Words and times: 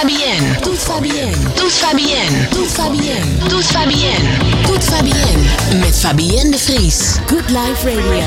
Fabienne. 0.00 0.58
Doet 0.62 0.78
Fabienne. 0.78 1.36
Doet 1.54 1.72
Fabienne. 1.72 2.48
Doet 2.50 2.68
Fabienne. 2.68 3.48
Doet 3.48 3.64
Fabienne. 3.64 4.28
Doet 4.66 4.84
Fabienne. 4.84 5.78
Met 5.80 5.96
Fabienne 5.96 6.50
de 6.50 6.58
Vries. 6.58 7.20
Good 7.26 7.50
Life 7.50 7.84
Radio. 7.84 8.24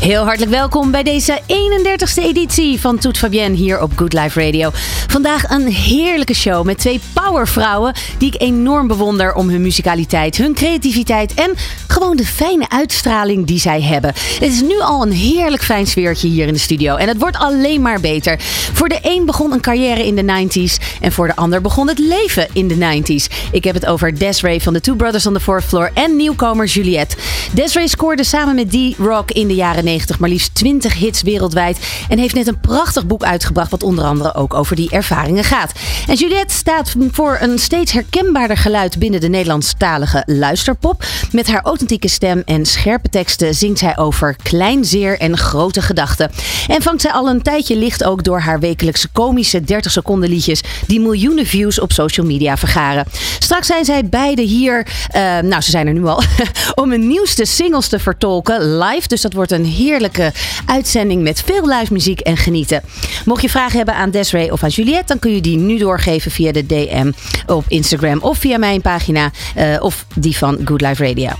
Heel 0.00 0.24
hartelijk 0.24 0.50
welkom 0.50 0.90
bij 0.90 1.02
deze 1.02 1.40
31ste 1.46 2.22
editie 2.22 2.80
van 2.80 2.98
Toet 2.98 3.18
Fabienne 3.18 3.56
hier 3.56 3.82
op 3.82 3.92
Good 3.96 4.12
Life 4.12 4.44
Radio. 4.44 4.70
Vandaag 5.06 5.50
een 5.50 5.66
heerlijke 5.66 6.34
show 6.34 6.64
met 6.64 6.78
twee 6.78 7.00
powervrouwen 7.12 7.94
die 8.18 8.32
ik 8.32 8.42
enorm 8.42 8.86
bewonder 8.86 9.34
om 9.34 9.48
hun 9.48 9.62
muzikaliteit, 9.62 10.36
hun 10.36 10.54
creativiteit 10.54 11.34
en 11.34 11.54
gewoon 11.86 12.16
de 12.16 12.24
fijne 12.24 12.68
uitstraling 12.68 13.46
die 13.46 13.58
zij 13.58 13.82
hebben. 13.82 14.12
Het 14.14 14.52
is 14.52 14.60
nu 14.60 14.80
al 14.80 15.02
een 15.02 15.12
heerlijk 15.12 15.62
fijn 15.62 15.86
sfeertje 15.86 16.28
hier 16.28 16.46
in 16.46 16.52
de 16.52 16.58
studio 16.58 16.96
en 16.96 17.08
het 17.08 17.18
wordt 17.18 17.36
alleen 17.36 17.82
maar 17.82 18.00
beter. 18.00 18.36
Voor 18.72 18.88
de 18.88 18.98
een 19.02 19.24
begon 19.24 19.52
een 19.52 19.60
carrière 19.60 20.06
in 20.06 20.14
de 20.14 20.46
90s 20.48 21.00
en 21.00 21.12
voor 21.12 21.26
de 21.26 21.36
ander 21.36 21.60
begon 21.60 21.88
het 21.88 21.98
leven 21.98 22.48
in 22.52 22.68
de 22.68 22.76
90s. 22.76 23.50
Ik 23.52 23.64
heb 23.64 23.74
het 23.74 23.86
over 23.86 24.18
Desiree 24.18 24.62
van 24.62 24.72
de 24.72 24.80
Two 24.80 24.94
Brothers 24.94 25.26
on 25.26 25.32
the 25.32 25.40
Fourth 25.40 25.64
Floor 25.64 25.90
en 25.94 26.16
nieuwkomer 26.16 26.66
Juliette. 26.66 27.16
Desiree 27.52 27.88
scoorde 27.88 28.24
samen 28.24 28.54
met 28.54 28.70
D-Rock 28.70 29.30
in 29.30 29.48
de 29.48 29.54
jaren 29.54 29.84
90 29.90 30.18
maar 30.18 30.28
liefst 30.28 30.54
20 30.54 30.94
hits 30.94 31.22
wereldwijd 31.22 31.78
en 32.08 32.18
heeft 32.18 32.34
net 32.34 32.46
een 32.46 32.60
prachtig 32.60 33.06
boek 33.06 33.22
uitgebracht 33.22 33.70
wat 33.70 33.82
onder 33.82 34.04
andere 34.04 34.34
ook 34.34 34.54
over 34.54 34.76
die 34.76 34.90
ervaringen 34.90 35.44
gaat. 35.44 35.72
En 36.06 36.14
Juliette 36.14 36.54
staat 36.54 36.94
voor 37.10 37.38
een 37.40 37.58
steeds 37.58 37.92
herkenbaarder 37.92 38.56
geluid 38.56 38.98
binnen 38.98 39.20
de 39.20 39.28
Nederlandstalige 39.28 40.22
luisterpop. 40.26 41.04
Met 41.32 41.48
haar 41.48 41.62
authentieke 41.62 42.08
stem 42.08 42.42
en 42.44 42.66
scherpe 42.66 43.08
teksten 43.08 43.54
zingt 43.54 43.78
zij 43.78 43.96
over 43.96 44.36
klein 44.42 44.84
zeer 44.84 45.18
en 45.18 45.38
grote 45.38 45.82
gedachten. 45.82 46.30
En 46.66 46.82
vangt 46.82 47.00
zij 47.00 47.12
al 47.12 47.28
een 47.28 47.42
tijdje 47.42 47.76
licht 47.76 48.04
ook 48.04 48.24
door 48.24 48.40
haar 48.40 48.60
wekelijkse 48.60 49.08
komische 49.12 49.60
30 49.60 49.92
seconden 49.92 50.28
liedjes 50.28 50.62
die 50.86 51.00
miljoenen 51.00 51.46
views 51.46 51.80
op 51.80 51.92
social 51.92 52.26
media 52.26 52.56
vergaren. 52.56 53.04
Straks 53.38 53.66
zijn 53.66 53.84
zij 53.84 54.08
beide 54.08 54.42
hier, 54.42 54.86
eh, 55.08 55.38
nou 55.38 55.60
ze 55.60 55.70
zijn 55.70 55.86
er 55.86 55.92
nu 55.92 56.06
al, 56.06 56.22
om 56.82 56.90
hun 56.90 57.06
nieuwste 57.06 57.44
singles 57.44 57.88
te 57.88 57.98
vertolken 57.98 58.78
live. 58.78 59.08
Dus 59.08 59.20
dat 59.20 59.32
wordt 59.32 59.52
een 59.52 59.64
heerlijke 59.82 60.32
uitzending 60.66 61.22
met 61.22 61.42
veel 61.46 61.68
live 61.68 61.92
muziek 61.92 62.20
en 62.20 62.36
genieten. 62.36 62.82
Mocht 63.24 63.42
je 63.42 63.48
vragen 63.48 63.76
hebben 63.76 63.94
aan 63.94 64.10
Desiree 64.10 64.52
of 64.52 64.62
aan 64.62 64.68
Juliette, 64.68 65.06
dan 65.06 65.18
kun 65.18 65.34
je 65.34 65.40
die 65.40 65.56
nu 65.56 65.78
doorgeven 65.78 66.30
via 66.30 66.52
de 66.52 66.66
DM 66.66 67.12
op 67.46 67.64
Instagram 67.68 68.18
of 68.20 68.38
via 68.38 68.58
mijn 68.58 68.80
pagina 68.80 69.30
eh, 69.54 69.76
of 69.80 70.04
die 70.14 70.36
van 70.36 70.58
Good 70.64 70.80
Life 70.80 71.06
Radio. 71.06 71.30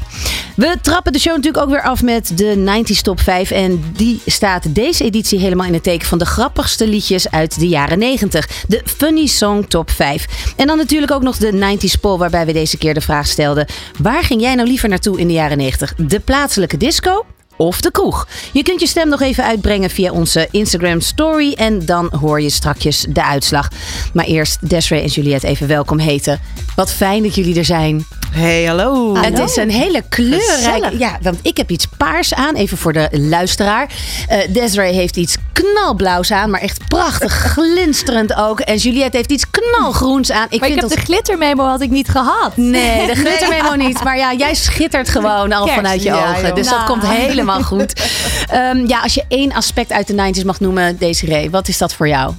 We 0.61 0.77
trappen 0.83 1.13
de 1.13 1.19
show 1.19 1.35
natuurlijk 1.37 1.65
ook 1.65 1.71
weer 1.71 1.83
af 1.83 2.03
met 2.03 2.33
de 2.39 2.83
90s 2.93 3.01
Top 3.01 3.21
5. 3.21 3.51
En 3.51 3.85
die 3.97 4.21
staat 4.27 4.75
deze 4.75 5.05
editie 5.05 5.39
helemaal 5.39 5.67
in 5.67 5.73
het 5.73 5.83
teken 5.83 6.09
van 6.09 6.19
de 6.19 6.25
grappigste 6.25 6.89
liedjes 6.89 7.31
uit 7.31 7.59
de 7.59 7.69
jaren 7.69 7.99
90. 7.99 8.49
De 8.69 8.83
Funny 8.85 9.27
Song 9.27 9.65
Top 9.69 9.91
5. 9.91 10.55
En 10.57 10.67
dan 10.67 10.77
natuurlijk 10.77 11.13
ook 11.13 11.23
nog 11.23 11.37
de 11.37 11.77
90s 11.79 12.01
Poll, 12.01 12.19
waarbij 12.19 12.47
we 12.47 12.53
deze 12.53 12.79
keer 12.79 12.95
de 12.95 13.01
vraag 13.01 13.27
stelden: 13.27 13.67
waar 13.99 14.23
ging 14.23 14.41
jij 14.41 14.55
nou 14.55 14.69
liever 14.69 14.89
naartoe 14.89 15.19
in 15.19 15.27
de 15.27 15.33
jaren 15.33 15.59
90? 15.59 15.95
De 15.97 16.21
plaatselijke 16.21 16.77
disco? 16.77 17.25
Of 17.61 17.81
de 17.81 17.91
kroeg. 17.91 18.29
Je 18.53 18.63
kunt 18.63 18.81
je 18.81 18.87
stem 18.87 19.09
nog 19.09 19.21
even 19.21 19.45
uitbrengen 19.45 19.91
via 19.91 20.13
onze 20.13 20.49
Instagram 20.51 21.01
story 21.01 21.53
en 21.53 21.87
dan 21.87 22.13
hoor 22.21 22.41
je 22.41 22.51
strakjes 22.51 23.07
de 23.09 23.25
uitslag. 23.25 23.69
Maar 24.13 24.25
eerst 24.25 24.69
Desiree 24.69 25.03
en 25.03 25.09
Juliette 25.09 25.47
even 25.47 25.67
welkom 25.69 25.99
heten. 25.99 26.41
Wat 26.77 26.93
fijn 26.93 27.23
dat 27.23 27.35
jullie 27.35 27.59
er 27.59 27.65
zijn. 27.65 28.07
Hey, 28.31 28.65
hallo. 28.65 29.17
Het 29.17 29.39
is 29.39 29.57
een 29.57 29.71
hele 29.71 30.03
kleurrijke... 30.09 30.99
Ja, 30.99 31.19
want 31.23 31.39
ik 31.43 31.57
heb 31.57 31.71
iets 31.71 31.87
paars 31.97 32.35
aan, 32.35 32.55
even 32.55 32.79
voor 32.79 32.93
de 32.93 33.09
luisteraar. 33.13 33.89
Uh, 34.31 34.37
Desiree 34.49 34.93
heeft 34.93 35.17
iets 35.17 35.37
knalblauws 35.53 36.33
aan, 36.33 36.51
maar 36.51 36.61
echt 36.61 36.89
prachtig 36.89 37.33
glinsterend 37.55 38.35
ook. 38.35 38.61
En 38.61 38.77
Juliette 38.77 39.17
heeft 39.17 39.33
iets 39.33 39.45
knalgroens 39.51 40.31
aan. 40.31 40.47
Ik 40.51 40.61
maar 40.61 40.69
vind 40.69 40.83
ik 40.83 40.89
heb 40.89 40.99
de 40.99 41.05
glittermemo 41.05 41.65
had 41.65 41.81
ik 41.81 41.91
niet 41.91 42.09
gehad. 42.09 42.57
Nee, 42.57 43.07
de 43.07 43.15
glittermemo 43.25 43.75
niet. 43.75 44.05
Maar 44.05 44.17
ja, 44.17 44.33
jij 44.35 44.55
schittert 44.55 45.09
gewoon 45.09 45.53
al 45.53 45.67
vanuit 45.67 46.03
je 46.03 46.13
ogen. 46.15 46.55
dus 46.55 46.69
dat 46.69 46.77
Nou. 46.79 46.91
komt 46.91 47.07
helemaal 47.07 47.63
goed. 47.63 47.93
Ehm, 48.51 48.87
ja, 48.87 49.01
als 49.01 49.15
je 49.15 49.25
één 49.29 49.53
aspect 49.53 49.93
uit 49.93 50.07
de 50.07 50.33
90s 50.41 50.45
mag 50.45 50.61
noemen, 50.61 50.97
Desiree, 50.99 51.51
wat 51.51 51.69
is 51.69 51.79
dat 51.79 51.95
voor 51.95 52.09
jou? 52.09 52.33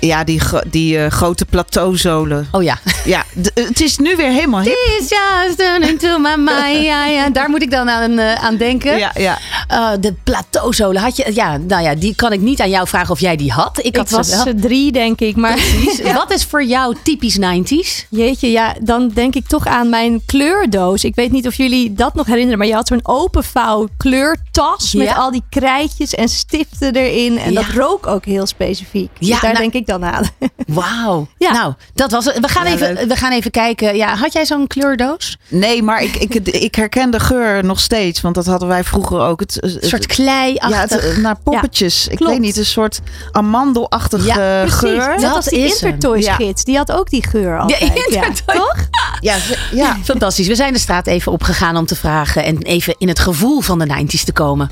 Ja, 0.00 0.24
die, 0.24 0.40
die 0.70 0.98
eh, 0.98 1.10
grote 1.10 1.44
plateauzolen. 1.44 2.48
Oh 2.52 2.62
ja. 2.62 2.78
Ja, 3.04 3.24
het 3.54 3.80
is 3.80 3.98
nu 3.98 4.16
weer 4.16 4.30
helemaal 4.30 4.60
hip. 4.60 4.72
It's 5.00 5.08
just 5.08 5.58
turning 5.58 5.98
to 5.98 6.18
my 6.18 6.34
mind. 6.36 6.84
Ja, 6.84 7.06
ja. 7.06 7.28
Daar 7.30 7.50
moet 7.50 7.62
ik 7.62 7.70
dan 7.70 7.90
aan, 7.90 8.18
eh, 8.18 8.32
aan 8.44 8.56
denken. 8.56 8.98
Ja, 8.98 9.10
ja. 9.14 9.38
Uh, 9.72 9.90
de 10.00 10.14
plateauzolen. 10.24 11.02
Had 11.02 11.16
je, 11.16 11.30
ja, 11.34 11.56
nou 11.56 11.82
ja, 11.82 11.94
die 11.94 12.14
kan 12.14 12.32
ik 12.32 12.40
niet 12.40 12.60
aan 12.60 12.70
jou 12.70 12.88
vragen 12.88 13.10
of 13.10 13.20
jij 13.20 13.36
die 13.36 13.52
had. 13.52 13.78
Ik, 13.78 13.84
Ik 13.84 13.96
had 13.96 14.10
was 14.10 14.28
ze 14.28 14.36
wel. 14.44 14.46
eh, 14.54 14.60
drie, 14.60 14.92
denk 14.92 15.20
ik. 15.20 15.36
Maar 15.36 15.52
Precies. 15.52 16.00
Wat 16.12 16.30
is 16.32 16.44
voor 16.44 16.64
jou 16.64 16.96
typisch 17.02 17.38
90s? 17.38 18.06
jeetje, 18.10 18.50
ja, 18.50 18.74
dan 18.80 19.08
denk 19.14 19.34
ik 19.34 19.46
toch 19.46 19.66
aan 19.66 19.88
mijn 19.88 20.20
kleurdoos. 20.26 21.04
Ik 21.04 21.14
weet 21.14 21.32
niet 21.32 21.46
of 21.46 21.54
jullie 21.54 21.92
dat 21.92 22.14
nog 22.14 22.26
herinneren, 22.26 22.58
maar 22.58 22.66
je 22.66 22.74
had 22.74 22.86
zo'n 22.88 23.00
open 23.02 23.44
vouw 23.44 23.88
kleurtas 23.96 24.94
met 24.94 25.06
Ja. 25.06 25.14
al 25.14 25.30
die 25.30 25.42
krijtjes 25.50 26.14
en 26.14 26.28
stiften 26.28 26.94
erin. 26.94 27.38
En 27.38 27.52
Ja. 27.52 27.62
dat 27.62 27.70
rook 27.74 28.06
ook 28.06 28.24
heel 28.24 28.46
specifiek. 28.46 29.10
Ja, 29.18 29.28
dus 29.28 29.40
daar 29.40 29.52
nou- 29.52 29.56
denk 29.70 29.72
ik 29.72 29.85
dan 29.86 30.04
aan. 30.04 30.24
Wauw. 30.66 31.26
Ja. 31.38 31.52
Nou, 31.52 31.72
dat 31.94 32.10
was 32.10 32.24
het. 32.24 32.38
We 32.40 32.48
gaan, 32.48 32.66
Ja, 32.66 32.72
even, 32.72 32.92
leuk. 32.94 33.08
we 33.08 33.16
gaan 33.16 33.32
even 33.32 33.50
kijken. 33.50 33.96
Ja, 33.96 34.14
had 34.16 34.32
jij 34.32 34.46
zo'n 34.46 34.66
kleurdoos? 34.66 35.36
Nee, 35.48 35.82
maar 35.82 36.02
ik, 36.02 36.16
ik, 36.16 36.34
ik 36.48 36.74
herken 36.74 37.10
de 37.10 37.20
geur 37.20 37.64
nog 37.64 37.80
steeds. 37.80 38.20
Want 38.20 38.34
dat 38.34 38.46
hadden 38.46 38.68
wij 38.68 38.84
vroeger 38.84 39.20
ook. 39.20 39.40
Het, 39.40 39.54
het- 39.54 39.82
Een 39.82 39.88
soort 39.88 40.04
ja, 40.08 40.14
klei-achtig. 40.14 41.02
het, 41.02 41.16
naar 41.22 41.36
poppetjes. 41.44 42.08
ik 42.08 42.18
weet 42.18 42.38
niet, 42.40 42.56
een 42.56 42.64
soort 42.66 43.00
amandelachtige 43.32 44.26
Ja, 44.26 44.60
Precies, 44.60 44.78
geur. 44.78 45.08
net 45.08 45.20
Dat 45.20 45.34
als 45.34 45.44
die. 45.44 45.58
Intertoys 45.66 46.24
Ja. 46.24 46.34
gids. 46.34 46.64
Die 46.64 46.76
had 46.76 46.92
ook 46.92 47.10
die 47.10 47.26
geur 47.26 47.58
altijd. 47.60 47.80
Intertoys. 47.80 48.14
Ja, 48.46 48.54
toch? 48.54 48.76
Ja, 49.20 49.36
ja. 49.72 49.96
Fantastisch. 50.04 50.46
We 50.46 50.54
zijn 50.54 50.72
de 50.72 50.78
straat 50.78 51.06
even 51.06 51.32
opgegaan 51.32 51.76
om 51.76 51.86
te 51.86 51.96
vragen 51.96 52.44
en 52.44 52.58
even 52.62 52.94
in 52.98 53.08
het 53.08 53.18
gevoel 53.18 53.60
van 53.60 53.78
de 53.78 53.86
90s 53.86 54.24
te 54.24 54.32
komen. 54.32 54.70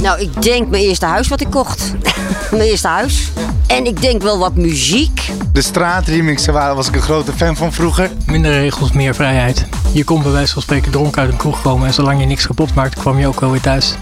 Nou, 0.00 0.20
ik 0.20 0.42
denk 0.42 0.68
mijn 0.68 0.82
eerste 0.82 1.06
huis 1.06 1.28
wat 1.28 1.40
ik 1.40 1.50
kocht. 1.50 1.92
mijn 2.50 2.62
eerste 2.62 2.88
huis. 2.88 3.30
En 3.66 3.86
ik 3.86 4.00
denk 4.00 4.22
wel 4.22 4.38
wat 4.38 4.54
muziek. 4.54 5.30
De 5.52 5.62
straatremixen 5.62 6.52
waren, 6.52 6.76
was 6.76 6.88
ik 6.88 6.94
een 6.94 7.02
grote 7.02 7.32
fan 7.32 7.56
van 7.56 7.72
vroeger. 7.72 8.10
Minder 8.26 8.52
regels, 8.52 8.92
meer 8.92 9.14
vrijheid. 9.14 9.66
Je 9.92 10.04
kon 10.04 10.22
bij 10.22 10.32
wijze 10.32 10.52
van 10.52 10.62
spreken 10.62 10.92
dronken 10.92 11.22
uit 11.22 11.30
een 11.30 11.36
kroeg 11.36 11.62
komen 11.62 11.86
en 11.86 11.94
zolang 11.94 12.20
je 12.20 12.26
niks 12.26 12.46
kapot 12.46 12.74
maakte, 12.74 13.00
kwam 13.00 13.18
je 13.18 13.26
ook 13.26 13.40
wel 13.40 13.50
weer 13.50 13.60
thuis. 13.60 13.94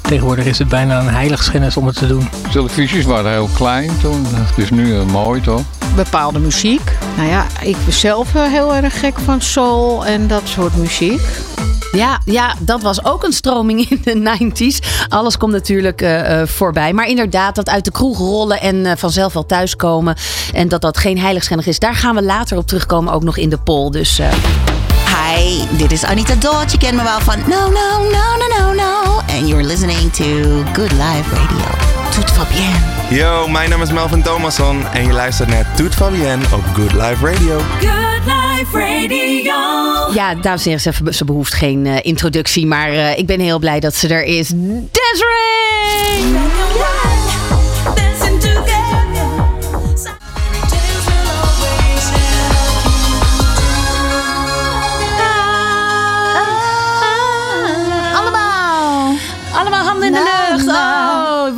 Tegenwoordig 0.00 0.44
is 0.44 0.58
het 0.58 0.68
bijna 0.68 1.00
een 1.00 1.08
heiligschennis 1.08 1.76
om 1.76 1.86
het 1.86 1.96
te 1.96 2.06
doen. 2.06 2.28
Televisies 2.52 3.04
waren 3.04 3.30
heel 3.30 3.48
klein 3.54 3.90
toen. 4.00 4.26
Het 4.26 4.58
is 4.58 4.70
nu 4.70 4.98
eh, 4.98 5.04
mooi 5.04 5.40
toch? 5.40 5.62
bepaalde 5.94 6.38
muziek. 6.38 6.92
Nou 7.16 7.28
ja, 7.28 7.46
ik 7.62 7.76
ben 7.84 7.92
zelf 7.92 8.32
heel 8.32 8.74
erg 8.74 9.00
gek 9.00 9.18
van 9.18 9.40
soul 9.40 10.06
en 10.06 10.26
dat 10.26 10.42
soort 10.44 10.76
muziek. 10.76 11.20
Ja, 11.94 12.20
ja, 12.24 12.54
dat 12.58 12.82
was 12.82 13.04
ook 13.04 13.24
een 13.24 13.32
stroming 13.32 13.88
in 13.88 14.00
de 14.04 14.36
90s. 14.38 15.06
Alles 15.08 15.36
komt 15.36 15.52
natuurlijk 15.52 16.02
eh, 16.02 16.40
eh, 16.40 16.48
voorbij. 16.48 16.92
Maar 16.92 17.06
inderdaad, 17.06 17.54
dat 17.54 17.68
uit 17.68 17.84
de 17.84 17.90
kroeg 17.90 18.18
rollen 18.18 18.60
en 18.60 18.86
eh, 18.86 18.96
vanzelf 18.96 19.32
wel 19.32 19.46
thuiskomen. 19.46 20.16
En 20.52 20.68
dat 20.68 20.80
dat 20.80 20.98
geen 20.98 21.18
heiligschennis 21.18 21.66
is. 21.66 21.78
Daar 21.78 21.94
gaan 21.94 22.14
we 22.14 22.22
later 22.22 22.56
op 22.56 22.66
terugkomen, 22.66 23.12
ook 23.12 23.22
nog 23.22 23.36
in 23.36 23.48
de 23.48 23.58
poll. 23.58 23.90
Dus 23.90 24.18
Hi, 25.06 25.76
dit 25.76 25.92
is 25.92 26.04
Anita 26.04 26.34
Dodge. 26.34 26.70
Je 26.70 26.78
kent 26.78 26.96
me 26.96 27.02
wel 27.02 27.20
van 27.20 27.38
No, 27.38 27.68
no, 27.68 28.10
no, 28.10 28.36
no, 28.38 28.58
no, 28.58 28.72
no. 28.72 29.20
And 29.38 29.48
you're 29.48 29.64
listening 29.64 30.12
to 30.12 30.24
Good 30.72 30.92
Life 30.92 31.34
Radio. 31.34 31.93
Toet 32.14 32.30
Fabienne. 32.30 32.76
Yo, 33.10 33.48
mijn 33.48 33.70
naam 33.70 33.82
is 33.82 33.92
Melvin 33.92 34.22
Thomasson 34.22 34.86
en 34.92 35.06
je 35.06 35.12
luistert 35.12 35.48
naar 35.48 35.74
Toet 35.76 35.94
Fabienne 35.94 36.44
op 36.52 36.64
Good 36.74 36.92
Life 36.92 37.26
Radio. 37.26 37.60
ja, 40.14 40.34
dames 40.34 40.66
en 40.66 40.70
heren, 40.70 40.80
ze, 40.80 41.12
ze 41.12 41.24
behoeft 41.24 41.54
geen 41.54 41.86
eh, 41.86 41.96
introductie. 42.02 42.66
Maar 42.66 42.88
eh, 42.90 43.18
ik 43.18 43.26
ben 43.26 43.40
heel 43.40 43.58
blij 43.58 43.80
dat 43.80 43.94
ze 43.94 44.08
er 44.08 44.24
is. 44.24 44.48
Desiree! 44.90 45.12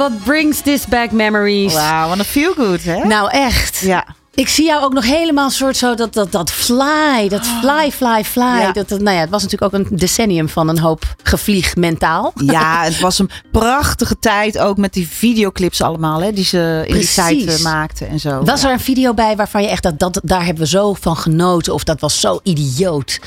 What 0.08 0.24
brings 0.24 0.60
this 0.60 0.86
back 0.86 1.12
memories. 1.12 1.74
Wauw, 1.74 2.08
wat 2.08 2.18
een 2.18 2.24
feel 2.24 2.52
good, 2.52 2.84
hè? 2.84 3.04
Nou, 3.04 3.30
echt. 3.30 3.78
Ja. 3.78 4.06
Ik 4.34 4.48
zie 4.48 4.64
jou 4.64 4.84
ook 4.84 4.92
nog 4.92 5.04
helemaal 5.04 5.50
soort 5.50 5.76
zo 5.76 5.94
dat, 5.94 6.12
dat, 6.14 6.32
dat 6.32 6.50
fly, 6.50 7.28
dat 7.28 7.46
fly, 7.46 7.92
fly, 7.92 8.24
fly. 8.24 8.42
Ja. 8.42 8.72
Dat, 8.72 8.88
dat, 8.88 9.00
nou 9.00 9.16
ja, 9.16 9.20
het 9.20 9.30
was 9.30 9.42
natuurlijk 9.42 9.74
ook 9.74 9.80
een 9.80 9.96
decennium 9.96 10.48
van 10.48 10.68
een 10.68 10.78
hoop 10.78 11.14
gevlieg 11.22 11.76
mentaal. 11.76 12.32
Ja, 12.34 12.82
het 12.84 13.00
was 13.00 13.18
een 13.18 13.30
prachtige 13.52 14.18
tijd. 14.18 14.58
Ook 14.58 14.76
met 14.76 14.92
die 14.92 15.08
videoclips 15.08 15.82
allemaal, 15.82 16.22
hè, 16.22 16.32
die 16.32 16.44
ze 16.44 16.82
in 16.86 16.92
Precies. 16.94 17.14
die 17.14 17.44
tijd 17.44 17.58
eh, 17.58 17.64
maakten 17.64 18.08
en 18.08 18.20
zo. 18.20 18.42
Was 18.42 18.64
er 18.64 18.72
een 18.72 18.80
video 18.80 19.14
bij 19.14 19.36
waarvan 19.36 19.62
je 19.62 19.68
echt 19.68 19.82
dat, 19.82 19.98
dat 19.98 20.20
daar 20.22 20.44
hebben 20.44 20.62
we 20.62 20.68
zo 20.68 20.94
van 20.94 21.16
genoten 21.16 21.74
of 21.74 21.84
dat 21.84 22.00
was 22.00 22.20
zo 22.20 22.40
idioot? 22.42 23.18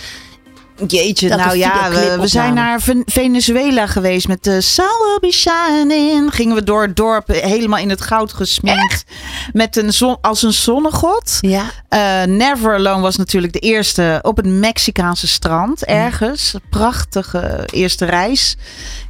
Jeetje, 0.87 1.29
nou 1.29 1.57
ja, 1.57 1.89
we, 1.89 2.17
we 2.19 2.27
zijn 2.27 2.53
naar 2.53 2.81
Ven- 2.81 3.03
Venezuela 3.05 3.87
geweest 3.87 4.27
met 4.27 4.43
de 4.43 4.61
Sun 4.61 5.17
Be 5.21 5.31
Shining. 5.31 6.33
Gingen 6.35 6.55
we 6.55 6.63
door 6.63 6.81
het 6.81 6.95
dorp 6.95 7.27
helemaal 7.27 7.79
in 7.79 7.89
het 7.89 8.01
goud 8.01 8.33
gesminkt. 8.33 9.03
Met 9.53 9.75
een 9.77 9.93
zon, 9.93 10.17
als 10.21 10.43
een 10.43 10.53
zonnegod. 10.53 11.37
Ja. 11.41 11.63
Eh, 11.89 12.23
Never 12.23 12.73
Alone 12.73 13.01
was 13.01 13.15
natuurlijk 13.15 13.53
de 13.53 13.59
eerste 13.59 14.19
op 14.21 14.37
het 14.37 14.45
Mexicaanse 14.45 15.27
strand 15.27 15.85
ergens. 15.85 16.53
Prachtige 16.69 17.63
eerste 17.73 18.05
reis. 18.05 18.57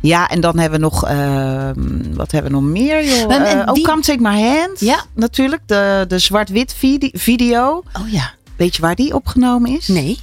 Ja, 0.01 0.27
en 0.27 0.41
dan 0.41 0.59
hebben 0.59 0.79
we 0.79 0.85
nog, 0.85 1.05
ehm, 1.05 2.13
wat 2.13 2.31
hebben 2.31 2.51
we 2.51 2.57
nog 2.57 2.67
meer 2.67 3.05
joh? 3.05 3.33
En- 3.33 3.43
en 3.45 3.59
Eh, 3.65 3.73
oh, 3.73 3.83
Come 3.83 4.01
Take 4.01 4.21
My 4.21 4.41
Hand. 4.41 4.79
Ja. 4.79 5.03
Natuurlijk, 5.15 5.61
de, 5.65 6.05
de 6.07 6.19
zwart-wit 6.19 6.73
vide- 6.77 7.11
video. 7.13 7.83
Oh 8.01 8.11
ja. 8.11 8.31
Weet 8.55 8.75
je 8.75 8.81
waar 8.81 8.95
die 8.95 9.13
opgenomen 9.13 9.77
is? 9.77 9.87
Nee. 9.87 10.19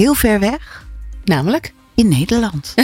Heel 0.00 0.14
ver 0.14 0.40
weg. 0.40 0.84
Namelijk? 1.24 1.72
In 2.00 2.08
Nederland. 2.08 2.72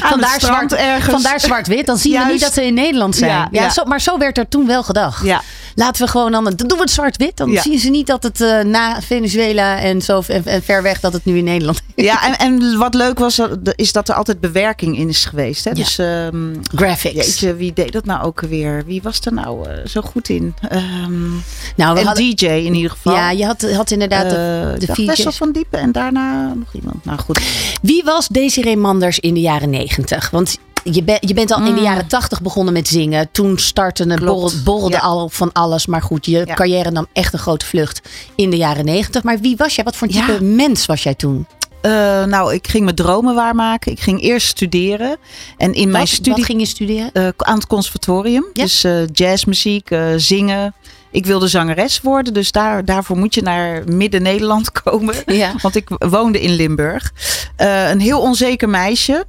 Vandaar, 0.00 0.32
het 0.32 0.42
strand 0.42 0.70
zwart, 0.70 0.72
ergens. 0.72 1.12
vandaar 1.12 1.40
zwart-wit. 1.40 1.86
Dan 1.86 1.96
zien 1.98 2.12
we 2.12 2.18
Juist. 2.18 2.32
niet 2.32 2.40
dat 2.42 2.52
ze 2.52 2.64
in 2.64 2.74
Nederland 2.74 3.16
zijn. 3.16 3.30
Ja, 3.30 3.48
Ja, 3.50 3.62
ja. 3.62 3.70
Zo, 3.70 3.84
maar 3.84 4.00
zo 4.00 4.18
werd 4.18 4.38
er 4.38 4.48
toen 4.48 4.66
wel 4.66 4.82
gedacht. 4.82 5.24
Ja. 5.24 5.42
Laten 5.74 6.04
we 6.04 6.10
gewoon 6.10 6.32
dan, 6.32 6.44
dan 6.44 6.54
doen 6.56 6.68
we 6.68 6.78
het 6.82 6.90
zwart-wit. 6.90 7.36
Dan 7.36 7.58
zien 7.62 7.78
ze 7.78 7.88
niet 7.88 8.06
dat 8.06 8.22
het 8.22 8.40
eh, 8.40 8.60
na 8.60 9.00
Venezuela 9.02 9.78
en 9.78 10.02
zo 10.02 10.22
en, 10.26 10.44
en 10.46 10.62
ver 10.62 10.82
weg 10.82 11.00
dat 11.00 11.12
het 11.12 11.24
nu 11.24 11.36
in 11.36 11.44
Nederland 11.44 11.80
is. 11.94 12.04
Ja, 12.04 12.26
en, 12.26 12.36
en 12.38 12.78
wat 12.78 12.94
leuk 12.94 13.18
was, 13.18 13.38
eh, 13.38 13.46
is 13.74 13.92
dat 13.92 14.08
er 14.08 14.14
altijd 14.14 14.40
bewerking 14.40 14.98
in 14.98 15.08
is 15.08 15.24
geweest. 15.24 15.64
Hè? 15.64 15.72
Dus, 15.72 15.98
ehm, 15.98 16.54
Graphics. 16.74 17.14
jeetje, 17.14 17.54
wie 17.56 17.72
deed 17.72 17.92
dat 17.92 18.04
nou 18.04 18.22
ook 18.24 18.40
weer? 18.40 18.82
Wie 18.86 19.02
was 19.02 19.20
er 19.20 19.32
nou 19.32 19.68
eh, 19.68 19.86
zo 19.86 20.00
goed 20.00 20.28
in? 20.28 20.54
Ehm 20.68 21.28
Nou, 21.76 21.94
we 21.94 22.00
en 22.00 22.06
hadden- 22.06 22.36
DJ 22.36 22.46
in 22.46 22.74
ieder 22.74 22.90
geval. 22.90 23.14
Ja, 23.14 23.30
je 23.30 23.44
had, 23.46 23.70
had 23.72 23.90
inderdaad 23.90 24.30
de, 24.30 24.36
Eh, 24.74 24.80
de 24.80 24.86
dacht 24.86 24.98
VJ's. 24.98 25.06
Wessel 25.06 25.32
van 25.32 25.52
Diepen 25.52 25.78
en 25.80 25.92
daarna 25.92 26.52
nog 26.54 26.74
iemand. 26.74 27.04
Nou 27.04 27.18
goed. 27.18 27.37
Wie 27.82 28.04
was 28.04 28.28
Desiree 28.28 28.76
Manders 28.76 29.18
in 29.18 29.34
de 29.34 29.40
jaren 29.40 29.70
negentig? 29.70 30.30
Want 30.30 30.58
je, 30.84 31.02
ben- 31.02 31.18
je 31.20 31.34
bent 31.34 31.50
al 31.52 31.64
in 31.66 31.74
de 31.74 31.80
jaren 31.80 32.06
tachtig 32.06 32.42
begonnen 32.42 32.72
met 32.74 32.88
zingen. 32.88 33.28
Toen 33.32 33.58
startte 33.58 34.02
het 34.08 34.20
Mm. 34.20 34.26
Borrel- 34.26 34.52
borrelde 34.64 34.94
Ja. 34.96 35.00
al 35.00 35.28
van 35.28 35.52
alles. 35.52 35.86
Maar 35.86 36.02
goed, 36.02 36.26
je 36.26 36.42
Ja. 36.46 36.54
carrière 36.54 36.90
nam 36.90 37.06
echt 37.12 37.32
een 37.32 37.38
grote 37.38 37.66
vlucht 37.66 38.00
in 38.34 38.50
de 38.50 38.56
jaren 38.56 38.84
negentig. 38.84 39.22
Maar 39.22 39.38
wie 39.40 39.56
was 39.56 39.74
jij? 39.74 39.84
Wat 39.84 39.96
voor 39.96 40.08
type 40.08 40.32
Ja. 40.32 40.38
mens 40.40 40.86
was 40.86 41.02
jij 41.02 41.14
toen? 41.14 41.46
Eh, 41.80 41.90
nou, 42.24 42.54
ik 42.54 42.68
ging 42.68 42.84
mijn 42.84 42.96
dromen 42.96 43.34
waarmaken. 43.34 43.92
Ik 43.92 44.00
ging 44.00 44.22
eerst 44.22 44.46
studeren. 44.46 45.16
En 45.56 45.74
in 45.74 45.90
mijn 45.90 46.06
studie 46.06 46.32
wat 46.32 46.44
ging 46.44 46.60
je 46.60 46.66
studeren? 46.66 47.12
eh, 47.12 47.28
aan 47.36 47.54
het 47.54 47.66
conservatorium. 47.66 48.46
Dus 48.52 48.84
eh, 48.84 49.06
jazzmuziek, 49.12 49.88
zingen. 50.16 50.74
Ik 51.10 51.26
wilde 51.26 51.48
zangeres 51.48 52.00
worden, 52.00 52.34
dus 52.34 52.52
daar, 52.52 52.84
daarvoor 52.84 53.16
moet 53.18 53.34
je 53.34 53.42
naar 53.42 53.82
Midden-Nederland 53.86 54.72
komen. 54.82 55.14
Ja. 55.26 55.52
Want 55.62 55.74
ik 55.76 55.88
woonde 55.98 56.40
in 56.40 56.54
Limburg. 56.54 57.12
Eh, 57.56 57.90
een 57.90 58.00
heel 58.00 58.20
onzeker 58.20 58.68
meisje. 58.68 59.24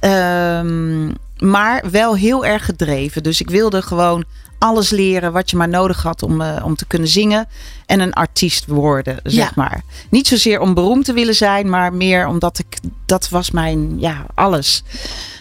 Ehm, 0.00 1.06
maar 1.38 1.90
wel 1.90 2.16
heel 2.16 2.44
erg 2.44 2.64
gedreven. 2.64 3.22
Dus 3.22 3.40
ik 3.40 3.50
wilde 3.50 3.82
gewoon 3.82 4.24
alles 4.58 4.90
leren 4.90 5.32
wat 5.32 5.50
je 5.50 5.56
maar 5.56 5.68
nodig 5.68 6.02
had 6.02 6.22
om, 6.22 6.40
eh, 6.40 6.62
om 6.64 6.76
te 6.76 6.86
kunnen 6.86 7.08
zingen. 7.08 7.48
En 7.86 8.00
een 8.00 8.12
artiest 8.12 8.66
worden, 8.66 9.18
zeg 9.22 9.44
Ja. 9.44 9.50
maar. 9.54 9.82
Niet 10.10 10.26
zozeer 10.28 10.60
om 10.60 10.74
beroemd 10.74 11.04
te 11.04 11.12
willen 11.12 11.34
zijn, 11.34 11.68
maar 11.70 11.92
meer 11.92 12.26
omdat 12.26 12.58
ik... 12.58 12.78
Dat 13.06 13.28
was 13.28 13.50
mijn, 13.50 14.00
ja, 14.00 14.26
alles. 14.34 14.82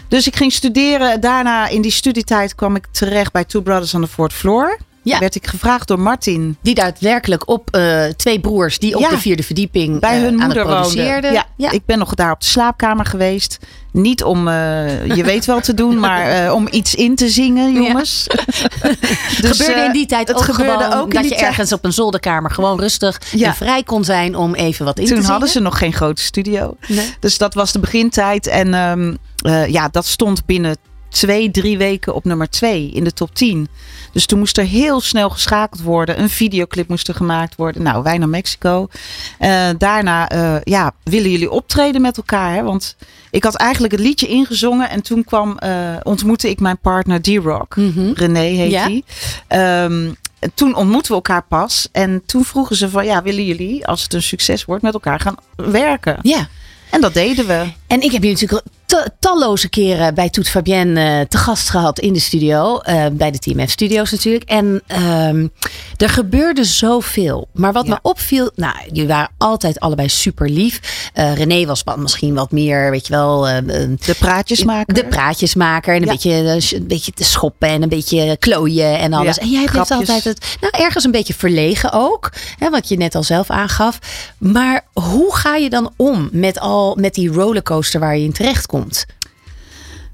Dus 0.08 0.28
ik 0.28 0.36
ging 0.36 0.52
studeren. 0.52 1.22
Daarna 1.22 1.68
in 1.68 1.82
die 1.82 1.92
studietijd 1.92 2.56
kwam 2.56 2.76
ik 2.76 2.86
terecht 2.92 3.32
bij 3.32 3.44
Two 3.46 3.62
Brothers 3.62 3.94
on 3.94 4.02
the 4.02 4.08
Fourth 4.08 4.34
Floor. 4.34 4.80
Ja. 5.04 5.20
Werd 5.20 5.36
ik 5.36 5.48
gevraagd 5.48 5.88
door 5.88 6.00
Martin. 6.00 6.58
Die 6.62 6.76
daadwerkelijk 6.76 7.48
op 7.50 7.70
eh, 7.76 8.04
twee 8.06 8.40
broers 8.40 8.80
die 8.80 8.96
op 8.96 9.02
Ja. 9.02 9.10
de 9.10 9.18
vierde 9.20 9.44
verdieping 9.44 10.00
bij 10.00 10.16
eh, 10.16 10.22
hun 10.22 10.42
aan 10.42 10.46
moeder 10.46 10.58
het 10.58 10.68
produceren. 10.68 11.22
woonde. 11.22 11.44
Ja, 11.58 11.72
ik 11.72 11.86
ben 11.86 11.98
nog 12.00 12.14
daar 12.14 12.32
op 12.32 12.40
de 12.40 12.46
slaapkamer 12.46 13.06
geweest. 13.06 13.60
Niet 13.92 14.24
om, 14.24 14.48
eh, 14.48 15.06
je 15.16 15.24
weet 15.34 15.46
wel 15.46 15.60
te 15.60 15.74
doen, 15.74 16.00
maar 16.00 16.54
om 16.54 16.68
iets 16.72 16.96
in 16.96 17.16
te 17.16 17.30
zingen, 17.30 17.74
jongens. 17.74 18.28
Dus, 19.42 19.58
gebeurde 19.60 19.82
in 19.82 19.92
die 19.92 20.06
tijd 20.06 20.28
het 20.28 20.38
ook 20.38 20.44
gebeurde 20.44 20.84
gewoon 20.84 21.00
ook 21.00 21.14
dat 21.14 21.24
je 21.24 21.30
tijd. 21.30 21.42
ergens 21.42 21.74
op 21.74 21.86
een 21.86 21.94
zolderkamer 21.94 22.52
gewoon 22.52 22.80
rustig 22.80 23.22
en 23.42 23.56
vrij 23.56 23.84
kon 23.84 24.04
zijn 24.04 24.36
om 24.36 24.54
even 24.56 24.86
wat 24.86 24.98
in 25.00 25.04
te 25.04 25.10
Toen 25.10 25.18
zingen. 25.22 25.32
hadden 25.32 25.50
ze 25.50 25.60
nog 25.60 25.78
geen 25.78 25.94
grote 25.94 26.22
studio. 26.22 26.78
Nee. 26.88 27.14
Dus 27.20 27.38
dat 27.38 27.54
was 27.54 27.72
de 27.72 27.80
begintijd. 27.80 28.48
En 28.48 28.74
ehm, 28.74 29.14
eh, 29.46 29.68
ja, 29.68 29.88
dat 29.92 30.06
stond 30.06 30.46
binnen 30.46 30.78
twee, 31.14 31.52
drie 31.52 31.78
weken 31.78 32.16
op 32.16 32.24
nummer 32.26 32.50
twee 32.50 32.92
in 32.92 33.04
de 33.04 33.14
top 33.14 33.36
10. 33.36 33.68
Dus 34.12 34.26
toen 34.26 34.40
moest 34.40 34.58
er 34.58 34.64
heel 34.66 35.02
snel 35.02 35.30
geschakeld 35.30 35.82
worden. 35.82 36.20
Een 36.20 36.30
videoclip 36.30 36.88
moest 36.88 37.08
er 37.08 37.16
gemaakt 37.16 37.56
worden. 37.56 37.84
Nou, 37.84 38.04
wij 38.04 38.18
naar 38.18 38.30
Mexico. 38.30 38.88
Eh, 39.40 39.70
daarna, 39.78 40.30
eh, 40.30 40.56
ja, 40.64 40.92
willen 41.04 41.32
jullie 41.32 41.52
optreden 41.52 42.02
met 42.02 42.18
elkaar? 42.18 42.54
Hè? 42.54 42.64
Want 42.64 42.96
ik 43.32 43.44
had 43.44 43.56
eigenlijk 43.56 43.94
het 43.94 44.02
liedje 44.02 44.28
ingezongen. 44.28 44.90
En 44.90 45.02
toen 45.02 45.24
kwam, 45.24 45.58
eh, 45.58 45.96
ontmoette 46.04 46.50
ik 46.50 46.60
mijn 46.60 46.78
partner 46.78 47.22
D-Rock. 47.22 47.76
René 48.14 48.40
heet 48.40 48.72
Ja. 48.72 48.84
hij. 48.84 49.04
Ehm, 49.48 50.12
en 50.40 50.52
toen 50.54 50.76
ontmoetten 50.76 51.10
we 51.12 51.16
elkaar 51.18 51.44
pas. 51.48 51.90
En 51.92 52.22
toen 52.26 52.46
vroegen 52.46 52.76
ze 52.76 52.90
van, 52.90 53.06
ja, 53.06 53.22
willen 53.24 53.46
jullie, 53.46 53.88
als 53.88 54.04
het 54.04 54.14
een 54.14 54.24
succes 54.24 54.66
wordt, 54.66 54.84
met 54.84 54.94
elkaar 54.94 55.20
gaan 55.20 55.36
werken? 55.56 56.18
Ja. 56.22 56.48
En 56.90 57.02
dat 57.02 57.14
deden 57.14 57.48
we. 57.48 57.66
En 57.94 58.02
ik 58.02 58.12
heb 58.12 58.24
je 58.24 58.30
natuurlijk 58.32 58.62
ta- 58.86 59.08
talloze 59.20 59.70
keren 59.70 60.16
bij 60.16 60.30
Toet 60.30 60.50
Fabienne 60.50 61.20
eh, 61.20 61.26
te 61.28 61.38
gast 61.38 61.70
gehad 61.70 62.00
in 62.00 62.14
de 62.14 62.20
studio. 62.20 62.78
eh, 62.80 63.06
bij 63.12 63.32
de 63.32 63.40
TMF 63.40 63.70
Studios 63.70 64.12
natuurlijk. 64.12 64.44
En 64.44 64.82
ehm, 64.88 65.48
er 65.98 66.10
gebeurde 66.10 66.64
zoveel. 66.64 67.48
Maar 67.54 67.74
wat 67.74 67.88
me 67.88 68.00
opviel, 68.02 68.52
nou, 68.56 68.76
jullie 68.88 69.08
waren 69.08 69.30
altijd 69.38 69.80
allebei 69.80 70.10
super 70.10 70.50
lief. 70.50 70.80
Eh, 71.14 71.36
René 71.36 71.66
was 71.66 71.84
wat, 71.84 71.98
misschien 71.98 72.34
wat 72.34 72.52
meer, 72.52 72.92
weet 72.92 73.08
je 73.08 73.14
wel. 73.14 73.48
eh, 73.48 73.58
de 74.06 74.16
praatjesmaker. 74.20 74.94
De 74.94 75.06
praatjesmaker. 75.06 75.96
En 75.96 76.02
een, 76.02 76.08
Ja. 76.08 76.12
beetje, 76.12 76.76
een 76.78 76.88
beetje 76.88 77.12
te 77.12 77.24
schoppen 77.24 77.68
en 77.70 77.82
een 77.82 77.90
beetje 77.90 78.38
klooien 78.38 79.00
en 79.00 79.14
alles. 79.14 79.36
Ja, 79.36 79.42
en 79.42 79.50
jij 79.50 79.62
hebt 79.72 79.92
altijd 79.92 80.24
het, 80.24 80.58
nou 80.62 80.84
ergens 80.84 81.04
een 81.04 81.12
beetje 81.12 81.34
verlegen 81.34 81.92
ook. 81.94 82.32
Hè, 82.58 82.70
wat 82.70 82.88
je 82.88 82.98
net 82.98 83.16
al 83.16 83.24
zelf 83.24 83.50
aangaf. 83.50 84.00
Maar 84.38 84.86
hoe 84.94 85.36
ga 85.36 85.56
je 85.56 85.70
dan 85.70 85.94
om 85.96 86.30
met, 86.32 86.60
al, 86.60 86.96
met 87.00 87.14
die 87.14 87.30
rollercoaster 87.32 87.82
waar 87.92 88.18
je 88.18 88.24
in 88.24 88.32
terecht 88.34 88.66
komt? 88.66 89.06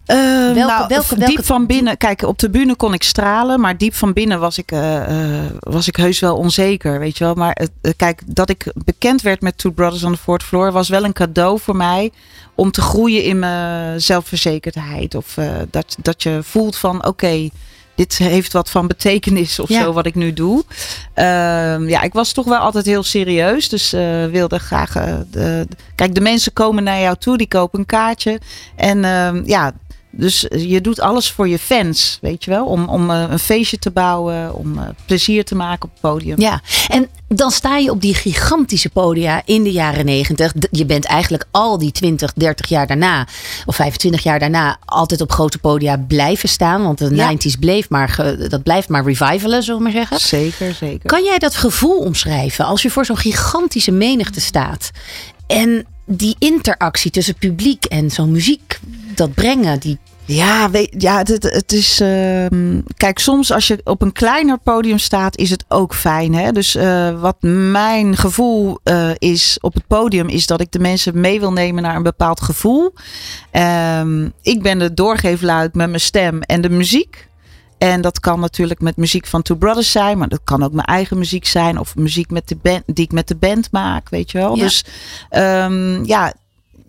Eh, 0.06 0.18
Welke- 0.18 0.60
nou, 0.60 0.88
welke- 0.88 1.26
diep 1.26 1.46
van 1.46 1.66
binnen. 1.66 1.98
Kijk, 1.98 2.22
op 2.22 2.40
de 2.40 2.50
bühne 2.50 2.76
kon 2.76 2.94
ik 2.94 3.04
stralen, 3.04 3.60
maar 3.60 3.78
diep 3.78 3.94
van 3.96 4.14
binnen 4.14 4.40
was 4.40 4.58
ik, 4.58 4.72
eh, 4.72 5.44
eh, 5.44 5.52
was 5.60 5.88
ik 5.88 5.96
heus 5.96 6.20
wel 6.20 6.36
onzeker, 6.38 7.00
weet 7.00 7.18
je 7.18 7.24
wel. 7.24 7.34
Maar 7.34 7.56
het- 7.60 7.72
eh, 7.82 7.92
kijk, 7.98 8.22
dat 8.26 8.50
ik 8.50 8.72
bekend 8.76 9.22
werd 9.22 9.42
met 9.42 9.58
Two 9.58 9.72
Brothers 9.72 10.04
on 10.04 10.12
the 10.12 10.18
Fourth 10.18 10.44
Floor 10.44 10.72
was 10.72 10.90
wel 10.90 11.04
een 11.04 11.14
cadeau 11.14 11.60
voor 11.60 11.76
mij 11.76 12.12
om 12.56 12.72
te 12.72 12.82
groeien 12.82 13.24
in 13.24 13.40
mijn 13.40 14.02
zelfverzekerdheid. 14.02 15.16
Of 15.16 15.38
dat, 15.70 15.96
dat 16.02 16.24
je 16.24 16.40
voelt 16.44 16.76
van, 16.78 17.06
oké, 17.06 17.50
dit 18.00 18.18
heeft 18.18 18.54
wat 18.54 18.70
van 18.70 18.88
betekenis 18.88 19.60
of 19.60 19.70
Ja. 19.70 19.82
zo 19.84 19.94
wat 19.94 20.06
ik 20.06 20.16
nu 20.16 20.34
doe. 20.34 20.64
Ehm, 21.14 21.88
ja, 21.88 22.02
ik 22.02 22.14
was 22.14 22.32
toch 22.32 22.46
wel 22.46 22.58
altijd 22.58 22.86
heel 22.86 23.04
serieus. 23.04 23.70
Dus 23.70 23.94
eh, 23.94 24.26
wilde 24.26 24.60
graag. 24.60 24.96
eh, 24.96 25.14
de, 25.32 25.68
kijk, 25.96 26.16
de 26.16 26.22
mensen 26.22 26.54
komen 26.54 26.84
naar 26.84 27.00
jou 27.00 27.16
toe, 27.20 27.38
die 27.38 27.48
kopen 27.48 27.80
een 27.80 27.86
kaartje. 27.86 28.40
En 28.76 29.04
ehm, 29.06 29.42
ja, 29.46 29.72
dus 30.12 30.46
je 30.50 30.82
doet 30.82 31.00
alles 31.00 31.32
voor 31.32 31.48
je 31.48 31.60
fans, 31.60 32.18
weet 32.22 32.44
je 32.44 32.52
wel. 32.52 32.66
Om, 32.66 32.90
om 32.90 33.10
eh, 33.10 33.26
een 33.30 33.40
feestje 33.40 33.80
te 33.80 33.92
bouwen, 33.92 34.56
om 34.56 34.78
eh, 34.78 34.88
plezier 35.06 35.46
te 35.46 35.56
maken 35.56 35.84
op 35.84 35.90
het 35.92 36.02
podium. 36.02 36.40
Ja, 36.40 36.62
en 36.88 37.08
dan 37.28 37.52
sta 37.52 37.78
je 37.78 37.92
op 37.92 38.02
die 38.02 38.14
gigantische 38.14 38.90
podia 38.90 39.42
in 39.46 39.64
de 39.64 39.72
jaren 39.72 40.06
negentig. 40.06 40.54
Je 40.72 40.86
bent 40.86 41.06
eigenlijk 41.06 41.46
al 41.52 41.78
die 41.78 41.92
20, 41.92 42.34
30 42.34 42.68
jaar 42.70 42.88
daarna, 42.88 43.28
of 43.66 43.76
25 43.76 44.24
jaar 44.24 44.40
daarna, 44.40 44.78
altijd 44.86 45.22
op 45.22 45.32
grote 45.32 45.58
podia 45.58 45.98
blijven 45.98 46.50
staan. 46.50 46.84
Want 46.84 46.98
de 46.98 47.16
Ja. 47.16 47.34
90s 47.34 47.60
bleef 47.60 47.90
maar, 47.90 48.36
dat 48.50 48.64
blijft 48.64 48.90
maar 48.90 49.04
revivalen, 49.04 49.64
zullen 49.64 49.78
we 49.78 49.84
maar 49.84 49.92
zeggen. 49.92 50.20
Zeker, 50.20 50.74
zeker. 50.74 51.10
Kan 51.10 51.24
jij 51.24 51.38
dat 51.38 51.56
gevoel 51.56 51.98
omschrijven 52.00 52.66
als 52.66 52.82
je 52.82 52.90
voor 52.90 53.06
zo'n 53.06 53.18
gigantische 53.18 53.92
menigte 53.92 54.42
staat? 54.42 54.92
En 55.48 55.86
die 56.06 56.36
interactie 56.40 57.12
tussen 57.12 57.36
publiek 57.36 57.86
en 57.86 58.12
zo'n 58.12 58.32
muziek, 58.32 58.80
dat 59.20 59.34
brengen, 59.34 59.80
die 59.80 59.98
Ja, 60.26 60.70
weet, 60.70 60.96
ja 60.98 61.18
het, 61.18 61.44
het, 61.44 61.72
is. 61.72 62.00
ehm, 62.00 62.82
kijk, 62.98 63.20
soms 63.20 63.52
als 63.52 63.68
je 63.68 63.82
op 63.84 64.02
een 64.02 64.12
kleiner 64.12 64.58
podium 64.58 64.98
staat, 64.98 65.38
is 65.38 65.50
het 65.50 65.66
ook 65.68 65.94
fijn. 65.96 66.34
Hè? 66.34 66.52
Dus 66.52 66.76
eh, 66.76 67.22
wat 67.22 67.36
mijn 67.72 68.18
gevoel 68.18 68.80
eh, 68.84 69.10
is 69.18 69.58
op 69.62 69.74
het 69.74 69.88
podium, 69.88 70.28
is 70.28 70.46
dat 70.48 70.62
ik 70.62 70.72
de 70.72 70.80
mensen 70.80 71.20
mee 71.20 71.40
wil 71.40 71.52
nemen 71.52 71.84
naar 71.84 71.96
een 71.96 72.04
bepaald 72.04 72.42
gevoel. 72.42 72.94
Ehm, 73.52 74.30
ik 74.42 74.62
ben 74.62 74.80
de 74.80 74.94
doorgeefluik 74.94 75.74
met 75.74 75.88
mijn 75.88 76.02
stem 76.02 76.42
en 76.42 76.62
de 76.62 76.70
muziek. 76.70 77.28
En 77.78 78.02
dat 78.02 78.20
kan 78.20 78.40
natuurlijk 78.40 78.82
met 78.82 78.98
muziek 78.98 79.26
van 79.28 79.42
Two 79.42 79.56
Brothers 79.56 79.92
zijn, 79.92 80.18
maar 80.18 80.28
dat 80.28 80.42
kan 80.44 80.64
ook 80.64 80.74
mijn 80.74 80.88
eigen 80.88 81.18
muziek 81.18 81.46
zijn 81.46 81.80
of 81.80 81.96
muziek 81.96 82.30
met 82.30 82.48
de 82.48 82.58
band, 82.62 82.84
die 82.86 83.06
ik 83.06 83.12
met 83.12 83.28
de 83.28 83.36
band 83.36 83.72
maak, 83.72 84.10
weet 84.10 84.32
je 84.32 84.38
wel. 84.38 84.56
Ja. 84.56 84.64
Dus 84.64 84.86
ehm, 85.30 86.04
ja, 86.04 86.34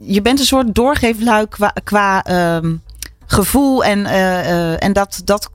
je 0.00 0.23
bent 0.23 0.38
een 0.38 0.45
soort 0.45 0.75
doorgeefluik 0.75 1.57
qua, 1.85 2.23
ehm, 2.25 2.75
gevoel 3.26 3.85
en, 3.85 4.07
eh, 4.07 4.50
eh, 4.50 4.83
en 4.83 4.92
dat, 4.92 5.21
dat 5.25 5.50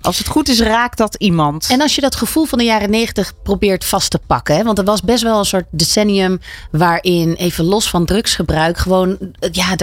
Als 0.00 0.18
het 0.18 0.28
goed 0.28 0.48
is, 0.48 0.60
raakt 0.60 0.98
dat 0.98 1.14
iemand. 1.14 1.66
En 1.70 1.80
als 1.80 1.94
je 1.94 2.00
dat 2.00 2.16
gevoel 2.16 2.44
van 2.44 2.58
de 2.58 2.64
jaren 2.64 2.90
negentig 2.90 3.32
probeert 3.42 3.84
vast 3.84 4.10
te 4.10 4.20
pakken. 4.26 4.56
Hè? 4.56 4.62
Want 4.62 4.78
er 4.78 4.84
was 4.84 5.02
best 5.02 5.22
wel 5.22 5.38
een 5.38 5.44
soort 5.44 5.66
decennium 5.70 6.40
waarin, 6.70 7.34
even 7.34 7.64
los 7.64 7.90
van 7.90 8.04
drugsgebruik, 8.04 8.78
gewoon, 8.78 9.18
ja, 9.50 9.74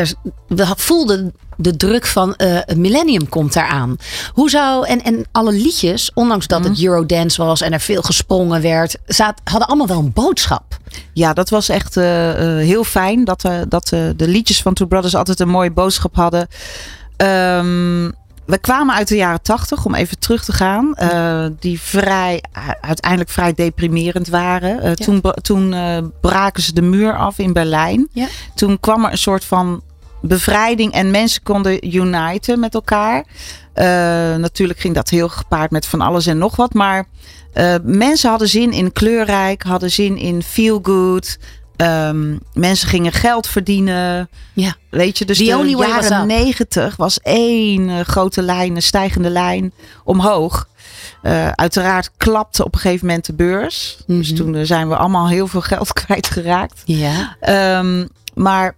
we 0.48 0.74
voelden 0.76 1.34
de 1.58 1.78
druk 1.78 2.06
van 2.06 2.30
uh, 2.38 2.58
het 2.62 2.78
millennium 2.78 3.30
komt 3.30 3.56
eraan. 3.56 3.98
Hoe 4.34 4.50
zou, 4.50 4.88
en, 4.88 5.04
en 5.04 5.26
alle 5.32 5.52
liedjes, 5.52 6.12
ondanks 6.14 6.48
dat 6.48 6.64
het 6.64 6.84
Eurodance 6.84 7.44
was 7.44 7.62
en 7.62 7.74
er 7.74 7.80
veel 7.80 8.02
gesprongen 8.02 8.62
werd, 8.62 8.98
hadden 9.44 9.68
allemaal 9.68 9.88
wel 9.88 10.00
een 10.00 10.14
boodschap. 10.14 10.78
Ja, 11.14 11.34
dat 11.34 11.50
was 11.50 11.70
echt 11.70 11.98
uh, 11.98 12.28
uh, 12.28 12.66
heel 12.66 12.84
fijn 12.84 13.24
dat, 13.24 13.50
dat 13.68 13.88
de 13.90 14.28
liedjes 14.28 14.62
van 14.62 14.74
Two 14.74 14.88
Brothers 14.88 15.16
altijd 15.16 15.40
een 15.40 15.50
mooie 15.50 15.72
boodschap 15.72 16.16
hadden. 16.16 16.48
Um, 17.18 18.14
we 18.46 18.58
kwamen 18.58 18.96
uit 18.96 19.08
de 19.08 19.16
jaren 19.16 19.42
tachtig, 19.42 19.86
om 19.86 19.96
even 19.96 20.20
terug 20.20 20.46
te 20.46 20.52
gaan. 20.52 20.96
Uh, 21.02 21.46
die 21.60 21.82
vrij, 21.82 22.44
uiteindelijk 22.82 23.30
vrij 23.30 23.54
deprimerend 23.54 24.28
waren. 24.28 24.78
Uh, 24.78 24.84
ja. 24.84 24.94
Toen, 24.94 25.22
toen 25.42 25.74
uh, 25.74 25.98
braken 26.22 26.64
ze 26.64 26.74
de 26.74 26.82
muur 26.82 27.18
af 27.18 27.38
in 27.38 27.54
Berlijn. 27.54 28.08
Ja. 28.12 28.28
Toen 28.56 28.80
kwam 28.80 29.06
er 29.06 29.12
een 29.12 29.18
soort 29.18 29.46
van 29.46 29.82
bevrijding 30.22 30.94
en 30.94 31.12
mensen 31.12 31.44
konden 31.44 31.96
uniten 31.96 32.60
met 32.60 32.74
elkaar. 32.74 33.26
natuurlijk 34.40 34.80
ging 34.80 34.96
dat 34.96 35.10
heel 35.10 35.30
gepaard 35.30 35.72
met 35.72 35.86
van 35.86 36.02
alles 36.02 36.26
en 36.26 36.38
nog 36.38 36.56
wat. 36.56 36.74
Maar 36.74 37.06
mensen 37.84 38.30
hadden 38.30 38.48
zin 38.48 38.72
in 38.72 38.92
kleurrijk, 38.92 39.64
hadden 39.64 39.92
zin 39.92 40.18
in 40.18 40.44
feel 40.44 40.80
good. 40.84 41.38
Um, 41.78 42.40
mensen 42.54 42.88
gingen 42.88 43.12
geld 43.12 43.48
verdienen. 43.48 44.30
Ja. 44.54 44.76
Weet 44.90 45.18
je, 45.18 45.26
dus 45.26 45.38
The 45.38 45.44
de 45.44 45.70
jaren 45.70 46.28
negentig 46.28 46.96
was 46.96 47.20
één 47.20 47.90
uh, 47.90 48.00
grote 48.00 48.42
lijn, 48.42 48.76
een 48.76 48.82
stijgende 48.82 49.30
lijn 49.30 49.74
omhoog. 50.04 50.68
Uh, 51.24 51.50
uiteraard 51.50 52.12
klapte 52.18 52.66
op 52.66 52.74
een 52.74 52.80
gegeven 52.80 53.08
moment 53.08 53.26
de 53.26 53.34
beurs. 53.34 53.98
Mm 53.98 54.04
-hmm. 54.06 54.18
Dus 54.24 54.36
toen 54.36 54.54
uh, 54.54 54.66
zijn 54.66 54.90
we 54.90 54.96
allemaal 54.96 55.28
heel 55.28 55.48
veel 55.48 55.62
geld 55.62 55.94
kwijtgeraakt. 56.04 56.82
Ja. 56.86 57.36
Um, 57.80 58.10
maar 58.34 58.76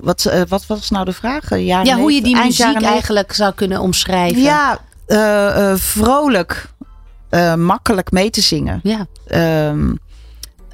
wat, 0.00 0.32
wat 0.48 0.66
was 0.66 0.90
nou 0.90 1.04
de 1.04 1.12
vraag? 1.12 1.58
Jaren 1.58 1.86
ja, 1.86 1.96
hoe 1.96 2.12
je 2.12 2.22
die 2.22 2.36
muziek 2.36 2.82
eigenlijk 2.82 3.32
zou 3.32 3.54
kunnen 3.54 3.80
omschrijven. 3.80 4.42
Ja, 4.42 4.78
vrolijk, 5.76 6.68
makkelijk 7.56 8.10
mee 8.10 8.30
te 8.30 8.40
zingen. 8.40 8.80
Ja. 8.82 9.06
Um, 9.68 9.98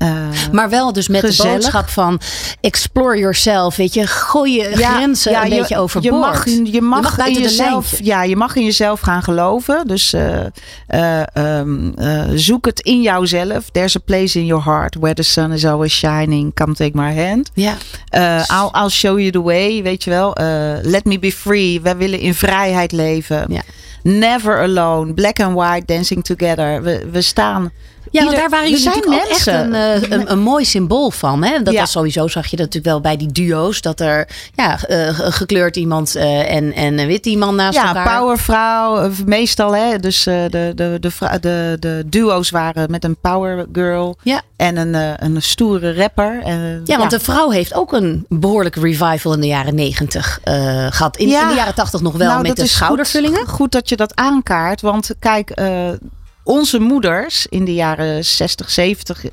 uh, 0.02 0.28
maar 0.52 0.71
wel 0.71 0.92
dus 0.92 1.09
met 1.09 1.21
gezellig. 1.21 1.52
de 1.52 1.59
boodschap 1.59 1.88
van 1.88 2.21
explore 2.61 3.18
yourself. 3.18 3.76
Weet 3.76 3.94
je, 3.94 4.06
gooi 4.06 4.52
je 4.52 4.78
ja, 4.78 4.94
grenzen 4.94 5.32
ja, 5.32 5.44
een 5.44 5.50
je, 5.50 5.59
beetje 5.59 5.78
overboord. 5.78 6.14
Je 6.14 6.21
mag, 6.21 6.44
je 6.44 6.82
mag, 6.82 7.16
je 7.16 7.16
mag 7.16 7.26
in 7.26 7.42
jezelf, 7.42 7.99
ja, 8.02 8.23
je 8.23 8.37
mag 8.37 8.56
in 8.56 8.64
jezelf 8.64 9.00
gaan 9.00 9.23
geloven. 9.23 9.87
Dus 9.87 10.14
uh, 10.14 10.40
uh, 10.88 11.23
um, 11.35 11.94
zoek 12.35 12.66
het 12.66 12.80
in 12.80 13.02
jouzelf. 13.02 13.71
There's 13.71 13.97
a 13.97 14.00
place 14.04 14.38
in 14.38 14.47
your 14.47 14.64
heart 14.64 14.94
where 14.94 15.14
the 15.14 15.23
sun 15.23 15.52
is 15.52 15.64
always 15.64 15.92
shining. 15.92 16.54
Come 16.54 16.75
take 16.75 16.90
my 16.94 17.14
hand. 17.14 17.50
Ja. 17.54 17.76
I'll, 18.47 18.71
I'll 18.82 18.90
show 18.90 19.18
you 19.18 19.30
the 19.30 19.42
way. 19.42 19.82
Weet 19.82 20.04
je 20.04 20.11
wel. 20.11 20.37
let 20.82 21.04
me 21.04 21.18
be 21.18 21.32
free. 21.32 21.80
Wij 21.80 21.97
willen 21.97 22.21
in 22.21 22.35
vrijheid 22.35 22.92
leven. 22.92 23.44
Ja. 23.49 23.62
Never 24.02 24.62
alone. 24.62 25.14
Black 25.14 25.40
and 25.40 25.54
white 25.54 25.87
dancing 25.87 26.25
together. 26.25 26.82
We, 26.82 27.09
we 27.12 27.23
staan 27.23 27.73
ja, 28.12 28.25
want 28.25 28.37
daar 28.37 28.49
waren 28.49 28.71
jullie 28.71 28.85
natuurlijk 28.85 29.28
echt 29.28 29.47
een, 29.47 29.73
uh, 29.73 30.02
een, 30.02 30.31
een, 30.31 30.38
mooi 30.38 30.64
symbool 30.64 31.11
van. 31.11 31.45
Hè? 31.45 31.62
Dat 31.62 31.75
was 31.75 31.90
sowieso, 31.90 32.28
zag 32.28 32.47
je 32.47 32.57
dat 32.57 32.66
natuurlijk 32.66 32.92
wel 32.92 33.00
bij 33.00 33.16
die 33.16 33.33
duo's. 33.33 33.81
Dat 33.81 34.00
er 34.00 34.28
ja, 34.54 34.78
uh, 34.88 35.09
gekleurd 35.14 35.76
iemand 35.76 36.16
en, 36.16 36.73
en 36.73 36.99
een 36.99 37.07
wit 37.07 37.26
iemand 37.26 37.57
naast 37.57 37.78
ja, 37.78 37.87
elkaar. 37.87 38.07
Ja, 38.07 38.19
powervrouw 38.19 39.11
meestal. 39.26 39.75
Hè? 39.75 39.99
Dus 39.99 40.23
de, 40.23 40.47
de, 40.50 40.73
de, 40.75 41.00
de, 41.40 41.76
de 41.81 42.02
duo's 42.07 42.50
waren 42.50 42.90
met 42.90 43.04
een 43.04 43.16
power 43.21 43.66
girl 43.73 44.16
ja. 44.23 44.42
en 44.57 44.76
een, 44.76 45.25
een 45.25 45.42
stoere 45.42 45.95
rapper. 45.95 46.42
ja, 46.85 46.99
want 46.99 47.11
de 47.11 47.21
vrouw 47.21 47.50
heeft 47.50 47.75
ook 47.75 47.92
een 47.92 48.26
behoorlijke 48.28 48.81
revival 48.81 49.33
in 49.33 49.40
de 49.40 49.47
jaren 49.47 49.75
negentig 49.75 50.40
gehad. 50.90 51.16
In, 51.16 51.26
in, 51.26 51.49
de 51.49 51.54
jaren 51.54 51.75
tachtig 51.75 52.00
nog 52.00 52.16
wel 52.16 52.28
nou, 52.28 52.42
met 52.42 52.57
de 52.57 52.66
schoudervullingen. 52.66 53.38
Goed, 53.38 53.49
goed, 53.49 53.73
dat 53.73 53.88
je 53.88 53.97
dat 53.97 54.16
aankaart. 54.16 54.81
Want 54.81 55.11
kijk 55.19 55.52
onze 56.44 56.78
moeders 56.78 57.46
in 57.46 57.64
de 57.64 57.75
jaren 57.75 58.25
60, 58.25 58.70
70, 58.70 59.25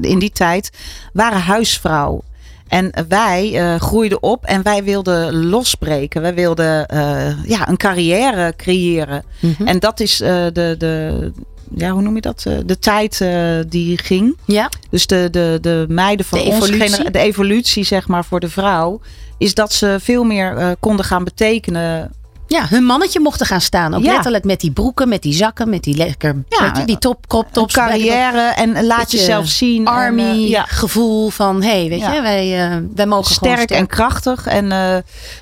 in 0.00 0.18
die 0.18 0.30
tijd, 0.30 0.70
waren 1.12 1.40
huisvrouw. 1.40 2.22
En 2.68 2.92
wij 3.08 3.52
uh, 3.52 3.80
groeiden 3.80 4.22
op 4.22 4.44
en 4.44 4.62
wij 4.62 4.84
wilden 4.84 5.46
losbreken. 5.46 6.22
Wij 6.22 6.34
wilden 6.34 6.86
uh, 6.94 7.44
ja, 7.44 7.68
een 7.68 7.76
carrière 7.76 8.54
creëren. 8.56 9.24
Mm 9.40 9.54
-hmm. 9.58 9.66
En 9.66 9.78
dat 9.78 10.00
is 10.00 10.20
uh, 10.20 10.28
de, 10.28 10.74
de, 10.78 11.32
ja, 11.74 11.90
hoe 11.90 12.02
noem 12.02 12.14
je 12.14 12.20
dat? 12.20 12.46
de 12.66 12.78
tijd 12.78 13.24
die 13.68 13.98
ging. 13.98 14.36
Ja. 14.44 14.68
Dus 14.90 15.06
de, 15.06 15.28
de, 15.30 15.58
de 15.60 15.84
meiden 15.88 16.26
van 16.26 16.38
de 16.38 16.44
evolutie. 16.44 17.10
de 17.10 17.18
evolutie, 17.18 17.84
zeg 17.84 18.08
maar, 18.08 18.24
voor 18.24 18.40
de 18.40 18.50
vrouw. 18.50 19.00
Is 19.38 19.54
dat 19.54 19.72
ze 19.72 19.96
veel 20.00 20.24
meer 20.24 20.76
konden 20.80 21.04
gaan 21.04 21.24
betekenen 21.24 22.10
ja, 22.50 22.66
hun 22.68 22.84
mannetje 22.84 23.20
mochten 23.20 23.46
gaan 23.46 23.60
staan. 23.60 23.94
Ook 23.94 24.02
letterlijk 24.02 24.44
met 24.44 24.60
die 24.60 24.70
broeken, 24.70 25.08
met 25.08 25.22
die 25.22 25.32
zakken, 25.32 25.68
met 25.68 25.82
die 25.82 25.96
lekker 25.96 26.34
ja, 26.48 26.72
je, 26.76 26.84
die 26.84 26.98
top, 26.98 27.26
crop 27.26 27.52
tops. 27.52 27.74
Carrière 27.74 28.40
en 28.40 28.84
laat 28.86 29.10
jezelf 29.10 29.46
zien. 29.46 29.86
Army 29.86 30.22
en, 30.22 30.40
uh, 30.40 30.48
ja. 30.48 30.64
gevoel 30.68 31.30
van, 31.30 31.62
hé, 31.62 31.68
hey, 31.68 31.88
weet 31.88 32.00
je, 32.00 32.20
wij, 32.22 32.70
uh, 32.70 32.76
wij 32.94 33.06
mogen 33.06 33.34
sterk, 33.34 33.60
sterk 33.60 33.70
en 33.70 33.86
krachtig. 33.86 34.46
En 34.46 34.64
uh, 34.64 34.96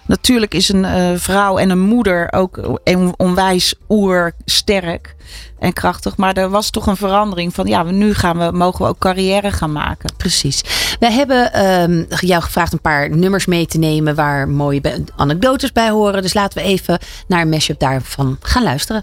natuurlijk 0.07 0.55
is 0.55 0.69
een 0.69 1.19
vrouw 1.19 1.59
en 1.59 1.71
een 1.71 1.81
moeder 1.81 2.33
ook 2.33 2.81
onwijs 3.17 3.75
oersterk 3.89 5.17
en 5.59 5.73
krachtig. 5.73 6.17
Maar 6.17 6.35
er 6.35 6.49
was 6.49 6.71
toch 6.71 6.87
een 6.87 6.97
verandering 6.97 7.55
van 7.55 7.67
ja, 7.67 7.83
nu 7.83 8.15
gaan 8.15 8.39
we, 8.39 8.51
mogen 8.53 8.85
we 8.85 8.91
ook 8.91 8.99
carrière 8.99 9.53
gaan 9.53 9.73
maken. 9.73 10.11
Precies. 10.17 10.65
Wij 11.01 11.13
hebben 11.13 11.67
um, 11.67 12.07
jou 12.09 12.43
gevraagd 12.43 12.73
een 12.73 12.81
paar 12.81 13.17
nummers 13.17 13.47
mee 13.47 13.67
te 13.67 13.79
nemen 13.79 14.15
waar 14.15 14.49
mooie 14.49 15.05
anekdotes 15.17 15.73
bij 15.73 15.91
horen. 15.91 16.23
Dus 16.23 16.35
laten 16.35 16.63
we 16.63 16.69
even 16.69 16.99
naar 17.27 17.41
een 17.41 17.49
mashup 17.49 17.79
daarvan 17.79 18.37
gaan 18.41 18.63
luisteren. 18.63 19.03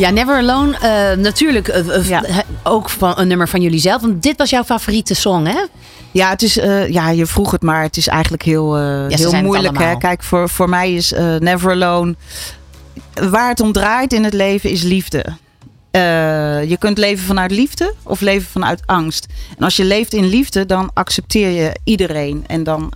Ja, 0.00 0.10
Never 0.10 0.36
Alone. 0.36 0.72
Uh, 0.72 1.22
natuurlijk 1.22 1.68
uh, 1.68 2.08
ja. 2.08 2.22
ook 2.62 2.90
van 2.90 3.12
een 3.16 3.28
nummer 3.28 3.48
van 3.48 3.60
jullie 3.62 3.78
zelf. 3.78 4.00
Want 4.00 4.22
dit 4.22 4.36
was 4.36 4.50
jouw 4.50 4.64
favoriete 4.64 5.14
song, 5.14 5.46
hè? 5.46 5.66
Ja, 6.10 6.30
het 6.30 6.42
is, 6.42 6.56
uh, 6.56 6.88
ja, 6.88 7.10
je 7.10 7.26
vroeg 7.26 7.50
het 7.50 7.62
maar. 7.62 7.82
Het 7.82 7.96
is 7.96 8.08
eigenlijk 8.08 8.42
heel, 8.42 8.78
ja, 8.78 9.16
heel 9.16 9.42
moeilijk. 9.42 9.78
Hè? 9.78 9.96
Kijk, 9.96 10.22
voor, 10.22 10.48
voor 10.48 10.68
mij 10.68 10.94
is 10.94 11.12
Never 11.38 11.70
Alone. 11.70 12.14
Waar 13.30 13.48
het 13.48 13.60
om 13.60 13.72
draait 13.72 14.12
in 14.12 14.24
het 14.24 14.34
leven 14.34 14.70
is 14.70 14.82
liefde. 14.82 15.24
je 16.68 16.76
kunt 16.78 16.98
leven 16.98 17.24
vanuit 17.24 17.50
liefde 17.50 17.94
of 18.02 18.20
leven 18.20 18.50
vanuit 18.50 18.82
angst. 18.86 19.26
En 19.58 19.64
als 19.64 19.76
je 19.76 19.84
leeft 19.84 20.12
in 20.12 20.28
liefde, 20.28 20.66
dan 20.66 20.90
accepteer 20.94 21.50
je 21.50 21.76
iedereen. 21.84 22.44
En 22.46 22.64
dan 22.64 22.92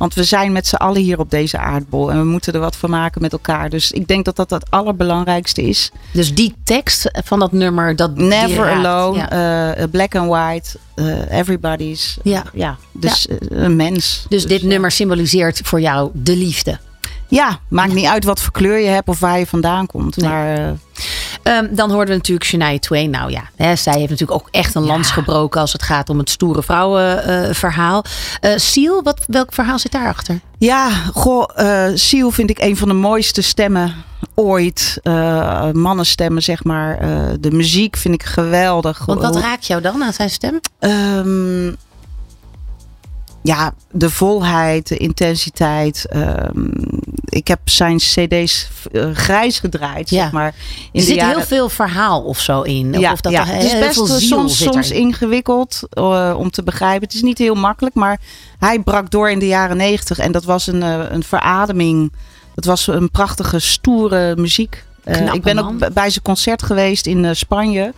want 0.00 0.14
we 0.14 0.24
zijn 0.24 0.52
met 0.52 0.66
z'n 0.66 0.74
allen 0.74 1.02
hier 1.02 1.18
op 1.18 1.30
deze 1.30 1.58
aardbol. 1.58 2.10
En 2.10 2.18
we 2.18 2.24
moeten 2.24 2.52
er 2.52 2.60
wat 2.60 2.76
van 2.76 2.90
maken 2.90 3.20
met 3.20 3.32
elkaar. 3.32 3.70
Dus 3.70 3.92
ik 3.92 4.08
denk 4.08 4.24
dat 4.24 4.36
dat 4.36 4.50
het 4.50 4.70
allerbelangrijkste 4.70 5.62
is. 5.62 5.90
Dus 6.12 6.34
die 6.34 6.54
tekst 6.64 7.10
van 7.24 7.38
dat 7.38 7.52
nummer. 7.52 7.96
Dat 7.96 8.16
Never 8.16 8.70
alone. 8.70 9.76
Uh, 9.78 9.84
black 9.90 10.14
and 10.14 10.28
white. 10.28 10.78
Uh, 10.96 11.38
everybody's. 11.38 12.18
Ja. 12.22 12.44
ja 12.52 12.76
dus 12.92 13.26
ja. 13.28 13.36
een 13.48 13.76
mens. 13.76 14.26
Dus, 14.28 14.42
dus 14.42 14.50
dit 14.50 14.62
nummer 14.68 14.90
symboliseert 14.90 15.60
voor 15.64 15.80
jou 15.80 16.10
de 16.12 16.36
liefde. 16.36 16.78
Ja, 17.28 17.58
maakt 17.68 17.92
niet 17.92 18.06
uit 18.06 18.24
wat 18.24 18.40
voor 18.40 18.52
kleur 18.52 18.78
je 18.78 18.88
hebt 18.88 19.08
of 19.08 19.20
waar 19.20 19.38
je 19.38 19.46
vandaan 19.46 19.86
komt. 19.86 20.16
Nee. 20.16 20.30
Maar, 20.30 20.58
uh... 20.58 20.70
um, 21.42 21.68
dan 21.70 21.90
hoorden 21.90 22.08
we 22.08 22.14
natuurlijk 22.14 22.46
Shania 22.46 22.78
Twain. 22.78 23.10
Nou 23.10 23.30
ja, 23.30 23.42
hè, 23.56 23.76
zij 23.76 23.98
heeft 23.98 24.10
natuurlijk 24.10 24.40
ook 24.40 24.48
echt 24.50 24.74
een 24.74 24.82
ja. 24.82 24.88
lans 24.88 25.10
gebroken 25.10 25.60
als 25.60 25.72
het 25.72 25.82
gaat 25.82 26.08
om 26.08 26.18
het 26.18 26.30
stoere 26.30 26.62
vrouwenverhaal. 26.62 28.04
Uh, 28.40 28.50
uh, 28.50 28.58
Seal, 28.58 29.02
wat, 29.02 29.20
welk 29.26 29.52
verhaal 29.52 29.78
zit 29.78 29.92
daarachter? 29.92 30.40
Ja, 30.58 30.90
goh, 31.14 31.48
uh, 31.56 31.86
Seal 31.94 32.30
vind 32.30 32.50
ik 32.50 32.58
een 32.58 32.76
van 32.76 32.88
de 32.88 32.94
mooiste 32.94 33.42
stemmen 33.42 33.94
ooit. 34.34 34.98
Uh, 35.02 35.70
mannenstemmen, 35.70 36.42
zeg 36.42 36.64
maar. 36.64 36.98
de 37.40 37.50
muziek 37.50 37.96
vind 37.96 38.14
ik 38.14 38.22
geweldig. 38.22 39.04
Want 39.04 39.20
wat 39.20 39.36
raakt 39.36 39.66
jou 39.66 39.82
dan 39.82 40.02
aan 40.02 40.12
zijn 40.12 40.30
stem? 40.30 40.60
Um, 40.80 41.76
ja, 43.42 43.74
de 43.90 44.10
volheid, 44.10 44.88
de 44.88 44.96
intensiteit. 44.96 46.06
Um, 46.14 46.72
ik 47.24 47.48
heb 47.48 47.60
zijn 47.64 47.96
cd's 47.96 48.68
uh, 48.92 49.10
grijs 49.14 49.58
gedraaid, 49.58 50.10
ja. 50.10 50.22
zeg 50.22 50.32
maar. 50.32 50.54
In 50.92 51.00
er 51.00 51.06
zit 51.06 51.14
jaren... 51.14 51.36
heel 51.36 51.46
veel 51.46 51.68
verhaal 51.68 52.22
of 52.22 52.40
zo 52.40 52.62
in. 52.62 52.92
Ja, 52.92 53.12
of 53.12 53.20
dat 53.20 53.32
ja. 53.32 53.44
het 53.44 53.64
is 53.64 53.78
best 53.78 54.26
soms, 54.28 54.62
soms 54.62 54.90
ingewikkeld 54.90 55.82
uh, 55.98 56.34
om 56.36 56.50
te 56.50 56.62
begrijpen. 56.62 57.02
Het 57.02 57.14
is 57.14 57.22
niet 57.22 57.38
heel 57.38 57.54
makkelijk, 57.54 57.94
maar 57.94 58.20
hij 58.58 58.78
brak 58.78 59.10
door 59.10 59.30
in 59.30 59.38
de 59.38 59.46
jaren 59.46 59.76
negentig. 59.76 60.18
En 60.18 60.32
dat 60.32 60.44
was 60.44 60.66
een, 60.66 60.82
uh, 60.82 61.04
een 61.08 61.22
verademing. 61.22 62.12
Het 62.54 62.64
was 62.64 62.86
een 62.86 63.10
prachtige, 63.10 63.58
stoere 63.58 64.36
muziek. 64.36 64.84
Eh, 65.04 65.34
ik 65.34 65.42
ben 65.42 65.54
man. 65.54 65.64
ook 65.84 65.92
bij 65.92 66.10
zijn 66.10 66.24
concert 66.24 66.62
geweest 66.62 67.06
in 67.06 67.24
eh, 67.24 67.34
Spanje. 67.34 67.92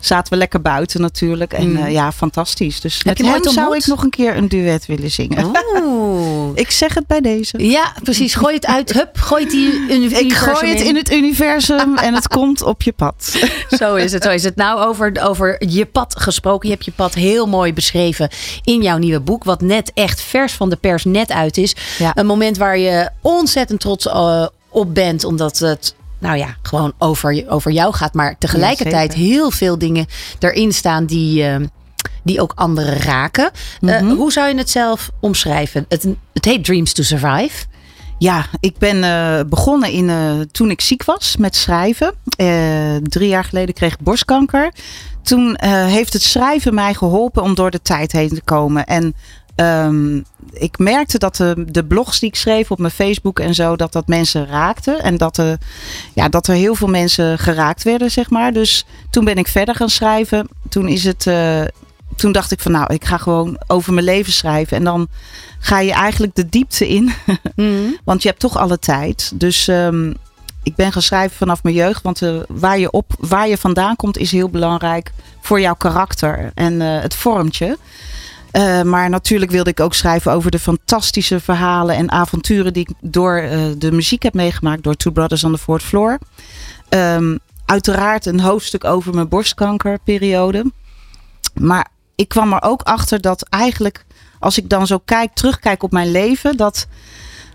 Zaten 0.00 0.32
we 0.32 0.38
lekker 0.38 0.60
buiten 0.62 1.00
natuurlijk. 1.00 1.52
En 1.52 1.70
Mm. 1.70 1.76
eh, 1.76 1.92
ja, 1.92 2.12
fantastisch. 2.12 2.80
Dus 2.80 2.94
Heb 2.96 3.04
met 3.04 3.18
je 3.18 3.24
hem 3.24 3.48
zou 3.52 3.76
ik 3.76 3.86
nog 3.86 4.02
een 4.02 4.10
keer 4.10 4.36
een 4.36 4.48
duet 4.48 4.86
willen 4.86 5.10
zingen. 5.10 5.50
Oeh. 5.76 6.50
Ik 6.62 6.70
zeg 6.70 6.94
het 6.94 7.06
bij 7.06 7.20
deze. 7.20 7.66
Ja, 7.68 7.92
precies. 8.02 8.34
Gooi 8.34 8.54
het 8.54 8.66
uit. 8.66 8.92
Hup, 8.92 9.18
gooi 9.18 9.44
het 9.44 9.52
universum 9.52 10.26
Ik 10.26 10.32
gooi 10.32 10.72
het 10.72 10.80
in 10.80 10.96
het 10.96 11.12
universum 11.12 11.96
en 12.06 12.14
het 12.14 12.28
komt 12.28 12.62
op 12.62 12.82
je 12.82 12.92
pad. 12.92 13.36
Zo 13.78 13.94
is 13.94 14.12
het, 14.12 14.22
zo 14.22 14.30
is 14.30 14.44
het. 14.44 14.56
Nou, 14.56 14.80
over, 14.80 15.12
over 15.22 15.68
je 15.68 15.86
pad 15.86 16.20
gesproken. 16.20 16.68
Je 16.68 16.74
hebt 16.74 16.86
je 16.86 16.92
pad 16.92 17.14
heel 17.14 17.46
mooi 17.46 17.72
beschreven 17.72 18.28
in 18.64 18.82
jouw 18.82 18.98
nieuwe 18.98 19.20
boek. 19.20 19.44
Wat 19.44 19.60
net 19.60 19.90
echt 19.94 20.20
vers 20.20 20.52
van 20.52 20.70
de 20.70 20.76
pers 20.76 21.04
net 21.04 21.30
uit 21.30 21.56
is. 21.56 21.76
Ja. 21.98 22.12
Een 22.14 22.26
moment 22.26 22.56
waar 22.56 22.78
je 22.78 23.10
ontzettend 23.20 23.80
trots 23.80 24.08
op 24.68 24.94
bent. 24.94 25.24
Omdat 25.24 25.58
het, 25.58 25.94
nou 26.22 26.36
ja, 26.36 26.56
gewoon 26.62 26.92
over, 26.98 27.44
over 27.48 27.70
jou 27.70 27.94
gaat. 27.94 28.14
Maar 28.14 28.38
tegelijkertijd 28.38 29.12
Ja, 29.12 29.18
heel 29.18 29.50
veel 29.50 29.78
dingen 29.78 30.06
erin 30.38 30.72
staan 30.72 31.06
die... 31.06 31.44
eh, 31.44 31.56
die 32.24 32.40
ook 32.40 32.52
anderen 32.54 32.96
raken. 32.98 33.50
Eh, 33.80 34.00
Mhm. 34.00 34.14
hoe 34.14 34.32
zou 34.32 34.48
je 34.48 34.54
het 34.56 34.70
zelf 34.70 35.10
omschrijven? 35.20 35.84
Het, 35.88 36.06
het 36.32 36.44
heet 36.44 36.64
Dreams 36.64 36.92
to 36.92 37.02
Survive. 37.02 37.64
Ja, 38.18 38.46
ik 38.60 38.78
ben 38.78 39.04
eh, 39.04 39.40
begonnen 39.48 39.90
in, 39.90 40.10
eh, 40.10 40.40
toen 40.52 40.70
ik 40.70 40.80
ziek 40.80 41.04
was 41.04 41.36
met 41.36 41.56
schrijven. 41.56 42.14
Drie 43.02 43.28
jaar 43.28 43.44
geleden 43.44 43.74
kreeg 43.74 43.92
ik 43.92 43.98
borstkanker. 44.00 44.72
Toen 45.22 45.56
heeft 45.66 46.12
het 46.12 46.22
schrijven 46.22 46.74
mij 46.74 46.94
geholpen 46.94 47.42
om 47.42 47.54
door 47.54 47.70
de 47.70 47.82
tijd 47.82 48.12
heen 48.12 48.28
te 48.28 48.42
komen. 48.44 48.84
En 48.84 49.14
ehm, 49.54 50.20
ik 50.52 50.78
merkte 50.78 51.18
dat 51.18 51.36
de, 51.36 51.64
de 51.68 51.84
blogs 51.84 52.20
die 52.20 52.28
ik 52.28 52.36
schreef 52.36 52.70
op 52.70 52.78
mijn 52.78 52.92
Facebook 52.92 53.40
en 53.40 53.54
zo, 53.54 53.76
dat 53.76 53.92
dat 53.92 54.06
mensen 54.06 54.46
raakte. 54.46 54.92
En 54.92 55.16
dat, 55.16 55.38
eh, 55.38 55.52
ja, 56.14 56.28
dat 56.28 56.46
er 56.46 56.54
heel 56.54 56.74
veel 56.74 56.88
mensen 56.88 57.38
geraakt 57.38 57.82
werden, 57.82 58.10
zeg 58.10 58.30
maar. 58.30 58.52
Dus 58.52 58.86
toen 59.10 59.24
ben 59.24 59.36
ik 59.36 59.48
verder 59.48 59.74
gaan 59.74 59.90
schrijven. 59.90 60.48
Toen 60.68 60.88
is 60.88 61.04
het. 61.04 61.26
eh, 61.26 61.62
toen 62.16 62.32
dacht 62.32 62.52
ik 62.52 62.60
van 62.60 62.72
nou, 62.72 62.94
ik 62.94 63.04
ga 63.04 63.16
gewoon 63.16 63.60
over 63.66 63.92
mijn 63.92 64.04
leven 64.06 64.32
schrijven. 64.32 64.76
En 64.76 64.84
dan 64.84 65.08
ga 65.58 65.80
je 65.80 65.92
eigenlijk 65.92 66.34
de 66.34 66.48
diepte 66.48 66.88
in. 66.88 67.12
Want 68.04 68.22
je 68.22 68.28
hebt 68.28 68.40
toch 68.40 68.56
alle 68.58 68.78
tijd. 68.78 69.32
Dus 69.34 69.68
ehm, 69.68 70.12
ik 70.62 70.74
ben 70.74 70.92
gaan 70.92 71.02
schrijven 71.02 71.36
vanaf 71.36 71.62
mijn 71.62 71.74
jeugd. 71.74 72.02
Want 72.02 72.22
eh, 72.22 72.36
waar, 72.48 72.78
je 72.78 72.90
op, 72.90 73.12
waar 73.18 73.48
je 73.48 73.58
vandaan 73.58 73.96
komt 73.96 74.18
is 74.18 74.32
heel 74.32 74.48
belangrijk 74.48 75.12
voor 75.40 75.60
jouw 75.60 75.74
karakter. 75.74 76.50
En 76.54 76.80
eh, 76.80 77.00
het 77.02 77.14
vormt 77.14 77.56
je. 77.56 77.78
Eh, 78.52 78.82
maar 78.82 79.10
natuurlijk 79.10 79.50
wilde 79.50 79.70
ik 79.70 79.80
ook 79.80 79.94
schrijven 79.94 80.32
over 80.32 80.50
de 80.50 80.58
fantastische 80.58 81.40
verhalen 81.40 81.96
en 81.96 82.10
avonturen 82.10 82.72
die 82.72 82.88
ik 82.88 83.10
door 83.10 83.36
eh, 83.36 83.60
de 83.78 83.92
muziek 83.92 84.22
heb 84.22 84.34
meegemaakt. 84.34 84.82
Door 84.82 84.94
Two 84.94 85.12
Brothers 85.12 85.44
on 85.44 85.52
the 85.52 85.58
Fourth 85.58 85.82
Floor. 85.82 86.18
Ehm, 86.88 87.36
uiteraard 87.66 88.26
een 88.26 88.40
hoofdstuk 88.40 88.84
over 88.84 89.14
mijn 89.14 89.28
borstkankerperiode. 89.28 90.72
Maar 91.54 91.88
ik 92.14 92.28
kwam 92.28 92.52
er 92.52 92.62
ook 92.62 92.82
achter 92.82 93.20
dat 93.20 93.48
eigenlijk, 93.48 94.04
als 94.38 94.58
ik 94.58 94.68
dan 94.68 94.86
zo 94.86 94.98
kijk, 94.98 95.34
terugkijk 95.34 95.82
op 95.82 95.92
mijn 95.92 96.10
leven, 96.10 96.56
dat, 96.56 96.86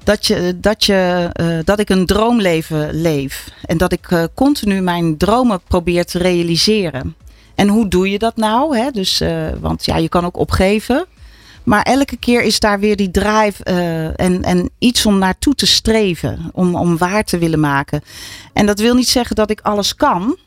dat, 0.04 0.26
je, 0.26 0.58
dat, 0.60 0.86
je, 0.86 1.30
eh, 1.34 1.58
dat 1.64 1.80
ik 1.80 1.90
een 1.90 2.06
droomleven 2.06 3.02
leef. 3.02 3.50
En 3.66 3.78
dat 3.78 3.92
ik 3.92 4.30
continu 4.34 4.82
mijn 4.82 5.18
dromen 5.18 5.62
probeer 5.68 6.06
te 6.06 6.18
realiseren. 6.18 7.16
En 7.58 7.68
hoe 7.68 7.88
doe 7.88 8.10
je 8.10 8.20
dat 8.20 8.36
nou? 8.36 8.78
Hè? 8.78 8.92
Dus, 8.92 9.22
eh, 9.22 9.48
want 9.60 9.86
ja, 9.86 9.98
je 9.98 10.10
kan 10.10 10.26
ook 10.26 10.38
opgeven. 10.38 11.06
Maar 11.64 11.82
elke 11.82 12.18
keer 12.18 12.44
is 12.44 12.60
daar 12.60 12.80
weer 12.80 12.96
die 12.96 13.12
drive 13.12 13.64
eh, 13.64 14.20
en, 14.20 14.44
en 14.44 14.70
iets 14.78 15.06
om 15.06 15.18
naartoe 15.18 15.56
te 15.56 15.66
streven. 15.66 16.50
Om, 16.54 16.76
om 16.76 16.98
waar 16.98 17.24
te 17.24 17.38
willen 17.38 17.60
maken. 17.60 18.02
En 18.54 18.66
dat 18.66 18.80
wil 18.80 18.96
niet 18.96 19.10
zeggen 19.10 19.36
dat 19.36 19.50
ik 19.50 19.62
alles 19.62 19.96
kan. 19.96 20.38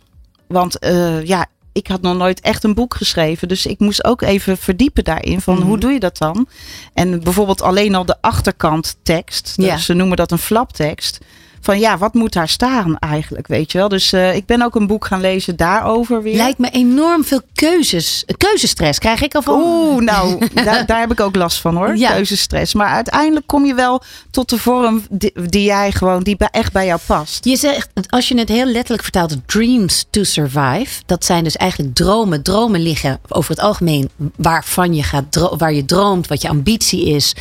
Want 0.46 0.78
eh, 0.78 1.24
ja, 1.24 1.46
ik 1.72 1.86
had 1.86 2.00
nog 2.00 2.16
nooit 2.16 2.40
echt 2.40 2.64
een 2.64 2.74
boek 2.74 2.94
geschreven. 2.94 3.48
Dus 3.48 3.66
ik 3.66 3.78
moest 3.78 4.04
ook 4.04 4.22
even 4.22 4.58
verdiepen 4.58 5.04
daarin. 5.04 5.40
Van 5.40 5.62
hoe 5.62 5.78
doe 5.78 5.92
je 5.92 6.00
dat 6.00 6.18
dan? 6.18 6.46
En 6.94 7.20
bijvoorbeeld 7.20 7.62
alleen 7.62 7.94
al 7.94 8.04
de 8.04 8.16
achterkant 8.20 8.96
tekst. 9.02 9.52
Ja. 9.56 9.74
Dus 9.74 9.84
ze 9.84 9.94
noemen 9.94 10.16
dat 10.16 10.30
een 10.30 10.38
flaptekst. 10.38 11.18
Van 11.60 11.78
ja, 11.78 11.98
wat 11.98 12.14
moet 12.14 12.32
daar 12.32 12.48
staan 12.48 12.98
eigenlijk? 12.98 13.46
Weet 13.46 13.72
je 13.72 13.78
wel? 13.78 13.88
Dus 13.88 14.12
eh, 14.12 14.34
ik 14.34 14.46
ben 14.46 14.62
ook 14.62 14.74
een 14.74 14.86
boek 14.86 15.06
gaan 15.06 15.20
lezen 15.20 15.56
daarover 15.56 16.22
weer. 16.22 16.36
Lijkt 16.36 16.58
me 16.58 16.70
enorm 16.70 17.24
veel 17.24 17.40
keuzes. 17.54 18.24
Keuzestress 18.36 18.98
krijg 18.98 19.22
ik 19.22 19.34
al 19.34 19.42
van. 19.42 19.60
Oeh, 19.62 20.02
nou, 20.12 20.48
daar, 20.54 20.86
daar 20.86 21.00
heb 21.00 21.10
ik 21.12 21.20
ook 21.20 21.36
last 21.36 21.60
van 21.60 21.76
hoor. 21.76 21.96
Ja. 21.96 22.10
Keuzestress. 22.10 22.74
Maar 22.74 22.88
uiteindelijk 22.88 23.46
kom 23.46 23.64
je 23.64 23.74
wel 23.74 24.02
tot 24.30 24.48
de 24.48 24.58
vorm 24.58 25.02
die, 25.10 25.32
die 25.48 25.64
jij 25.64 25.92
gewoon, 25.92 26.22
die 26.22 26.36
echt 26.50 26.72
bij 26.72 26.86
jou 26.86 27.00
past. 27.06 27.44
Je 27.44 27.56
zegt, 27.56 27.88
als 28.08 28.28
je 28.28 28.38
het 28.38 28.48
heel 28.48 28.66
letterlijk 28.66 29.02
vertaalt, 29.02 29.36
dreams 29.46 30.06
to 30.10 30.24
survive. 30.24 31.02
Dat 31.06 31.24
zijn 31.24 31.44
dus 31.44 31.56
eigenlijk 31.56 31.94
dromen. 31.94 32.42
Dromen 32.42 32.82
liggen 32.82 33.20
over 33.28 33.50
het 33.50 33.60
algemeen 33.60 34.10
waarvan 34.36 34.94
je 34.94 35.02
gaat, 35.02 35.48
waar 35.58 35.72
je 35.72 35.84
droomt, 35.84 36.26
wat 36.26 36.42
je 36.42 36.48
ambitie 36.48 37.06
is. 37.06 37.34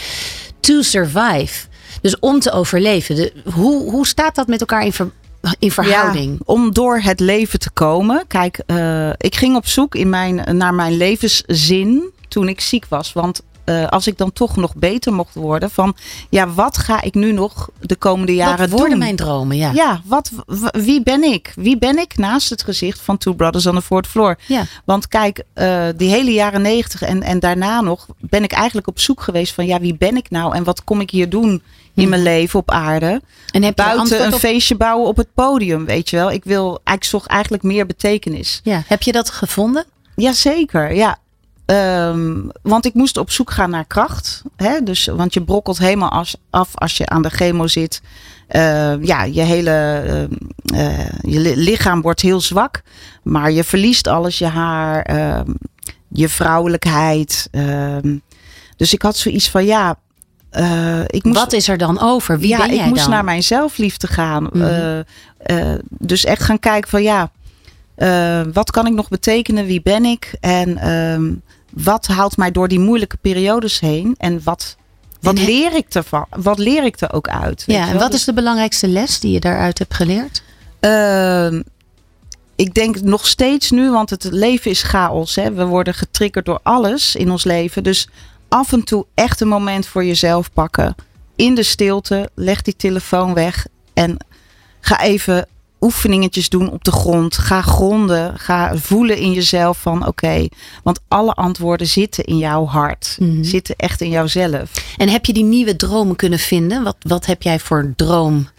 To 0.60 0.82
survive. 0.82 1.68
Dus 2.02 2.20
om 2.20 2.40
te 2.40 2.52
overleven. 2.52 3.16
De, 3.16 3.34
hoe, 3.54 3.92
hoe 3.92 4.08
staat 4.08 4.36
dat 4.36 4.48
met 4.48 4.60
elkaar 4.60 4.86
in, 4.86 4.94
ver- 4.94 5.12
in 5.60 5.72
verhouding? 5.72 6.32
Ja, 6.32 6.38
om 6.46 6.74
door 6.74 7.00
het 7.00 7.20
leven 7.20 7.60
te 7.60 7.70
komen. 7.70 8.24
Kijk, 8.28 8.62
eh, 8.66 9.10
ik 9.18 9.36
ging 9.36 9.56
op 9.56 9.68
zoek 9.68 9.96
in 9.96 10.10
mijn, 10.10 10.58
naar 10.58 10.74
mijn 10.74 10.98
levenszin 10.98 12.04
toen 12.28 12.48
ik 12.48 12.62
ziek 12.62 12.86
was. 12.90 13.14
Want 13.14 13.42
eh, 13.64 13.88
als 13.88 14.08
ik 14.08 14.18
dan 14.18 14.34
toch 14.34 14.56
nog 14.56 14.76
beter 14.76 15.14
mocht 15.14 15.36
worden, 15.36 15.70
van 15.72 15.96
ja, 16.30 16.50
wat 16.54 16.78
ga 16.78 17.02
ik 17.02 17.14
nu 17.14 17.32
nog 17.32 17.70
de 17.80 17.96
komende 17.96 18.36
jaren 18.36 18.58
Wat 18.58 18.70
worden 18.70 18.90
doen? 18.90 19.00
mijn 19.00 19.16
dromen? 19.16 19.58
Ja. 19.58 19.72
Ja, 19.74 20.02
wat, 20.06 20.32
wie 20.72 21.04
ben 21.04 21.24
ik? 21.24 21.52
Wie 21.56 21.78
ben 21.78 21.98
ik 21.98 22.18
naast 22.18 22.50
het 22.50 22.64
gezicht 22.64 23.00
van 23.02 23.18
Two 23.18 23.34
Brothers 23.34 23.66
on 23.66 23.76
the 23.76 23.82
Fourth 23.82 24.08
Floor? 24.08 24.38
Ja. 24.48 24.64
Want 24.86 25.08
kijk, 25.08 25.44
eh, 25.54 25.86
die 25.96 26.10
hele 26.10 26.32
jaren 26.32 26.62
negentig 26.62 27.02
en, 27.02 27.24
en 27.24 27.40
daarna 27.40 27.82
nog 27.82 28.08
ben 28.20 28.44
ik 28.44 28.52
eigenlijk 28.52 28.88
op 28.88 29.00
zoek 29.00 29.22
geweest 29.22 29.54
van 29.54 29.66
ja, 29.66 29.80
wie 29.80 29.96
ben 29.98 30.18
ik 30.18 30.30
nou 30.30 30.56
en 30.56 30.64
wat 30.64 30.84
kom 30.84 31.02
ik 31.02 31.10
hier 31.10 31.30
doen 31.30 31.62
in 32.02 32.10
mijn 32.10 32.24
leven 32.24 32.60
op 32.60 32.72
aarde? 32.72 33.22
En 33.52 33.64
heb 33.64 33.78
je 33.78 33.84
Buiten 33.84 34.26
een 34.26 34.34
op- 34.34 34.40
feestje 34.40 34.76
bouwen 34.76 35.08
op 35.08 35.18
het 35.18 35.28
podium, 35.34 35.86
weet 35.86 36.10
je 36.10 36.16
wel? 36.16 36.32
Ik 36.32 36.44
wil, 36.44 36.80
ik 36.94 37.04
zocht 37.04 37.28
eigenlijk 37.28 37.64
meer 37.64 37.86
betekenis. 37.86 38.60
Ja. 38.64 38.84
Heb 38.88 39.02
je 39.02 39.12
dat 39.12 39.30
gevonden? 39.30 39.86
Jazeker, 40.16 40.94
ja. 40.94 41.18
Ehm, 41.66 42.36
want 42.62 42.86
ik 42.86 42.94
moest 42.94 43.18
op 43.18 43.32
zoek 43.32 43.52
gaan 43.52 43.70
naar 43.70 43.86
kracht. 43.86 44.42
Hè? 44.56 44.84
Dus, 44.84 45.06
want 45.06 45.34
je 45.34 45.44
brokkelt 45.44 45.78
helemaal 45.78 46.10
as- 46.12 46.36
af 46.50 46.70
als 46.76 46.98
je 46.98 47.06
aan 47.08 47.22
de 47.22 47.30
chemo 47.30 47.68
zit. 47.68 48.02
Ehm, 48.48 49.04
ja, 49.06 49.24
je 49.24 49.42
hele 49.42 49.72
ehm, 50.08 50.34
eh, 50.80 51.10
je 51.22 51.40
li- 51.40 51.56
lichaam 51.56 52.02
wordt 52.02 52.22
heel 52.22 52.42
zwak. 52.42 52.82
Maar 53.24 53.52
je 53.52 53.64
verliest 53.64 54.08
alles. 54.08 54.38
Je 54.38 54.46
haar, 54.46 55.12
je 56.08 56.30
vrouwelijkheid. 56.30 57.50
dus 58.78 58.94
ik 58.94 59.02
had 59.02 59.18
zoiets 59.18 59.50
van 59.50 59.66
ja. 59.66 59.96
Eh, 60.50 61.02
ik 61.06 61.24
moest, 61.24 61.38
Wat 61.38 61.54
is 61.54 61.68
er 61.68 61.78
dan 61.78 62.02
over? 62.02 62.40
Wie 62.40 62.50
ja, 62.50 62.58
ben 62.58 62.76
jij 62.76 62.84
ik 62.84 62.90
moest 62.90 63.02
dan? 63.02 63.10
naar 63.10 63.24
mijn 63.24 63.44
zelfliefde 63.44 64.08
gaan. 64.08 64.50
Mhm. 64.54 64.62
Eh, 64.62 65.00
eh, 65.38 65.80
dus 65.90 66.26
echt 66.26 66.44
gaan 66.44 66.60
kijken 66.60 66.90
van 66.90 67.04
ja, 67.04 67.32
wat 68.54 68.72
kan 68.72 68.88
ik 68.88 68.94
nog 68.94 69.10
betekenen? 69.10 69.66
Wie 69.66 69.82
ben 69.82 70.06
ik? 70.06 70.34
En 70.40 70.78
ehm, 70.78 71.32
wat 71.74 72.08
haalt 72.08 72.38
mij 72.38 72.52
door 72.52 72.68
die 72.68 72.80
moeilijke 72.80 73.18
periodes 73.18 73.80
heen? 73.80 74.16
En 74.18 74.42
wat, 74.44 74.78
wat 75.22 75.38
En 75.38 75.46
leer 75.46 75.76
ik 75.76 75.86
ervan? 75.90 76.26
Wat 76.30 76.60
leer 76.60 76.84
ik 76.84 77.00
er 77.00 77.14
ook 77.14 77.30
uit? 77.30 77.64
Ja, 77.66 77.88
en 77.88 77.98
wat 77.98 78.12
Dus, 78.12 78.20
is 78.20 78.26
de 78.26 78.34
belangrijkste 78.34 78.88
les 78.88 79.20
die 79.20 79.32
je 79.32 79.40
daaruit 79.40 79.78
hebt 79.80 79.94
geleerd? 79.94 80.44
ehm, 80.80 81.62
ik 82.56 82.74
denk 82.74 83.02
nog 83.02 83.28
steeds 83.28 83.72
nu, 83.72 83.92
want 83.92 84.10
het 84.10 84.24
leven 84.24 84.72
is 84.72 84.84
chaos. 84.84 85.36
Hè? 85.36 85.54
We 85.54 85.66
worden 85.66 85.94
getriggerd 85.94 86.46
door 86.46 86.60
alles 86.64 87.16
in 87.16 87.32
ons 87.32 87.44
leven. 87.44 87.84
Dus 87.84 88.08
af 88.50 88.72
en 88.72 88.84
toe 88.84 89.06
echt 89.14 89.42
een 89.42 89.48
moment 89.48 89.88
voor 89.88 90.06
jezelf 90.06 90.54
pakken. 90.54 90.96
In 91.36 91.56
de 91.56 91.64
stilte, 91.64 92.30
leg 92.36 92.62
die 92.62 92.76
telefoon 92.76 93.34
weg 93.34 93.68
en 93.94 94.18
ga 94.80 95.02
even 95.02 95.48
oefeningetjes 95.82 96.50
doen 96.50 96.72
op 96.72 96.84
de 96.84 96.92
grond. 96.92 97.38
Ga 97.38 97.62
gronden, 97.62 98.40
ga 98.40 98.78
voelen 98.78 99.18
in 99.18 99.32
jezelf 99.32 99.78
van 99.78 100.08
oké, 100.08 100.48
want 100.84 101.00
alle 101.08 101.34
antwoorden 101.34 101.88
zitten 101.88 102.24
in 102.24 102.38
jouw 102.38 102.66
hart. 102.66 103.18
Mhm. 103.20 103.44
Zitten 103.44 103.76
echt 103.76 104.02
in 104.02 104.10
jouzelf. 104.10 104.72
En 104.98 105.10
heb 105.10 105.26
je 105.26 105.34
die 105.34 105.44
nieuwe 105.44 105.76
dromen 105.76 106.16
kunnen 106.16 106.40
vinden? 106.40 106.84
Wat, 106.84 106.96
wat 107.00 107.26
heb 107.26 107.42
jij 107.42 107.60
voor 107.60 107.94
droom 107.96 108.50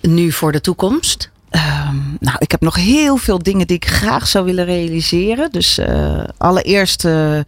nu 0.00 0.32
voor 0.32 0.52
de 0.52 0.60
toekomst? 0.60 1.30
Ehm, 1.50 1.96
nou, 2.20 2.36
ik 2.38 2.50
heb 2.50 2.60
nog 2.60 2.74
heel 2.74 3.16
veel 3.16 3.38
dingen 3.38 3.66
die 3.66 3.76
ik 3.76 3.86
graag 3.86 4.28
zou 4.28 4.44
willen 4.44 4.64
realiseren. 4.64 5.50
Dus 5.50 5.78
eh, 5.78 6.24
allereerst 6.36 7.04
eh, 7.04 7.38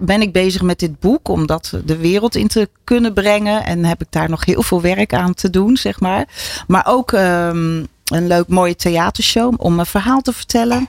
ben 0.00 0.22
ik 0.22 0.32
bezig 0.32 0.62
met 0.62 0.78
dit 0.78 1.00
boek 1.00 1.28
om 1.28 1.46
dat 1.46 1.72
de 1.84 1.96
wereld 1.96 2.34
in 2.34 2.48
te 2.48 2.68
kunnen 2.84 3.14
brengen. 3.14 3.64
En 3.64 3.84
heb 3.84 4.00
ik 4.00 4.06
daar 4.10 4.30
nog 4.30 4.44
heel 4.44 4.62
veel 4.62 4.80
werk 4.80 5.14
aan 5.14 5.34
te 5.34 5.50
doen, 5.50 5.76
zeg 5.76 6.00
maar. 6.00 6.26
Maar 6.66 6.86
ook 6.86 7.12
ehm, 7.12 7.82
een 8.04 8.26
leuk 8.26 8.48
mooie 8.48 8.76
theatershow 8.76 9.54
om 9.56 9.74
mijn 9.74 9.86
verhaal 9.86 10.20
te 10.20 10.32
vertellen. 10.32 10.86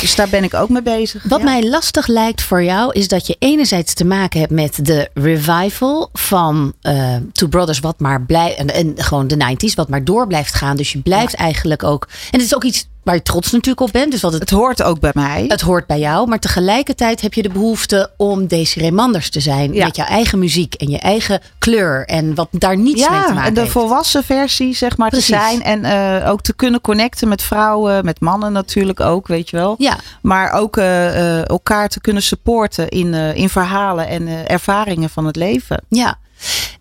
Dus 0.00 0.14
daar 0.14 0.28
ben 0.28 0.44
ik 0.44 0.54
ook 0.54 0.68
mee 0.68 0.82
bezig. 0.82 1.24
Wat 1.28 1.38
ja. 1.38 1.44
mij 1.44 1.68
lastig 1.68 2.06
lijkt 2.06 2.42
voor 2.42 2.62
jou 2.62 2.92
is 2.92 3.08
dat 3.08 3.26
je 3.26 3.36
enerzijds 3.38 3.94
te 3.94 4.04
maken 4.04 4.40
hebt 4.40 4.52
met 4.52 4.86
de 4.86 5.10
revival 5.14 6.08
van 6.12 6.72
eh 6.80 7.16
Two 7.32 7.48
Brothers, 7.48 7.80
wat 7.80 8.00
maar 8.00 8.22
blijft 8.22 8.56
en, 8.56 8.74
en 8.74 8.92
gewoon 8.96 9.26
de 9.26 9.56
90s, 9.56 9.74
wat 9.74 9.88
maar 9.88 10.04
door 10.04 10.26
blijft 10.26 10.54
gaan. 10.54 10.76
Dus 10.76 10.92
je 10.92 11.00
blijft 11.00 11.34
eigenlijk 11.34 11.84
ook. 11.84 12.08
En 12.30 12.38
het 12.38 12.42
is 12.42 12.54
ook 12.54 12.64
iets 12.64 12.88
waar 13.10 13.18
je 13.18 13.24
trots 13.24 13.50
natuurlijk 13.52 13.80
op 13.86 13.92
bent. 13.92 14.10
Dus 14.10 14.20
wat 14.20 14.32
het, 14.32 14.40
Het 14.40 14.50
hoort 14.50 14.82
ook 14.82 15.00
bij 15.00 15.10
mij. 15.14 15.44
het 15.48 15.60
hoort 15.60 15.86
bij 15.86 15.98
jou. 15.98 16.28
Maar 16.28 16.38
tegelijkertijd 16.38 17.20
heb 17.20 17.34
je 17.34 17.42
de 17.42 17.48
behoefte 17.48 18.10
om 18.16 18.46
Desiree 18.46 18.92
Manders 18.92 19.30
te 19.30 19.40
zijn. 19.40 19.72
Ja. 19.72 19.84
Met 19.84 19.96
jouw 19.96 20.06
eigen 20.06 20.38
muziek 20.38 20.74
en 20.74 20.88
je 20.90 20.98
eigen 20.98 21.40
kleur. 21.58 22.06
En 22.06 22.34
wat 22.34 22.48
daar 22.50 22.76
niets 22.76 23.08
mee 23.08 23.18
te 23.20 23.26
Ja, 23.26 23.32
maken 23.32 23.42
en 23.44 23.54
de 23.54 23.60
heeft. 23.60 23.72
volwassen 23.72 24.24
versie, 24.24 24.74
zeg 24.74 24.96
maar, 24.96 25.08
Precies. 25.08 25.26
te 25.26 25.32
zijn. 25.34 25.62
En 25.62 25.84
eh, 25.84 26.30
ook 26.30 26.40
te 26.42 26.54
kunnen 26.54 26.80
connecten 26.80 27.28
met 27.28 27.42
vrouwen, 27.42 28.04
met 28.04 28.20
mannen 28.20 28.52
natuurlijk 28.52 29.00
ook, 29.00 29.26
weet 29.26 29.50
je 29.50 29.56
wel. 29.56 29.74
Ja. 29.78 29.96
Maar 30.22 30.52
ook 30.52 30.76
eh, 30.76 31.38
eh, 31.38 31.48
elkaar 31.48 31.88
te 31.88 32.00
kunnen 32.00 32.22
supporten 32.22 32.88
in, 32.88 33.14
in 33.14 33.48
verhalen 33.48 34.08
en 34.08 34.48
ervaringen 34.48 35.10
van 35.10 35.26
het 35.26 35.36
leven. 35.36 35.82
Ja. 35.88 36.18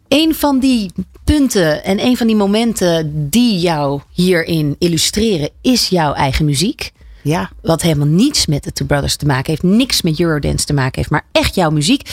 Een 0.10 0.36
van 0.36 0.60
die 0.60 0.91
punten 1.24 1.84
en 1.84 2.06
een 2.06 2.17
van 2.17 2.28
die 2.28 2.36
momenten 2.36 3.30
die 3.30 3.60
jou 3.60 4.02
hierin 4.12 4.76
illustreren 4.80 5.50
is 5.62 5.88
jouw 5.88 6.13
eigen 6.13 6.45
muziek. 6.45 6.91
Ja. 7.22 7.50
Wat 7.62 7.82
helemaal 7.82 8.08
niets 8.08 8.45
met 8.45 8.63
de 8.63 8.72
Two 8.72 8.86
Brothers 8.86 9.15
te 9.15 9.26
maken 9.26 9.50
heeft. 9.50 9.63
Niks 9.63 10.02
met 10.02 10.19
Eurodance 10.19 10.65
te 10.65 10.74
maken 10.74 10.95
heeft. 10.95 11.10
Maar 11.10 11.26
echt 11.32 11.56
jouw 11.56 11.69
muziek. 11.69 12.10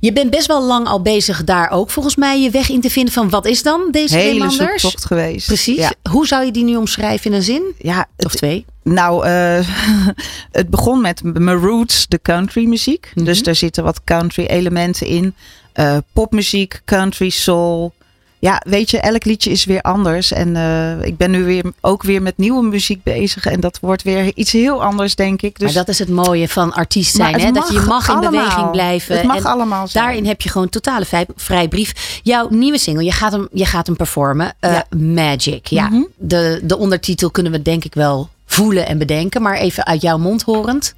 Je 0.00 0.12
bent 0.12 0.30
best 0.30 0.46
wel 0.46 0.62
lang 0.62 0.86
al 0.86 1.02
bezig 1.02 1.44
daar 1.44 1.70
ook 1.70 1.90
volgens 1.90 2.16
mij 2.16 2.40
je 2.40 2.50
weg 2.50 2.68
in 2.68 2.80
te 2.80 2.90
vinden 2.90 3.12
van 3.12 3.30
wat 3.30 3.46
is 3.46 3.62
dan 3.62 3.88
deze 3.90 4.16
Hele 4.16 4.38
Manders? 4.38 4.82
zoektocht 4.82 5.04
geweest. 5.04 5.46
Precies. 5.46 5.76
Ja. 5.76 5.92
Hoe 6.10 6.26
zou 6.26 6.44
je 6.44 6.52
die 6.52 6.64
nu 6.64 6.76
omschrijven 6.76 7.30
in 7.30 7.36
een 7.36 7.42
zin? 7.42 7.62
Ja, 7.78 8.06
Of 8.16 8.34
twee? 8.34 8.64
Nou, 8.82 9.26
eh, 9.26 9.66
het 10.52 10.68
begon 10.68 11.00
met 11.00 11.22
mijn 11.22 11.56
roots, 11.56 12.06
de 12.08 12.18
country 12.22 12.64
muziek. 12.66 13.12
Mhm. 13.14 13.24
Dus 13.24 13.42
daar 13.42 13.54
zitten 13.54 13.84
wat 13.84 14.04
country 14.04 14.44
elementen 14.44 15.06
in. 15.06 15.34
Eh, 15.72 15.96
popmuziek, 16.12 16.80
country, 16.84 17.28
soul. 17.28 17.92
Ja, 18.40 18.62
weet 18.66 18.90
je, 18.90 19.00
elk 19.00 19.24
liedje 19.24 19.50
is 19.50 19.64
weer 19.64 19.80
anders. 19.80 20.32
En 20.32 20.56
eh, 20.56 21.06
ik 21.06 21.16
ben 21.16 21.30
nu 21.30 21.44
weer 21.44 21.64
ook 21.80 22.02
weer 22.02 22.22
met 22.22 22.36
nieuwe 22.38 22.62
muziek 22.62 23.02
bezig. 23.02 23.46
En 23.46 23.60
dat 23.60 23.78
wordt 23.80 24.02
weer 24.02 24.32
iets 24.34 24.52
heel 24.52 24.82
anders, 24.84 25.14
denk 25.14 25.42
ik. 25.42 25.58
Dus 25.58 25.64
maar 25.74 25.84
dat 25.84 25.88
is 25.94 25.98
het 25.98 26.08
mooie 26.08 26.48
van 26.48 26.72
artiest 26.72 27.14
zijn. 27.14 27.40
Hè? 27.40 27.50
Dat 27.50 27.68
je 27.72 27.80
mag 27.80 28.08
in 28.08 28.14
allemaal. 28.14 28.30
beweging 28.30 28.70
blijven. 28.70 29.16
Het 29.16 29.26
mag 29.26 29.36
en 29.36 29.44
allemaal 29.44 29.88
zijn. 29.88 30.04
Daarin 30.04 30.26
heb 30.26 30.40
je 30.40 30.48
gewoon 30.48 30.68
totale 30.68 31.04
vrij, 31.04 31.26
vrijbrief. 31.36 32.20
Jouw 32.22 32.48
nieuwe 32.50 32.78
single, 32.78 33.04
je 33.04 33.12
gaat 33.12 33.32
hem, 33.32 33.48
je 33.52 33.64
gaat 33.64 33.86
hem 33.86 33.96
performen. 33.96 34.52
Eh, 34.60 34.72
Ja. 34.72 34.84
Magic. 34.98 35.66
Ja, 35.66 35.88
Mhm. 35.88 36.02
de, 36.16 36.60
de 36.62 36.78
ondertitel 36.78 37.30
kunnen 37.30 37.52
we 37.52 37.62
denk 37.62 37.84
ik 37.84 37.94
wel 37.94 38.28
voelen 38.46 38.86
en 38.86 38.98
bedenken. 38.98 39.42
Maar 39.42 39.56
even 39.56 39.86
uit 39.86 40.02
jouw 40.02 40.18
mond 40.18 40.42
horend. 40.42 40.94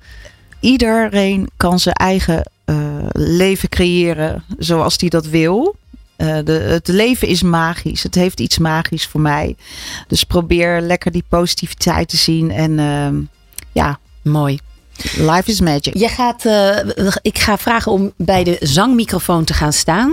iedereen 0.61 1.51
kan 1.57 1.79
zijn 1.79 1.95
eigen 1.95 2.43
eh, 2.65 2.77
leven 3.13 3.69
creëren 3.69 4.45
zoals 4.59 4.95
hij 4.99 5.09
dat 5.09 5.27
wil. 5.27 5.75
Eh, 6.23 6.37
de, 6.45 6.53
het 6.53 6.89
leven 6.89 7.29
is 7.29 7.43
magisch. 7.43 8.03
Het 8.03 8.15
heeft 8.15 8.41
iets 8.41 8.59
magisch 8.59 9.07
voor 9.07 9.21
mij. 9.21 9.57
Dus 10.09 10.25
probeer 10.25 10.81
lekker 10.81 11.13
die 11.13 11.25
positiviteit 11.29 12.09
te 12.09 12.17
zien. 12.17 12.51
En 12.51 12.79
ehm, 12.79 13.15
ja, 13.73 13.99
Mooi. 14.23 14.59
life 15.17 15.51
is 15.51 15.61
magic. 15.61 15.97
Je 15.97 16.09
gaat, 16.09 16.45
eh, 16.45 17.13
ik 17.23 17.39
ga 17.39 17.59
vragen 17.59 17.93
om 17.93 18.13
bij 18.17 18.45
de 18.45 18.57
zangmicrofoon 18.61 19.45
te 19.45 19.55
gaan 19.55 19.73
staan. 19.73 20.13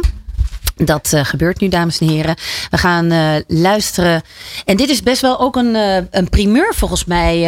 Dat 0.76 1.14
eh, 1.14 1.26
gebeurt 1.26 1.60
nu, 1.60 1.68
dames 1.68 2.00
en 2.00 2.08
heren. 2.08 2.36
We 2.70 2.78
gaan 2.78 3.44
luisteren. 3.48 4.22
En 4.66 4.78
dit 4.78 4.90
is 4.90 5.04
best 5.04 5.22
wel 5.22 5.40
ook 5.40 5.56
een, 5.56 5.76
een 6.12 6.30
primeur 6.30 6.74
volgens 6.76 7.06
mij. 7.06 7.44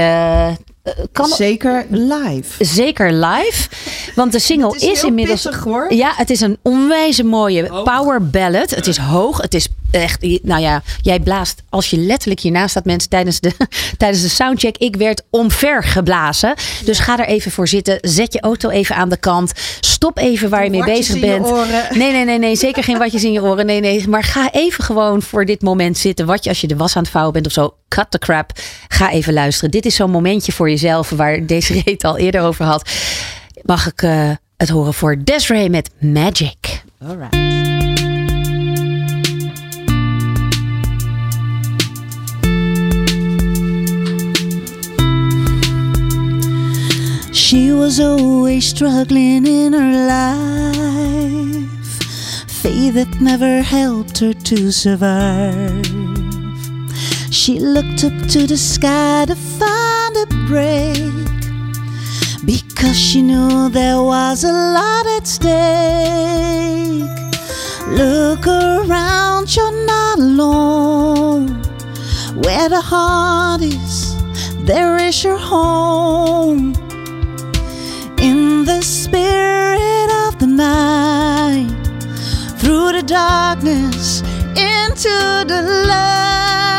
Eh, 0.83 0.93
kan, 1.11 1.27
Zeker 1.27 1.85
live. 1.89 2.65
Zeker 2.65 3.13
live. 3.13 3.69
Want 4.15 4.31
de 4.31 4.39
single 4.39 4.71
Het 4.71 4.81
is 4.81 4.89
is, 4.89 4.99
heel 4.99 5.09
inmiddels. 5.09 5.43
hoor. 5.45 5.93
Ja, 5.93 6.13
het 6.15 6.29
is 6.29 6.41
een 6.41 6.57
onwijze 6.61 7.23
mooie 7.23 7.81
power 7.83 8.29
ballad. 8.29 8.69
Het 8.69 8.87
is 8.87 8.97
hoog. 8.97 9.41
Het 9.41 9.53
is 9.53 9.67
echt. 9.91 10.21
Nou 10.43 10.61
ja, 10.61 10.81
jij 11.01 11.19
blaast 11.19 11.61
als 11.69 11.89
je 11.89 11.97
letterlijk 11.97 12.39
hiernaast 12.39 12.69
staat, 12.69 12.85
mensen 12.85 13.09
tijdens 13.09 13.39
de, 13.39 13.51
tijdens 13.97 14.21
de 14.21 14.29
soundcheck. 14.29 14.77
Ik 14.77 14.95
werd 14.95 15.21
omver 15.29 15.83
geblazen. 15.83 16.53
Dus 16.85 16.99
ga 16.99 17.19
er 17.19 17.27
even 17.27 17.51
voor 17.51 17.67
zitten. 17.67 17.97
Zet 18.01 18.33
je 18.33 18.39
auto 18.41 18.69
even 18.69 18.95
aan 18.95 19.09
de 19.09 19.17
kant. 19.17 19.51
Stop 19.79 20.17
even 20.17 20.49
waar 20.49 20.63
je 20.63 20.69
mee 20.69 20.83
bezig 20.83 21.15
in 21.15 21.21
je 21.21 21.27
bent. 21.27 21.45
oren. 21.45 21.97
Nee, 21.97 22.11
nee, 22.11 22.25
nee, 22.25 22.39
nee. 22.39 22.55
Zeker 22.55 22.83
geen 22.83 22.97
watjes 22.97 23.23
in 23.23 23.31
je 23.31 23.41
oren. 23.43 23.65
Nee, 23.65 23.79
nee. 23.79 24.07
Maar 24.09 24.23
ga 24.23 24.51
even 24.51 24.83
gewoon 24.83 25.21
voor 25.21 25.45
dit 25.45 25.61
moment 25.61 25.97
zitten. 25.97 26.25
Wat 26.25 26.43
je 26.43 26.49
als 26.49 26.61
je 26.61 26.67
de 26.67 26.75
was 26.75 26.95
aan 26.95 27.01
het 27.01 27.11
vouwen 27.11 27.33
bent 27.33 27.45
of 27.45 27.51
zo. 27.51 27.73
Cut 27.95 28.11
the 28.11 28.19
crap. 28.19 28.51
Ga 28.87 29.09
even 29.09 29.33
luisteren. 29.33 29.71
Dit 29.71 29.85
is 29.85 29.95
zo'n 29.95 30.11
momentje 30.11 30.51
voor 30.51 30.69
jezelf 30.69 31.09
waar 31.09 31.45
deze 31.45 31.81
reet 31.85 32.03
al 32.03 32.17
eerder 32.17 32.41
over 32.41 32.65
had. 32.65 32.89
Mag 33.61 33.87
ik 33.87 34.01
eh, 34.01 34.29
het 34.57 34.69
horen 34.69 34.93
voor 34.93 35.23
Desiree 35.23 35.69
met 35.69 35.89
Magic. 35.99 36.83
She 47.31 47.73
was 47.73 47.99
always 47.99 48.67
struggling 48.67 49.45
in 49.45 49.73
her 49.73 49.91
life. 50.07 51.69
Faith 52.47 52.93
that 52.93 53.19
never 53.19 53.63
helped 53.63 54.19
her 54.19 54.33
to 54.33 54.71
survive. 54.71 56.00
She 57.31 57.59
looked 57.61 58.03
up 58.03 58.27
to 58.31 58.45
the 58.45 58.57
sky 58.57 59.23
to 59.25 59.35
find 59.35 60.17
a 60.17 60.25
break. 60.49 60.97
Because 62.45 62.99
she 62.99 63.21
knew 63.21 63.69
there 63.69 64.01
was 64.01 64.43
a 64.43 64.51
lot 64.51 65.05
at 65.07 65.25
stake. 65.25 65.49
Look 67.87 68.45
around, 68.45 69.55
you're 69.55 69.85
not 69.85 70.19
alone. 70.19 71.47
Where 72.35 72.67
the 72.67 72.81
heart 72.81 73.61
is, 73.61 74.13
there 74.65 74.97
is 74.97 75.23
your 75.23 75.37
home 75.37 76.73
in 78.19 78.65
the 78.65 78.81
spirit 78.81 80.09
of 80.27 80.37
the 80.37 80.47
night, 80.47 81.71
through 82.59 82.91
the 82.91 83.03
darkness 83.03 84.19
into 84.57 85.45
the 85.47 85.85
light. 85.87 86.70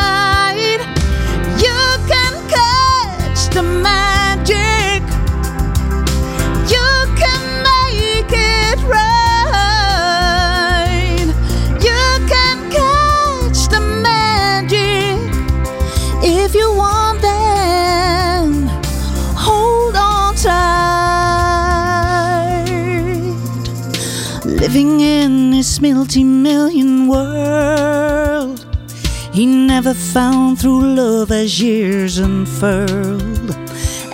Multi 25.83 26.23
million 26.23 27.09
world, 27.09 28.65
he 29.33 29.45
never 29.47 29.93
found 29.93 30.61
through 30.61 30.95
love 30.95 31.33
as 31.33 31.61
years 31.61 32.19
unfurled. 32.19 33.51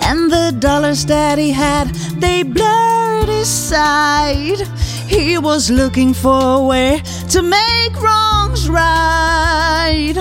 And 0.01 0.31
the 0.31 0.55
dollars 0.57 1.05
that 1.05 1.37
he 1.37 1.51
had, 1.51 1.89
they 2.19 2.41
blurred 2.41 3.29
his 3.29 3.47
sight. 3.47 4.59
He 5.07 5.37
was 5.37 5.69
looking 5.69 6.11
for 6.13 6.41
a 6.55 6.63
way 6.63 7.03
to 7.29 7.43
make 7.43 7.93
wrongs 8.01 8.67
right. 8.67 10.15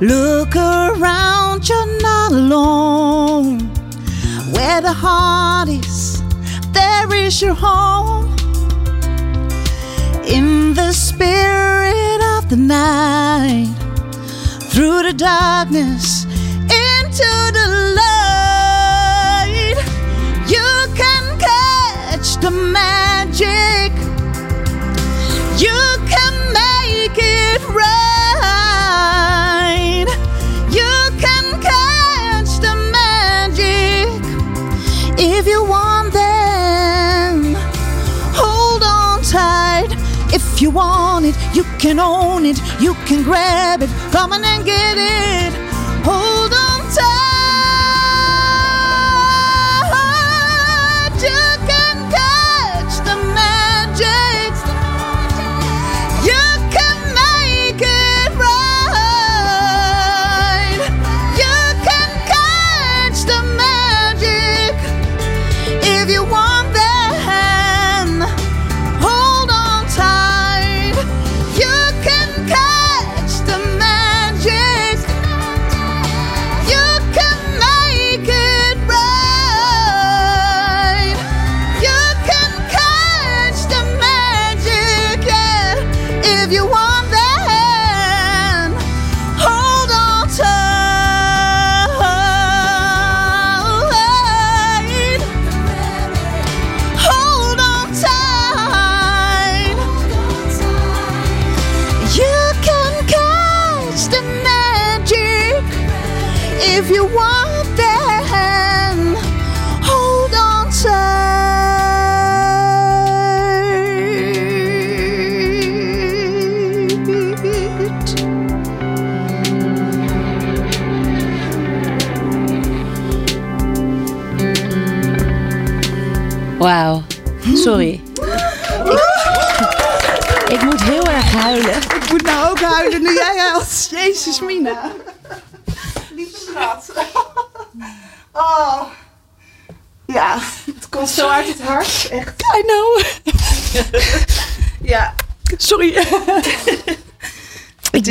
Look 0.00 0.56
around, 0.56 1.68
you're 1.68 2.02
not 2.02 2.32
alone. 2.32 3.60
Where 4.54 4.80
the 4.80 4.92
heart 4.92 5.68
is, 5.68 6.20
there 6.72 7.12
is 7.14 7.40
your 7.40 7.54
home. 7.54 8.29
In 10.32 10.74
the 10.74 10.92
spirit 10.92 12.20
of 12.36 12.48
the 12.48 12.56
night, 12.56 13.74
through 14.70 15.02
the 15.02 15.12
darkness, 15.12 16.24
into 16.70 17.32
the 17.52 17.66
light, 17.96 19.74
you 20.46 20.86
can 20.94 21.38
catch 21.40 22.36
the 22.40 22.52
magic. 22.52 23.92
You 25.58 25.80
can 26.06 26.34
make 26.52 27.18
it 27.18 27.60
right. 27.70 27.99
You 40.70 40.76
want 40.76 41.26
it, 41.26 41.36
you 41.54 41.64
can 41.78 41.98
own 41.98 42.46
it. 42.46 42.60
You 42.80 42.94
can 43.06 43.22
grab 43.22 43.82
it. 43.82 43.90
Come 44.12 44.32
on 44.32 44.44
and 44.44 44.64
get 44.64 44.96
it. 44.98 45.52
Hold 46.04 46.29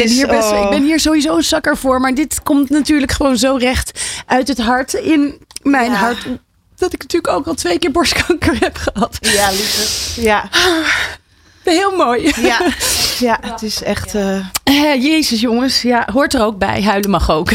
ben, 0.04 0.08
is, 0.12 0.18
hier 0.18 0.28
best, 0.28 0.52
oh. 0.52 0.64
ik 0.64 0.70
ben 0.70 0.84
hier 0.84 1.00
sowieso 1.00 1.36
een 1.36 1.44
zakker 1.44 1.78
voor. 1.78 2.00
Maar 2.00 2.14
dit 2.14 2.44
komt 2.44 2.70
natuurlijk 2.70 3.12
gewoon 3.12 3.38
zo 3.38 3.56
recht 3.56 4.02
uit 4.26 4.48
het 4.48 4.58
hart. 4.62 4.94
In 4.94 5.38
mijn 5.62 5.92
Ja. 5.92 5.98
hart. 5.98 6.28
Dat 6.76 6.94
ik 6.94 7.02
natuurlijk 7.02 7.34
ook 7.34 7.48
al 7.48 7.54
twee 7.54 7.80
keer 7.80 7.92
borstkanker 7.92 8.58
heb 8.60 8.78
gehad. 8.78 9.18
Ja, 9.22 9.50
lieve. 9.50 10.22
Ja. 10.22 10.50
Heel 11.64 11.96
mooi. 11.96 12.34
Ja. 12.42 12.60
Ja, 13.20 13.38
het 13.42 13.62
is 13.62 13.84
echt... 13.84 14.16
eh, 14.16 15.04
Jezus 15.04 15.40
jongens. 15.40 15.82
Ja, 15.82 16.08
hoort 16.14 16.34
er 16.34 16.42
ook 16.42 16.58
bij. 16.58 16.84
Huilen 16.84 17.10
mag 17.10 17.32
ook. 17.32 17.52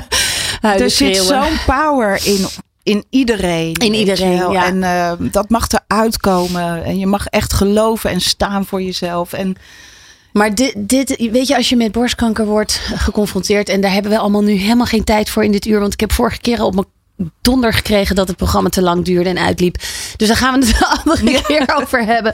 Huilen, 0.60 0.84
er 0.84 0.90
zit 0.90 1.16
zo'n 1.16 1.58
power 1.66 2.20
in, 2.24 2.46
in 2.82 3.04
iedereen. 3.10 3.72
In 3.74 3.94
iedereen, 3.94 4.50
ja. 4.50 4.64
En 4.64 4.82
eh, 4.82 5.12
dat 5.18 5.48
mag 5.48 5.66
eruit 5.68 6.16
komen. 6.16 6.84
En 6.84 6.98
je 6.98 7.06
mag 7.06 7.26
echt 7.26 7.52
geloven 7.52 8.10
en 8.10 8.20
staan 8.20 8.66
voor 8.66 8.82
jezelf. 8.82 9.32
En 9.32 9.56
Maar 10.32 10.54
dit, 10.54 10.72
dit, 10.76 11.28
weet 11.30 11.46
je, 11.48 11.56
als 11.56 11.68
je 11.68 11.76
met 11.76 11.92
borstkanker 11.92 12.46
wordt 12.46 12.80
geconfronteerd. 12.94 13.68
En 13.68 13.80
daar 13.80 13.92
hebben 13.92 14.10
we 14.12 14.18
allemaal 14.18 14.42
nu 14.42 14.52
helemaal 14.52 14.86
geen 14.86 15.04
tijd 15.04 15.30
voor 15.30 15.44
in 15.44 15.52
dit 15.52 15.66
uur. 15.66 15.80
Want 15.80 15.92
ik 15.92 16.00
heb 16.00 16.12
vorige 16.12 16.40
keer 16.40 16.62
op 16.62 16.74
mijn 16.74 16.86
donder 17.40 17.72
gekregen 17.72 18.14
dat 18.16 18.28
het 18.28 18.36
programma 18.36 18.68
te 18.68 18.82
lang 18.82 19.04
duurde 19.04 19.28
en 19.30 19.38
uitliep. 19.38 19.76
Dus 20.16 20.28
daar 20.28 20.36
gaan 20.36 20.60
we 20.60 20.66
het 20.66 20.76
een 20.80 21.12
andere 21.12 21.42
keer 21.42 21.74
over 21.80 22.04
hebben. 22.04 22.32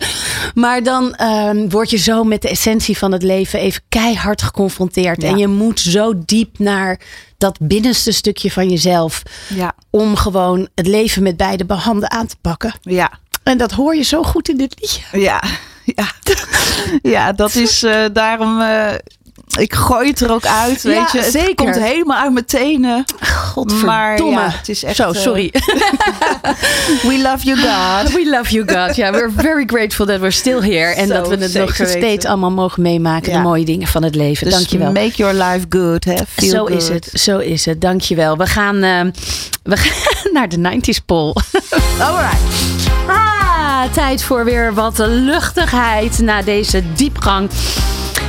Maar 0.55 0.83
dan 0.83 1.15
ehm, 1.15 1.69
word 1.69 1.91
je 1.91 1.97
zo 1.97 2.25
met 2.25 2.43
de 2.43 2.49
essentie 2.49 2.99
van 2.99 3.13
het 3.13 3.23
leven 3.23 3.59
even 3.61 3.83
keihard 3.89 4.43
geconfronteerd. 4.43 5.23
Ja. 5.23 5.29
En 5.29 5.39
je 5.39 5.47
moet 5.47 5.81
zo 5.81 6.13
diep 6.27 6.59
naar 6.59 7.01
dat 7.39 7.59
binnenste 7.61 8.13
stukje 8.13 8.51
van 8.51 8.69
jezelf. 8.71 9.23
ja, 9.55 9.75
Om 9.91 10.17
gewoon 10.17 10.69
het 10.75 10.87
leven 10.87 11.23
met 11.23 11.37
beide 11.37 11.75
handen 11.75 12.11
aan 12.11 12.27
te 12.27 12.37
pakken. 12.41 12.75
ja, 12.81 13.19
En 13.43 13.59
dat 13.59 13.73
hoor 13.73 13.97
je 13.97 14.03
zo 14.03 14.23
goed 14.23 14.49
in 14.49 14.57
dit 14.57 14.75
liedje. 14.81 15.21
ja, 15.21 15.43
ja. 15.95 16.07
ja, 17.15 17.33
dat 17.33 17.55
is 17.55 17.83
eh, 17.83 18.01
daarom. 18.13 18.61
eh, 18.61 18.93
ik 19.59 19.75
gooi 19.75 20.09
het 20.09 20.21
er 20.21 20.33
ook 20.33 20.47
uit, 20.47 20.83
weet 20.83 20.95
Ja, 20.95 21.09
je. 21.13 21.19
Het 21.19 21.33
zeker. 21.33 21.55
komt 21.55 21.75
helemaal 21.79 22.19
uit 22.19 22.33
mijn 22.33 22.45
tenen. 22.45 23.05
Godverdomme. 23.53 24.35
Maar 24.35 24.51
ja, 24.51 24.57
het 24.57 24.69
is 24.69 24.83
echt. 24.85 24.97
Zo, 24.97 25.11
eh, 25.11 25.21
sorry. 25.21 25.51
we 27.09 27.19
love 27.23 27.45
you, 27.45 27.57
God. 27.59 28.13
We 28.13 28.29
love 28.31 28.51
you, 28.53 28.69
God. 28.87 28.97
Ja, 28.97 29.11
we're 29.13 29.31
very 29.37 29.65
grateful 29.67 30.07
that 30.07 30.19
we're 30.19 30.31
still 30.31 30.61
here. 30.61 30.95
En 30.95 31.07
Zo, 31.07 31.13
dat 31.15 31.29
we 31.29 31.37
het 31.37 31.55
nog 31.55 31.75
steeds 31.75 32.25
allemaal 32.25 32.51
mogen 32.51 32.83
meemaken. 32.83 33.33
Ja. 33.33 33.37
De 33.39 33.43
mooie 33.45 33.65
dingen 33.65 33.87
van 33.89 34.03
het 34.03 34.15
leven. 34.15 34.45
Dus 34.47 34.55
Dankjewel. 34.55 34.93
make 34.93 35.13
your 35.17 35.35
life 35.35 35.67
good, 35.69 36.05
hè. 36.05 36.17
Feel 36.29 36.51
Zo 36.51 36.59
good. 36.67 36.71
is 36.83 36.89
het. 36.89 37.11
Zo 37.13 37.39
is 37.39 37.65
het. 37.65 37.81
Dankjewel. 37.81 38.37
We 38.37 38.47
gaan, 38.47 38.81
we 39.63 39.77
gaan 39.77 40.33
naar 40.35 40.49
de 40.49 40.59
90s 40.59 41.05
poll. 41.07 41.35
Alright. 42.01 42.41
Ah, 43.09 43.36
tijd 43.91 44.23
voor 44.25 44.45
weer 44.45 44.75
wat 44.75 44.99
luchtigheid 44.99 46.19
na 46.19 46.43
deze 46.43 46.93
diepgang. 46.93 47.51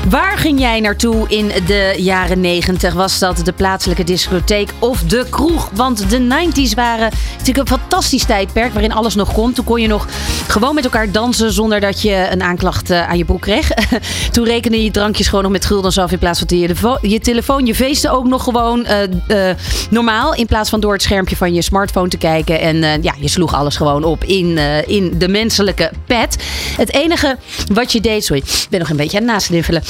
Waar 0.10 0.38
ging 0.38 0.60
jij 0.60 0.80
naartoe 0.80 1.26
in 1.28 1.52
de 1.65 1.96
jaren 1.98 2.39
90? 2.41 2.93
Was 2.93 3.20
dat 3.20 3.41
de 3.43 3.52
plaatselijke 3.52 4.04
discotheek 4.04 4.74
of 4.80 5.04
de 5.04 5.26
kroeg? 5.30 5.70
Want 5.74 6.10
de 6.10 6.20
90s 6.20 6.76
waren 6.76 7.12
natuurlijk 7.38 7.70
een 7.70 7.80
fantastisch 7.80 8.26
tijdperk 8.26 8.74
waarin 8.74 8.93
alles 8.93 9.15
nog 9.15 9.34
kon. 9.34 9.54
Toen 9.54 9.65
kon 9.65 9.82
je 9.82 9.88
nog 9.88 10.08
gewoon 10.48 10.76
met 10.76 10.84
elkaar 10.84 11.12
dansen 11.12 11.52
zonder 11.52 11.80
dat 11.80 12.02
je 12.02 12.28
een 12.32 12.41
aanklacht 12.41 12.89
eh, 12.89 13.10
aan 13.10 13.17
je 13.17 13.26
broek 13.26 13.41
kreeg. 13.41 13.70
Toen 14.32 14.46
rekende 14.46 14.84
je 14.84 14.91
drankjes 14.91 15.28
gewoon 15.28 15.43
nog 15.43 15.52
met 15.52 15.65
guldens 15.65 15.98
af 15.98 16.12
in 16.12 16.20
plaats 16.20 16.39
van 16.39 16.58
je, 16.58 16.98
je 17.02 17.20
telefoon. 17.20 17.65
Je 17.65 17.76
feestte 17.76 18.10
ook 18.10 18.28
nog 18.28 18.43
gewoon 18.43 18.86
eh, 18.86 19.50
eh, 19.50 19.58
normaal 19.89 20.34
in 20.34 20.46
plaats 20.46 20.70
van 20.70 20.80
door 20.80 20.93
het 20.93 21.02
schermpje 21.02 21.36
van 21.36 21.54
je 21.54 21.62
smartphone 21.62 22.10
te 22.10 22.17
kijken. 22.17 22.60
En 22.60 23.02
ja, 23.02 23.13
je 23.20 23.30
sloeg 23.30 23.54
alles 23.54 23.76
gewoon 23.76 24.04
op 24.04 24.24
in, 24.24 24.58
in 24.86 25.17
de 25.17 25.28
menselijke 25.28 25.91
pet. 26.06 26.38
Het 26.78 26.93
enige 26.93 27.38
wat 27.74 27.91
je 27.91 28.02
deed, 28.02 28.26
sorry, 28.26 28.41
ik 28.41 28.67
ben 28.70 28.80
nog 28.80 28.89
een 28.89 28.96
beetje 28.96 29.17
aan 29.17 29.24
het 29.24 29.34
nasniffelen. 29.34 29.84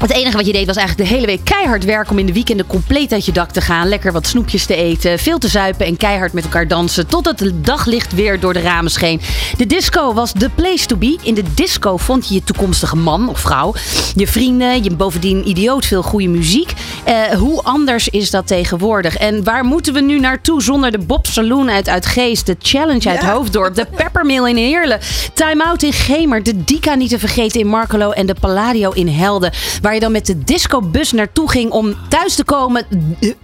Het 0.00 0.12
enige 0.12 0.36
wat 0.36 0.46
je 0.46 0.52
deed 0.52 0.66
was 0.66 0.76
eigenlijk 0.76 1.08
de 1.08 1.14
hele 1.14 1.26
week 1.26 1.44
keihard 1.44 1.84
werken 1.84 2.12
om 2.12 2.18
in 2.18 2.26
de 2.26 2.32
weekenden 2.32 2.66
compleet 2.66 3.12
uit 3.12 3.24
je 3.24 3.32
dak 3.32 3.50
te 3.50 3.60
gaan. 3.60 3.88
Lekker 3.88 4.12
wat 4.12 4.26
snoepjes 4.26 4.66
te 4.66 4.74
eten, 4.74 5.18
veel 5.18 5.38
te 5.38 5.48
zuipen 5.48 5.86
en 5.86 5.96
keihard 5.96 6.32
met 6.32 6.44
elkaar 6.44 6.68
dansen. 6.68 7.06
Totdat 7.06 7.40
het 7.40 7.64
daglicht 7.64 8.14
weer 8.14 8.40
door 8.40 8.52
de 8.52 8.60
ramen 8.60 8.90
scheen. 8.90 9.20
De 9.56 9.66
disco 9.66 10.14
was 10.14 10.32
the 10.32 10.50
place 10.54 10.86
to 10.86 10.96
be. 10.96 11.18
In 11.22 11.34
de 11.34 11.42
disco 11.54 11.96
vond 11.96 12.28
je 12.28 12.34
je 12.34 12.44
toekomstige 12.44 12.96
man 12.96 13.28
of 13.28 13.40
vrouw. 13.40 13.74
Je 14.14 14.26
vrienden, 14.26 14.82
je 14.82 14.90
bovendien 14.90 15.48
idioot 15.48 15.86
veel 15.86 16.02
goede 16.02 16.28
muziek. 16.28 16.72
Eh, 17.04 17.22
hoe 17.22 17.62
anders 17.62 18.08
is 18.08 18.30
dat 18.30 18.46
tegenwoordig? 18.46 19.16
En 19.16 19.44
waar 19.44 19.64
moeten 19.64 19.92
we 19.92 20.00
nu 20.00 20.18
naartoe 20.18 20.62
zonder 20.62 20.90
de 20.90 20.98
Bob 20.98 21.26
Saloon 21.26 21.70
uit 21.70 21.88
Uitgeest, 21.88 22.46
de 22.46 22.56
Challenge 22.58 23.08
uit 23.08 23.24
Hoofddorp, 23.24 23.74
de 23.74 23.86
Peppermill 23.96 24.48
in 24.48 24.56
Heerlen, 24.56 25.00
Time 25.34 25.64
Out 25.64 25.82
in 25.82 25.92
Gemer, 25.92 26.42
de 26.42 26.64
Dika 26.64 26.94
niet 26.94 27.10
te 27.10 27.18
vergeten 27.18 27.60
in 27.60 27.66
Markelo 27.66 28.10
en 28.10 28.26
de 28.26 28.34
Palladio 28.40 28.90
in 28.90 29.08
Helden. 29.08 29.52
Waar 29.90 29.98
je 29.98 30.04
dan 30.04 30.14
met 30.14 30.26
de 30.26 30.44
discobus 30.44 31.12
naartoe 31.12 31.50
ging 31.50 31.70
om 31.70 31.94
thuis 32.08 32.34
te 32.34 32.44
komen. 32.44 32.86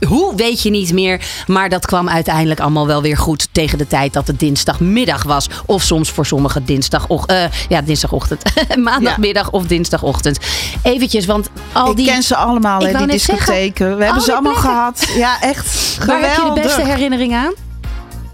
Hoe 0.08 0.34
weet 0.34 0.62
je 0.62 0.70
niet 0.70 0.92
meer. 0.92 1.20
Maar 1.46 1.68
dat 1.68 1.86
kwam 1.86 2.08
uiteindelijk 2.08 2.60
allemaal 2.60 2.86
wel 2.86 3.02
weer 3.02 3.16
goed 3.16 3.48
tegen 3.52 3.78
de 3.78 3.86
tijd 3.86 4.12
dat 4.12 4.26
het 4.26 4.40
dinsdagmiddag 4.40 5.22
was. 5.22 5.48
Of 5.66 5.82
soms 5.82 6.10
voor 6.10 6.26
sommigen 6.26 6.64
dinsdag, 6.64 7.06
eh, 7.26 7.44
ja, 7.68 7.82
dinsdagochtend. 7.82 8.42
Maandagmiddag 8.76 9.50
of 9.50 9.66
dinsdagochtend. 9.66 10.38
Eventjes, 10.82 11.26
want 11.26 11.48
al 11.72 11.90
Ik 11.90 11.96
die... 11.96 12.06
ken 12.06 12.22
ze 12.22 12.36
allemaal, 12.36 12.80
Ik 12.80 12.96
hè, 12.96 13.06
die 13.06 13.18
zeggen, 13.18 13.36
discotheken. 13.36 13.96
We 13.96 14.04
hebben 14.04 14.22
ze 14.22 14.32
allemaal 14.32 14.52
plekken. 14.52 14.72
gehad. 14.72 15.06
Ja, 15.16 15.40
echt 15.40 15.66
Waar 16.06 16.20
heb 16.20 16.30
je 16.30 16.34
de 16.34 16.40
geweldig. 16.40 16.62
beste 16.62 16.84
herinnering 16.84 17.34
aan? 17.34 17.52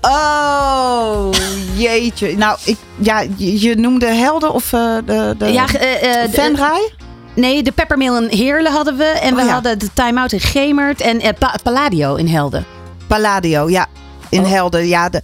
Oh, 0.01 1.31
jeetje. 1.75 2.37
Nou, 2.37 2.59
ik, 2.65 2.77
ja, 2.99 3.25
je, 3.37 3.61
je 3.61 3.75
noemde 3.75 4.07
Helden 4.07 4.53
of 4.53 4.73
eh, 4.73 4.97
de, 5.07 5.35
de 5.39 5.53
Ja, 5.53 5.67
eh, 5.67 6.25
eh, 6.25 6.31
Venray? 6.33 6.93
Nee, 7.35 7.63
de 7.63 7.73
Peppermill 7.73 8.17
in 8.17 8.39
Heerlen 8.39 8.73
hadden 8.73 8.97
we. 8.97 9.05
En 9.05 9.35
we 9.35 9.41
Oh, 9.41 9.47
ja. 9.47 9.53
hadden 9.53 9.79
de 9.79 9.89
Time 9.95 10.21
Out 10.21 10.33
in 10.33 10.41
Gemert. 10.41 11.01
En 11.01 11.21
eh, 11.21 11.31
Pa- 11.39 11.55
Palladio 11.63 12.15
in 12.15 12.29
Helden. 12.29 12.65
Palladio, 13.07 13.69
ja. 13.69 13.87
In 14.31 14.41
Oh. 14.41 14.49
Helden, 14.49 14.89
ja. 14.89 15.09
De, 15.09 15.23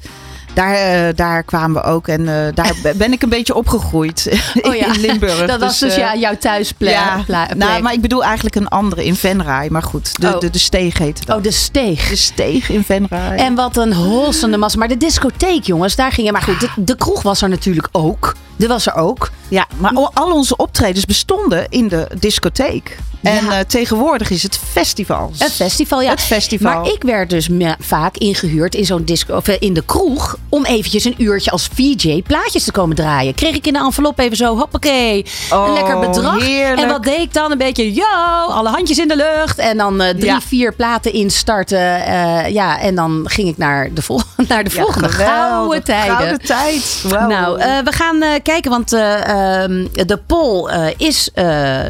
Daar, 0.59 0.75
eh, 0.75 1.15
daar 1.15 1.43
kwamen 1.43 1.83
we 1.83 1.89
ook. 1.89 2.09
En 2.09 2.21
eh, 2.29 2.55
daar 2.55 2.75
ben 2.97 3.13
ik 3.13 3.23
een 3.23 3.29
beetje 3.29 3.55
opgegroeid 3.55 4.29
Oh 4.63 4.75
ja. 4.75 4.87
in 4.95 5.01
Limburg. 5.01 5.47
Dat 5.47 5.61
was 5.61 5.79
dus 5.79 5.93
eh, 5.93 5.99
ja, 5.99 6.17
jouw 6.17 6.37
thuisplek. 6.37 6.91
ja, 6.91 7.25
nou, 7.57 7.83
maar 7.83 7.93
ik 7.93 8.01
bedoel 8.01 8.25
eigenlijk 8.25 8.55
een 8.57 8.69
andere 8.69 9.05
in 9.05 9.15
Venray. 9.15 9.69
Maar 9.69 9.83
goed, 9.83 10.21
de, 10.21 10.35
Oh. 10.35 10.41
de, 10.41 10.51
de 10.51 10.59
steeg 10.59 10.99
heette 10.99 11.25
dat. 11.25 11.37
Oh, 11.37 11.43
de 11.43 11.51
steeg. 11.51 12.09
De 12.09 12.17
steeg 12.17 12.71
in 12.71 12.85
Venray. 12.85 13.37
En 13.37 13.55
wat 13.55 13.77
een 13.77 13.93
hossende 13.93 14.57
massa. 14.57 14.79
Maar 14.79 14.89
de 14.89 14.97
discotheek, 14.97 15.65
jongens, 15.65 15.97
daar 15.97 16.13
ging 16.13 16.27
je. 16.27 16.33
Maar 16.33 16.43
goed, 16.43 16.61
de, 16.61 16.69
de 16.77 16.97
kroeg 16.97 17.23
was 17.23 17.43
er 17.43 17.49
natuurlijk 17.49 17.89
ook. 17.93 18.35
Er 18.59 18.69
was 18.69 18.87
er 18.87 18.95
ook. 18.95 19.31
Ja, 19.49 19.67
maar 19.77 19.93
al, 20.15 20.33
onze 20.33 20.57
optredens 20.57 21.05
bestonden 21.05 21.67
in 21.69 21.89
de 21.89 22.07
discotheek. 22.19 22.97
En 23.23 23.45
Ja. 23.45 23.59
eh, 23.59 23.65
tegenwoordig 23.65 24.31
is 24.31 24.43
het 24.43 24.59
festival. 24.73 25.33
Het 25.39 25.53
festival, 25.53 26.03
ja. 26.03 26.11
Het 26.11 26.21
festival. 26.21 26.73
Maar 26.83 26.93
ik 26.93 27.03
werd 27.03 27.31
dus 27.31 27.49
vaak 27.79 28.17
ingehuurd 28.17 28.75
in 28.75 28.85
zo'n 28.85 29.05
disco 29.05 29.37
of 29.37 29.49
eh, 29.49 29.57
in 29.59 29.73
de 29.75 29.83
kroeg 29.85 30.37
om 30.49 30.65
eventjes 30.65 31.05
een 31.05 31.15
uurtje 31.19 31.51
als 31.51 31.69
VJ 31.75 32.23
plaatjes 32.27 32.65
te 32.65 32.73
komen 32.73 32.97
draaien. 32.97 33.35
Kreeg 33.35 33.55
ik 33.55 33.67
in 33.67 33.73
de 33.73 33.79
envelop 33.79 34.19
even 34.19 34.37
zo, 34.37 34.57
hoppakee, 34.57 35.27
een 35.51 35.59
Oh, 35.59 35.73
lekker 35.73 35.99
bedrag. 35.99 36.43
heerlijk. 36.45 36.81
En 36.81 36.89
wat 36.89 37.03
deed 37.03 37.19
ik 37.21 37.33
dan? 37.35 37.51
Een 37.53 37.59
beetje, 37.59 37.93
yo, 37.95 38.05
alle 38.49 38.69
handjes 38.69 38.99
in 38.99 39.09
de 39.09 39.17
lucht. 39.17 39.59
En 39.59 39.77
dan 39.77 40.01
eh, 40.01 40.11
drie, 40.11 40.25
Ja. 40.25 40.41
vier 40.41 40.75
platen 40.75 41.13
instarten. 41.13 42.05
eh, 42.05 42.49
ja, 42.49 42.81
en 42.81 42.95
dan 42.95 43.23
ging 43.25 43.49
ik 43.49 43.57
naar 43.57 43.89
de, 43.95 44.03
vol 44.03 44.21
naar 44.49 44.65
de 44.65 44.71
Ja, 44.75 44.81
volgende 44.83 45.09
gouden 45.09 45.85
tijden. 45.85 46.17
Gouden 46.17 46.41
tijd. 46.41 47.05
Nou, 47.29 47.61
eh, 47.61 47.79
we 47.85 47.93
gaan 47.93 48.23
eh, 48.23 48.29
kijken, 48.43 48.71
want 48.71 48.93
eh, 48.93 49.63
ehm, 49.63 49.87
de 49.93 50.21
poll 50.27 50.69
eh, 50.69 50.87
is 50.97 51.31
eh, 51.35 51.45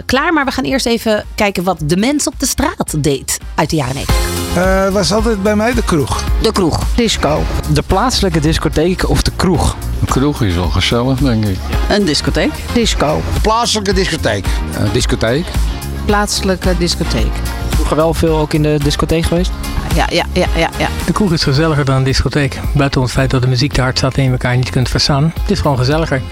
klaar. 0.07 0.33
Maar 0.33 0.45
we 0.45 0.51
gaan 0.51 0.65
eerst 0.65 0.87
even 0.87 1.25
kijken 1.35 1.65
wat 1.65 1.79
de 1.85 1.97
mens 1.97 2.27
op 2.27 2.35
de 2.39 2.47
straat 2.47 2.95
deed 2.99 3.39
uit 3.55 3.71
de 3.71 3.77
jaren 3.77 3.95
90. 3.95 4.17
Eh, 4.55 4.89
was 4.93 5.13
altijd 5.13 5.43
bij 5.43 5.57
mij 5.57 5.75
de 5.75 5.83
kroeg. 5.85 6.25
De 6.43 6.53
kroeg. 6.53 6.79
Disco. 6.95 7.43
De 7.73 7.83
plaatselijke 7.87 8.41
discotheek 8.49 9.09
of 9.09 9.23
de 9.23 9.31
kroeg? 9.37 9.77
Een 10.01 10.07
kroeg 10.07 10.43
is 10.43 10.55
wel 10.55 10.69
gezellig, 10.69 11.19
denk 11.19 11.45
ik. 11.45 11.59
Een 11.89 12.05
discotheek. 12.05 12.53
Disco. 12.75 13.23
De 13.35 13.41
plaatselijke 13.41 13.93
discotheek. 13.93 14.47
Een 14.79 14.93
discotheek. 14.93 15.47
Plaatselijke 16.05 16.77
discotheek. 16.79 17.33
Vroeger 17.69 17.97
wel 17.97 18.15
veel 18.15 18.39
ook 18.39 18.53
in 18.53 18.63
de 18.63 18.79
discotheek 18.83 19.25
geweest? 19.25 19.51
Ja, 19.95 20.07
ja, 20.11 20.25
ja, 20.33 20.47
ja, 20.57 20.71
ja. 20.79 20.89
De 21.07 21.13
kroeg 21.13 21.33
is 21.33 21.43
gezelliger 21.43 21.85
dan 21.85 21.97
een 21.97 22.05
discotheek. 22.05 22.61
Buiten 22.75 23.03
het 23.03 23.11
feit 23.11 23.31
dat 23.31 23.43
de 23.43 23.49
muziek 23.49 23.73
te 23.73 23.81
hard 23.81 23.99
staat 23.99 24.15
en 24.15 24.23
je 24.23 24.31
elkaar 24.31 24.57
niet 24.57 24.71
kunt 24.71 24.89
verstaan. 24.89 25.33
Het 25.41 25.51
is 25.51 25.61
gewoon 25.61 25.79
gezelliger. 25.79 26.23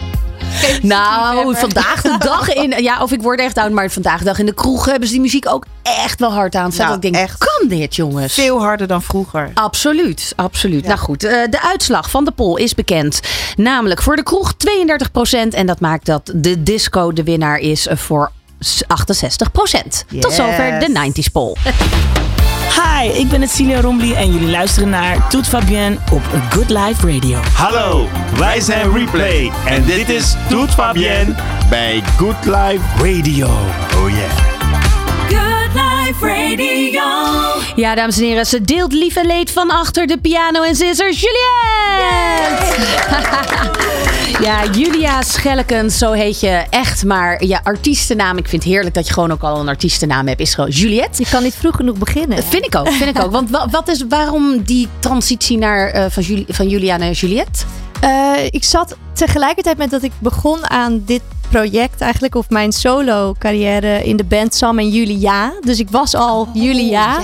Nou, 0.83 1.57
vandaag 1.57 2.03
de 2.03 2.17
dag 2.19 2.53
in. 2.53 2.75
Ja, 2.87 3.03
of 3.03 3.13
ik 3.13 3.23
word 3.23 3.41
echt 3.41 3.59
oud, 3.59 3.71
maar 3.71 3.91
vandaag 3.91 4.19
de 4.19 4.25
dag 4.25 4.39
in 4.39 4.47
de 4.47 4.55
kroeg 4.55 4.85
hebben 4.85 5.07
ze 5.07 5.13
die 5.13 5.23
muziek 5.23 5.49
ook 5.49 5.65
echt 5.83 6.21
wel 6.21 6.33
hard 6.33 6.55
aan. 6.55 6.73
Nou, 6.77 6.95
ik 6.95 7.03
denk, 7.03 7.15
echt. 7.15 7.39
kan 7.39 7.69
dit, 7.69 7.97
jongens? 7.97 8.35
Veel 8.35 8.61
harder 8.61 8.87
dan 8.87 9.03
vroeger. 9.03 9.51
Absoluut, 9.55 10.33
absoluut. 10.37 10.87
Nou 10.87 10.99
goed, 10.99 11.25
eh, 11.25 11.31
de 11.51 11.63
uitslag 11.63 12.11
van 12.11 12.25
de 12.25 12.31
poll 12.31 12.63
is 12.63 12.75
bekend. 12.75 13.21
Namelijk 13.57 14.03
voor 14.03 14.17
de 14.17 14.23
kroeg 14.23 14.55
32%. 14.55 15.55
En 15.55 15.67
dat 15.67 15.81
maakt 15.81 16.07
dat 16.07 16.33
de 16.35 16.63
disco 16.63 17.13
de 17.13 17.23
winnaar 17.23 17.59
is 17.59 17.87
voor 17.91 18.31
68%. 18.87 20.05
Tot 20.21 20.33
zover 20.33 20.81
de 20.81 21.11
90s 21.13 21.33
poll. 21.33 21.55
Hi, 22.75 23.09
ik 23.09 23.29
ben 23.29 23.41
het 23.41 23.51
Celia 23.51 23.81
Rombly 23.81 24.13
en 24.13 24.33
jullie 24.33 24.51
luisteren 24.51 24.89
naar 24.89 25.29
Toet 25.29 25.49
Fabienne 25.49 25.97
op 26.13 26.23
Good 26.51 26.71
Life 26.71 27.13
Radio. 27.13 27.39
Hallo, 27.53 28.09
wij 28.39 28.61
zijn 28.61 28.93
Replay 28.93 29.53
en 29.65 29.85
dit 29.85 30.09
is 30.09 30.35
Toet 30.49 30.71
Fabienne 30.71 31.35
bij 31.69 32.03
Good 32.17 32.45
Life 32.45 32.83
Radio. 32.97 33.47
Oh 33.97 34.11
yeah. 34.11 34.46
Radio. 36.21 37.03
Ja, 37.77 37.95
dames 37.95 38.17
en 38.19 38.23
heren, 38.25 38.47
ze 38.47 38.61
deelt 38.63 38.93
lief 38.93 39.17
en 39.17 39.27
leed 39.27 39.51
van 39.51 39.71
achter 39.71 40.07
de 40.07 40.19
piano 40.19 40.63
en 40.63 40.75
ze 40.75 40.85
is 40.87 40.99
er 41.01 41.13
Juliette! 41.13 42.67
ja, 44.47 44.65
Julia 44.73 45.23
Schellekens, 45.23 45.99
zo 45.99 46.13
heet 46.13 46.41
je 46.41 46.65
echt. 46.71 47.05
Maar 47.05 47.45
je 47.45 47.65
artiestennaam, 47.65 48.37
ik 48.37 48.49
vind 48.49 48.63
het 48.63 48.73
heerlijk 48.73 48.95
dat 48.95 49.07
je 49.07 49.13
gewoon 49.13 49.33
ook 49.33 49.43
al 49.43 49.61
een 49.61 49.69
artiestennaam 49.69 50.27
hebt, 50.29 50.41
is 50.41 50.55
gewoon 50.55 50.71
Juliette. 50.71 51.23
Je 51.23 51.29
kan 51.31 51.43
niet 51.43 51.55
vroeg 51.55 51.77
genoeg 51.77 51.99
beginnen. 51.99 52.43
Vind 52.43 52.65
ik 52.65 52.75
ook, 52.77 52.89
vind 52.93 53.17
ik 53.17 53.23
ook. 53.25 53.31
Want 53.33 53.51
wa- 53.51 53.69
wat 53.71 53.89
is, 53.89 54.05
waarom 54.09 54.63
die 54.63 54.89
transitie 54.99 55.59
naar, 55.59 55.89
eh, 55.89 56.05
van, 56.09 56.23
Juli- 56.23 56.47
van 56.49 56.69
Julia 56.69 56.97
naar 56.97 57.11
Juliette? 57.11 57.65
Eh, 58.01 58.33
ik 58.51 58.65
zat 58.65 58.97
tegelijkertijd 59.13 59.77
met 59.77 59.91
dat 59.91 60.03
ik 60.03 60.13
begon 60.19 60.71
aan 60.71 61.03
dit 61.07 61.23
project 61.49 62.01
eigenlijk, 62.01 62.35
of 62.35 62.51
mijn 62.51 62.73
solo 62.73 63.35
carrière 63.39 64.05
in 64.05 64.17
de 64.17 64.25
band 64.25 64.55
Sam 64.55 64.79
en 64.79 64.89
Julia. 64.89 65.53
Dus 65.61 65.79
ik 65.79 65.91
was 65.91 66.15
al 66.15 66.49
Julia. 66.55 67.19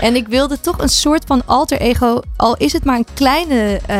En 0.00 0.16
ik 0.16 0.28
wilde 0.28 0.60
toch 0.60 0.78
een 0.78 0.88
soort 0.88 1.24
van 1.26 1.42
alter 1.46 1.80
ego, 1.80 2.20
al 2.36 2.56
is 2.56 2.72
het 2.72 2.84
maar 2.84 2.96
een 2.96 3.06
kleine 3.14 3.80
eh, 3.86 3.98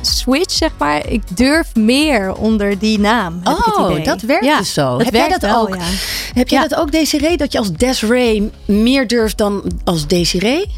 switch, 0.00 0.52
zeg 0.52 0.70
maar. 0.78 1.06
Ik 1.08 1.22
durf 1.36 1.74
meer 1.74 2.34
onder 2.34 2.78
die 2.78 2.98
naam. 2.98 3.40
Heb 3.44 3.56
ik 3.58 3.64
het 3.64 3.76
Oh, 3.76 3.90
idee. 3.90 4.04
dat 4.04 4.20
werkt 4.20 4.44
Ja, 4.44 4.58
dus 4.58 4.72
zo. 4.72 4.98
Heb 4.98 5.14
jij 5.14 5.28
dat 5.28 5.40
wel, 5.40 5.60
ook? 5.60 5.74
ja. 5.76 5.82
Heb 6.34 6.48
jij 6.48 6.62
Ja. 6.62 6.68
dat 6.68 6.78
ook, 6.78 6.92
Desiree? 6.92 7.36
Dat 7.36 7.52
je 7.52 7.58
als 7.58 7.72
Desiree 7.72 8.50
meer 8.64 9.06
durft 9.06 9.38
dan 9.38 9.62
als 9.84 10.06
Desiree? 10.06 10.70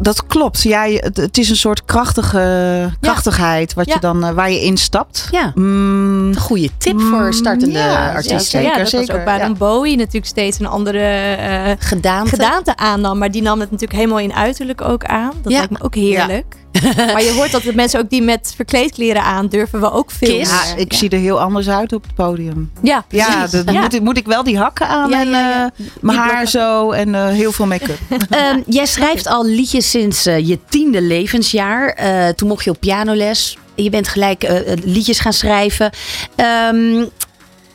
Dat 0.00 0.26
klopt. 0.26 0.62
Ja, 0.62 0.84
het, 0.88 1.38
is 1.38 1.50
een 1.50 1.56
soort 1.56 1.84
krachtige 1.84 2.90
krachtigheid 3.00 3.74
wat 3.74 3.86
Ja. 3.86 3.94
je 3.94 4.00
dan, 4.00 4.24
eh, 4.24 4.30
waar 4.30 4.50
je 4.50 4.60
instapt. 4.60 5.28
Ja. 5.30 5.52
Mm, 5.54 6.13
Een 6.34 6.40
goede 6.40 6.68
tip 6.78 7.00
voor 7.00 7.34
startende 7.34 7.78
ja, 7.78 8.12
artiesten. 8.12 8.40
zeker, 8.40 8.70
ja, 8.70 8.78
dat 8.78 8.88
zeker, 8.88 9.06
was 9.06 9.16
ook 9.16 9.24
waarom 9.24 9.48
ja. 9.48 9.54
Bowie 9.54 9.96
natuurlijk 9.96 10.26
steeds 10.26 10.58
een 10.58 10.66
andere 10.66 10.98
eh, 10.98 11.70
Gedaante. 11.78 12.28
gedaante 12.30 12.76
aannam. 12.76 13.18
Maar 13.18 13.30
die 13.30 13.42
nam 13.42 13.60
het 13.60 13.70
natuurlijk 13.70 13.98
helemaal 14.00 14.18
in 14.20 14.34
uiterlijk 14.34 14.80
ook 14.80 15.04
aan. 15.04 15.32
Dat 15.42 15.52
Ja. 15.52 15.58
lijkt 15.58 15.72
me 15.72 15.82
ook 15.82 15.94
heerlijk. 15.94 16.56
maar 16.96 17.22
je 17.22 17.32
hoort 17.32 17.50
dat 17.52 17.62
de 17.62 17.74
mensen 17.74 18.00
ook 18.00 18.10
die 18.10 18.22
met 18.22 18.52
verkleedkleren 18.56 19.22
aan 19.22 19.46
durven 19.46 19.80
we 19.80 19.92
ook 19.92 20.10
veel. 20.10 20.36
Ja, 20.38 20.62
ik 20.76 20.92
zie 20.92 21.08
er 21.10 21.18
heel 21.18 21.40
anders 21.40 21.68
uit 21.68 21.92
op 21.92 22.02
het 22.02 22.14
podium. 22.14 22.70
Ja, 22.82 23.04
Ja, 23.08 23.46
dan 23.46 23.74
Ja. 23.74 23.80
Moet, 23.80 23.94
ik, 23.94 24.02
moet 24.02 24.16
ik 24.16 24.26
wel 24.26 24.44
die 24.44 24.58
hakken 24.58 24.88
aan 24.88 25.10
Ja, 25.10 25.20
en 25.20 25.28
ja, 25.28 25.48
ja. 25.48 25.64
eh, 25.76 25.86
mijn 26.00 26.18
haar 26.18 26.28
blokken. 26.28 26.48
zo 26.48 26.90
en 26.90 27.14
eh, 27.14 27.26
heel 27.26 27.52
veel 27.52 27.66
make-up. 27.66 27.98
Ehm, 28.30 28.60
jij 28.66 28.86
schrijft 28.86 29.26
al 29.26 29.44
liedjes 29.46 29.90
sinds 29.90 30.22
je 30.24 30.58
tiende 30.68 31.02
levensjaar. 31.02 31.88
Eh, 31.88 32.28
toen 32.28 32.48
mocht 32.48 32.64
je 32.64 32.70
op 32.70 32.80
pianoles. 32.80 33.58
Je 33.74 33.90
bent 33.90 34.08
gelijk 34.08 34.42
eh, 34.42 34.72
eh, 34.72 34.78
liedjes 34.84 35.18
gaan 35.20 35.32
schrijven. 35.32 35.90
Ehm, 36.36 37.04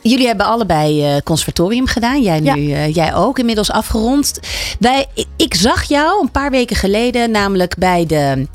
jullie 0.02 0.26
hebben 0.26 0.46
allebei 0.46 1.04
eh, 1.04 1.16
conservatorium 1.24 1.86
gedaan. 1.86 2.22
Jij, 2.22 2.40
Ja. 2.42 2.54
nu, 2.54 2.86
jij 2.86 3.14
ook, 3.14 3.38
inmiddels 3.38 3.70
afgerond. 3.70 4.40
Wij, 4.78 5.06
ik- 5.36 5.54
zag 5.54 5.82
jou 5.82 6.22
een 6.22 6.30
paar 6.30 6.50
weken 6.50 6.76
geleden, 6.76 7.30
namelijk 7.30 7.76
bij 7.78 8.06
de 8.06 8.46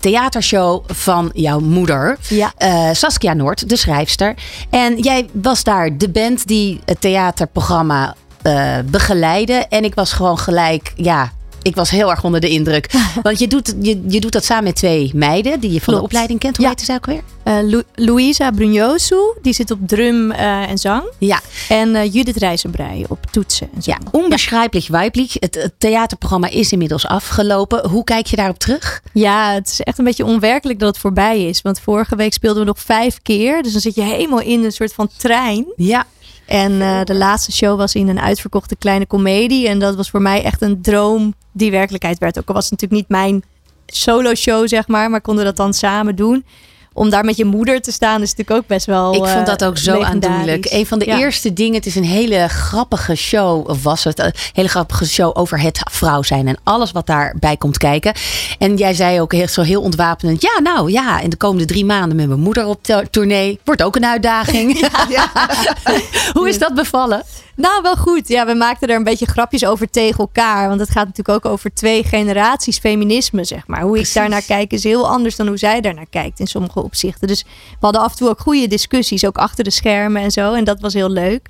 theatershow 0.00 0.84
van 0.86 1.30
jouw 1.34 1.60
moeder. 1.60 2.18
Ja. 2.28 2.52
Saskia 2.92 3.32
Noord, 3.32 3.68
de 3.68 3.76
schrijfster. 3.76 4.34
En 4.70 4.98
jij 4.98 5.28
was 5.32 5.62
daar 5.64 5.96
de 5.98 6.08
band 6.08 6.46
die 6.46 6.80
het 6.84 7.00
theaterprogramma 7.00 8.14
begeleidde. 8.84 9.52
En 9.68 9.84
ik 9.84 9.94
was 9.94 10.12
gewoon 10.12 10.38
gelijk, 10.38 10.92
ja, 10.96 11.32
ik 11.68 11.74
was 11.74 11.90
heel 11.90 12.10
erg 12.10 12.24
onder 12.24 12.40
de 12.40 12.48
indruk. 12.48 12.90
Want 13.22 13.38
je 13.38 13.46
doet, 13.48 13.74
je, 13.80 14.02
je 14.08 14.20
doet 14.20 14.32
dat 14.32 14.44
samen 14.44 14.64
met 14.64 14.76
twee 14.76 15.10
meiden 15.14 15.60
die 15.60 15.72
je 15.72 15.80
van 15.80 15.94
de 15.94 16.02
opleiding 16.02 16.38
kent. 16.40 16.56
Hoe 16.56 16.64
Ja. 16.66 16.70
heet 16.76 16.80
ze 16.86 16.92
ook 16.92 17.06
weer? 17.06 17.20
Eh, 17.42 17.56
Lu- 17.62 17.82
Louisa 17.94 18.50
Bruniosu, 18.50 19.16
die 19.42 19.52
zit 19.52 19.70
op 19.70 19.78
drum 19.86 20.30
eh, 20.30 20.70
en 20.70 20.78
zang. 20.78 21.02
Ja, 21.18 21.40
En 21.68 21.94
eh, 21.94 22.12
Judith 22.12 22.36
Rijzenbrei 22.36 23.04
op 23.08 23.18
toetsen 23.30 23.68
en 23.74 23.82
zo. 23.82 23.90
ja 23.90 23.98
onbeschrijpelijk 24.10 24.86
weiblich. 24.88 25.32
Het, 25.38 25.54
het 25.54 25.72
theaterprogramma 25.78 26.48
is 26.48 26.72
inmiddels 26.72 27.06
afgelopen. 27.06 27.88
Hoe 27.88 28.04
kijk 28.04 28.26
je 28.26 28.36
daarop 28.36 28.58
terug? 28.58 29.02
Ja, 29.12 29.52
het 29.52 29.68
is 29.68 29.80
echt 29.80 29.98
een 29.98 30.04
beetje 30.04 30.24
onwerkelijk 30.24 30.78
dat 30.78 30.88
het 30.88 30.98
voorbij 30.98 31.44
is. 31.44 31.62
Want 31.62 31.80
vorige 31.80 32.16
week 32.16 32.32
speelden 32.32 32.60
we 32.62 32.68
nog 32.68 32.78
vijf 32.78 33.18
keer. 33.22 33.62
Dus 33.62 33.72
dan 33.72 33.80
zit 33.80 33.94
je 33.94 34.02
helemaal 34.02 34.40
in 34.40 34.64
een 34.64 34.72
soort 34.72 34.92
van 34.92 35.08
trein. 35.16 35.66
Ja. 35.76 36.06
En 36.48 36.80
eh, 36.80 37.04
de 37.04 37.14
laatste 37.14 37.52
show 37.52 37.78
was 37.78 37.94
in 37.94 38.08
een 38.08 38.20
uitverkochte 38.20 38.76
kleine 38.76 39.06
komedie. 39.06 39.68
En 39.68 39.78
dat 39.78 39.96
was 39.96 40.10
voor 40.10 40.22
mij 40.22 40.42
echt 40.42 40.62
een 40.62 40.82
droom 40.82 41.34
die 41.52 41.70
werkelijkheid 41.70 42.18
werd. 42.18 42.38
Ook 42.38 42.48
al 42.48 42.54
was 42.54 42.70
het 42.70 42.72
natuurlijk 42.72 43.00
niet 43.00 43.18
mijn 43.18 43.42
solo 43.86 44.34
show, 44.34 44.68
zeg 44.68 44.88
maar. 44.88 45.10
Maar 45.10 45.20
konden 45.20 45.44
we 45.44 45.48
dat 45.50 45.58
dan 45.58 45.74
samen 45.74 46.16
doen. 46.16 46.44
Om 46.98 47.10
daar 47.10 47.24
met 47.24 47.36
je 47.36 47.44
moeder 47.44 47.80
te 47.80 47.92
staan 47.92 48.22
is 48.22 48.30
natuurlijk 48.34 48.56
ook 48.58 48.66
best 48.66 48.86
wel 48.86 49.12
Ik 49.14 49.18
vond 49.24 49.30
eh, 49.38 49.44
dat 49.44 49.64
ook 49.64 49.78
zo 49.78 50.00
aandoenlijk. 50.02 50.66
Een 50.70 50.86
van 50.86 50.98
de 50.98 51.04
Ja. 51.04 51.18
eerste 51.18 51.52
dingen, 51.52 51.74
het 51.74 51.86
is 51.86 51.94
een 51.94 52.04
hele 52.04 52.48
grappige 52.48 53.14
show, 53.14 53.68
of 53.68 53.82
was 53.82 54.04
het, 54.04 54.18
een 54.18 54.32
hele 54.52 54.68
grappige 54.68 55.06
show 55.08 55.38
over 55.38 55.60
het 55.60 55.80
vrouw 55.90 56.22
zijn 56.22 56.48
en 56.48 56.56
alles 56.64 56.92
wat 56.92 57.06
daarbij 57.06 57.56
komt 57.56 57.78
kijken. 57.78 58.12
En 58.58 58.76
jij 58.76 58.94
zei 58.94 59.20
ook 59.20 59.32
heel, 59.32 59.48
zo 59.48 59.62
heel 59.62 59.82
ontwapenend, 59.82 60.42
ja 60.42 60.60
nou 60.62 60.90
ja, 60.90 61.20
in 61.20 61.30
de 61.30 61.36
komende 61.36 61.64
drie 61.64 61.84
maanden 61.84 62.16
met 62.16 62.28
mijn 62.28 62.40
moeder 62.40 62.66
op 62.66 62.82
to- 62.82 63.02
tournee, 63.10 63.60
wordt 63.64 63.82
ook 63.82 63.96
een 63.96 64.06
uitdaging. 64.06 64.88
Hoe 66.32 66.48
is 66.48 66.58
dat 66.58 66.74
bevallen? 66.74 67.22
Nou, 67.58 67.82
wel 67.82 67.96
goed. 67.96 68.28
Ja, 68.28 68.46
we 68.46 68.54
maakten 68.54 68.88
er 68.88 68.96
een 68.96 69.04
beetje 69.04 69.26
grapjes 69.26 69.66
over 69.66 69.90
tegen 69.90 70.18
elkaar. 70.18 70.68
Want 70.68 70.80
het 70.80 70.90
gaat 70.90 71.06
natuurlijk 71.06 71.44
ook 71.44 71.52
over 71.52 71.74
twee 71.74 72.04
generaties 72.04 72.78
feminisme, 72.78 73.44
zeg 73.44 73.66
maar. 73.66 73.80
Hoe 73.80 73.98
ik 73.98 74.12
daarnaar 74.14 74.42
kijk 74.42 74.72
is 74.72 74.84
heel 74.84 75.08
anders 75.08 75.36
dan 75.36 75.46
hoe 75.46 75.56
zij 75.56 75.80
daarnaar 75.80 76.08
kijkt 76.10 76.40
in 76.40 76.46
sommige 76.46 76.82
opzichten. 76.82 77.28
Dus 77.28 77.42
we 77.42 77.76
hadden 77.80 78.00
af 78.00 78.10
en 78.10 78.16
toe 78.16 78.28
ook 78.28 78.40
goede 78.40 78.66
discussies, 78.66 79.26
ook 79.26 79.38
achter 79.38 79.64
de 79.64 79.70
schermen 79.70 80.22
en 80.22 80.30
zo. 80.30 80.54
En 80.54 80.64
dat 80.64 80.80
was 80.80 80.94
heel 80.94 81.10
leuk. 81.10 81.48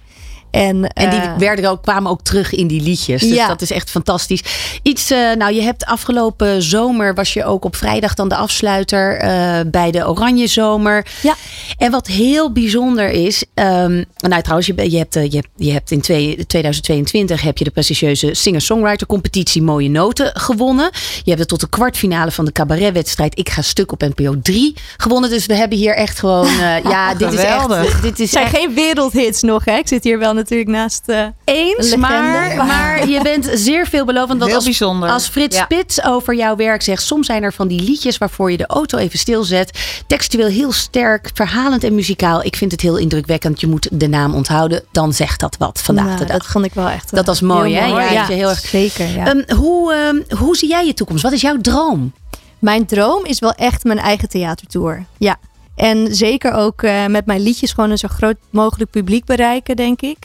En, 0.50 0.84
En 0.87 1.11
die 1.11 1.20
eh, 1.20 1.37
werden 1.38 1.70
ook, 1.70 1.82
kwamen 1.82 2.11
ook 2.11 2.22
terug 2.22 2.54
in 2.54 2.66
die 2.66 2.80
liedjes. 2.82 3.20
Dus 3.22 3.30
Ja. 3.34 3.46
dat 3.48 3.62
is 3.62 3.70
echt 3.70 3.90
fantastisch. 3.90 4.42
Iets, 4.82 5.11
eh, 5.11 5.32
nou, 5.37 5.52
je 5.54 5.62
hebt 5.62 5.84
afgelopen 5.84 6.62
zomer 6.62 7.14
was 7.14 7.32
je 7.32 7.44
ook 7.44 7.64
op 7.64 7.76
vrijdag 7.76 8.14
dan 8.14 8.28
de 8.28 8.37
afsluiter 8.37 9.16
eh, 9.18 9.61
bij 9.66 9.90
de 9.90 10.09
Oranje 10.09 10.46
Zomer. 10.46 11.07
Ja. 11.22 11.34
En 11.78 11.90
wat 11.90 12.07
heel 12.07 12.53
bijzonder 12.53 13.11
is, 13.11 13.44
ehm, 13.55 14.03
nou 14.18 14.42
trouwens, 14.42 14.66
je, 14.66 14.90
je, 14.90 14.99
hebt, 14.99 15.14
je, 15.14 15.20
hebt, 15.20 15.49
je 15.57 15.72
hebt 15.72 15.90
in 15.90 16.01
twee- 16.01 16.46
2022 16.46 17.40
heb 17.42 17.59
je 17.59 17.64
de 17.64 17.70
prestigieuze 17.70 18.34
singer-songwriter 18.34 19.07
competitie 19.07 19.62
Mooie 19.62 19.88
Noten 19.90 20.30
gewonnen. 20.34 20.90
Je 21.22 21.22
hebt 21.30 21.38
het 21.38 21.49
tot 21.49 21.61
de 21.61 21.68
kwartfinale 21.68 22.30
van 22.30 22.44
de 22.44 22.53
cabaretwedstrijd 22.53 23.38
Ik 23.38 23.49
ga 23.49 23.62
stuk 23.62 23.92
op 23.92 24.01
NPO 24.01 24.34
3 24.42 24.74
gewonnen. 24.96 25.30
Dus 25.30 25.46
we 25.46 25.55
hebben 25.55 25.78
hier 25.78 25.94
echt 25.94 26.18
gewoon, 26.18 26.49
ja, 26.82 27.14
dit 27.14 27.32
is 27.32 27.38
echt, 27.40 28.03
dit 28.03 28.12
is 28.12 28.18
Het 28.18 28.30
zijn 28.30 28.44
echt 28.44 28.57
geen 28.57 28.74
wereldhits 28.74 29.42
nog, 29.42 29.64
hè? 29.64 29.76
Ik 29.76 29.88
zit 29.88 30.05
hier 30.05 30.18
wel 30.18 30.34
natuurlijk 30.39 30.70
naast. 30.70 31.03
eh, 31.09 31.26
eens, 31.45 31.91
een 31.91 32.01
maar, 32.01 32.57
maar 32.66 33.09
je 33.09 33.22
bent 33.22 33.51
zeer 33.53 33.86
veelbelovend. 33.86 34.39
Want 34.39 34.45
Heel 34.45 34.55
als, 34.55 34.64
bijzonder. 34.64 35.09
Als 35.11 35.26
Frits 35.28 35.57
Ja. 35.57 35.62
Spits 35.64 36.05
over 36.05 36.34
jouw 36.34 36.57
werk 36.57 36.82
zegt... 36.82 37.03
soms 37.03 37.26
zijn 37.26 37.43
er 37.43 37.53
van 37.53 37.68
die 37.68 37.80
liedjes 37.80 38.18
waarvoor 38.18 38.51
je 38.51 38.57
de 38.57 38.66
auto 38.66 38.99
even 38.99 39.18
stilzet. 39.18 39.78
Textueel 40.07 40.49
heel 40.49 40.72
sterk, 40.72 41.30
verhalend 41.34 41.84
en 41.84 41.95
muzikaal. 41.95 42.43
Ik 42.43 42.57
vind 42.57 42.72
het 42.72 42.80
heel 42.80 42.97
indrukwekkend. 42.97 43.61
Je 43.61 43.66
moet 43.66 43.89
de 43.93 44.09
naam 44.09 44.34
onthouden. 44.34 44.82
Dan 44.93 45.12
zegt 45.12 45.41
dat 45.41 45.57
wat 45.59 45.80
vandaag 45.80 46.05
nou, 46.05 46.18
de 46.18 46.24
dag. 46.24 46.36
Dat 46.36 46.47
vond 46.47 46.64
ik 46.64 46.74
wel 46.74 46.89
echt. 46.89 47.14
Dat 47.14 47.26
was 47.26 47.41
mooi, 47.41 47.72
heel 47.74 47.82
hè? 47.82 47.89
mooi. 47.89 48.12
Ja, 48.12 48.26
dat 48.26 48.36
heel 48.36 48.49
erg... 48.49 48.59
zeker. 48.59 49.09
Ja. 49.09 49.26
Ehm, 49.26 49.57
hoe, 49.57 49.93
ehm, 49.95 50.39
hoe 50.39 50.57
zie 50.57 50.68
jij 50.68 50.86
je 50.86 50.95
toekomst? 50.95 51.22
Wat 51.22 51.32
is 51.32 51.41
jouw 51.41 51.61
droom? 51.61 52.12
Mijn 52.59 52.86
droom 52.86 53.24
is 53.24 53.39
wel 53.39 53.53
echt 53.53 53.84
mijn 53.84 53.99
eigen 53.99 54.28
theatertour. 54.28 55.05
Ja. 55.18 55.36
En 55.79 56.14
zeker 56.14 56.53
ook 56.53 56.83
eh, 56.83 57.07
met 57.07 57.26
mijn 57.26 57.41
liedjes 57.41 57.72
gewoon 57.72 57.91
een 57.91 57.99
zo 57.99 58.09
groot 58.09 58.37
mogelijk 58.51 58.91
publiek 58.91 59.24
bereiken, 59.24 59.76
denk 59.76 60.01
ik. 60.01 60.16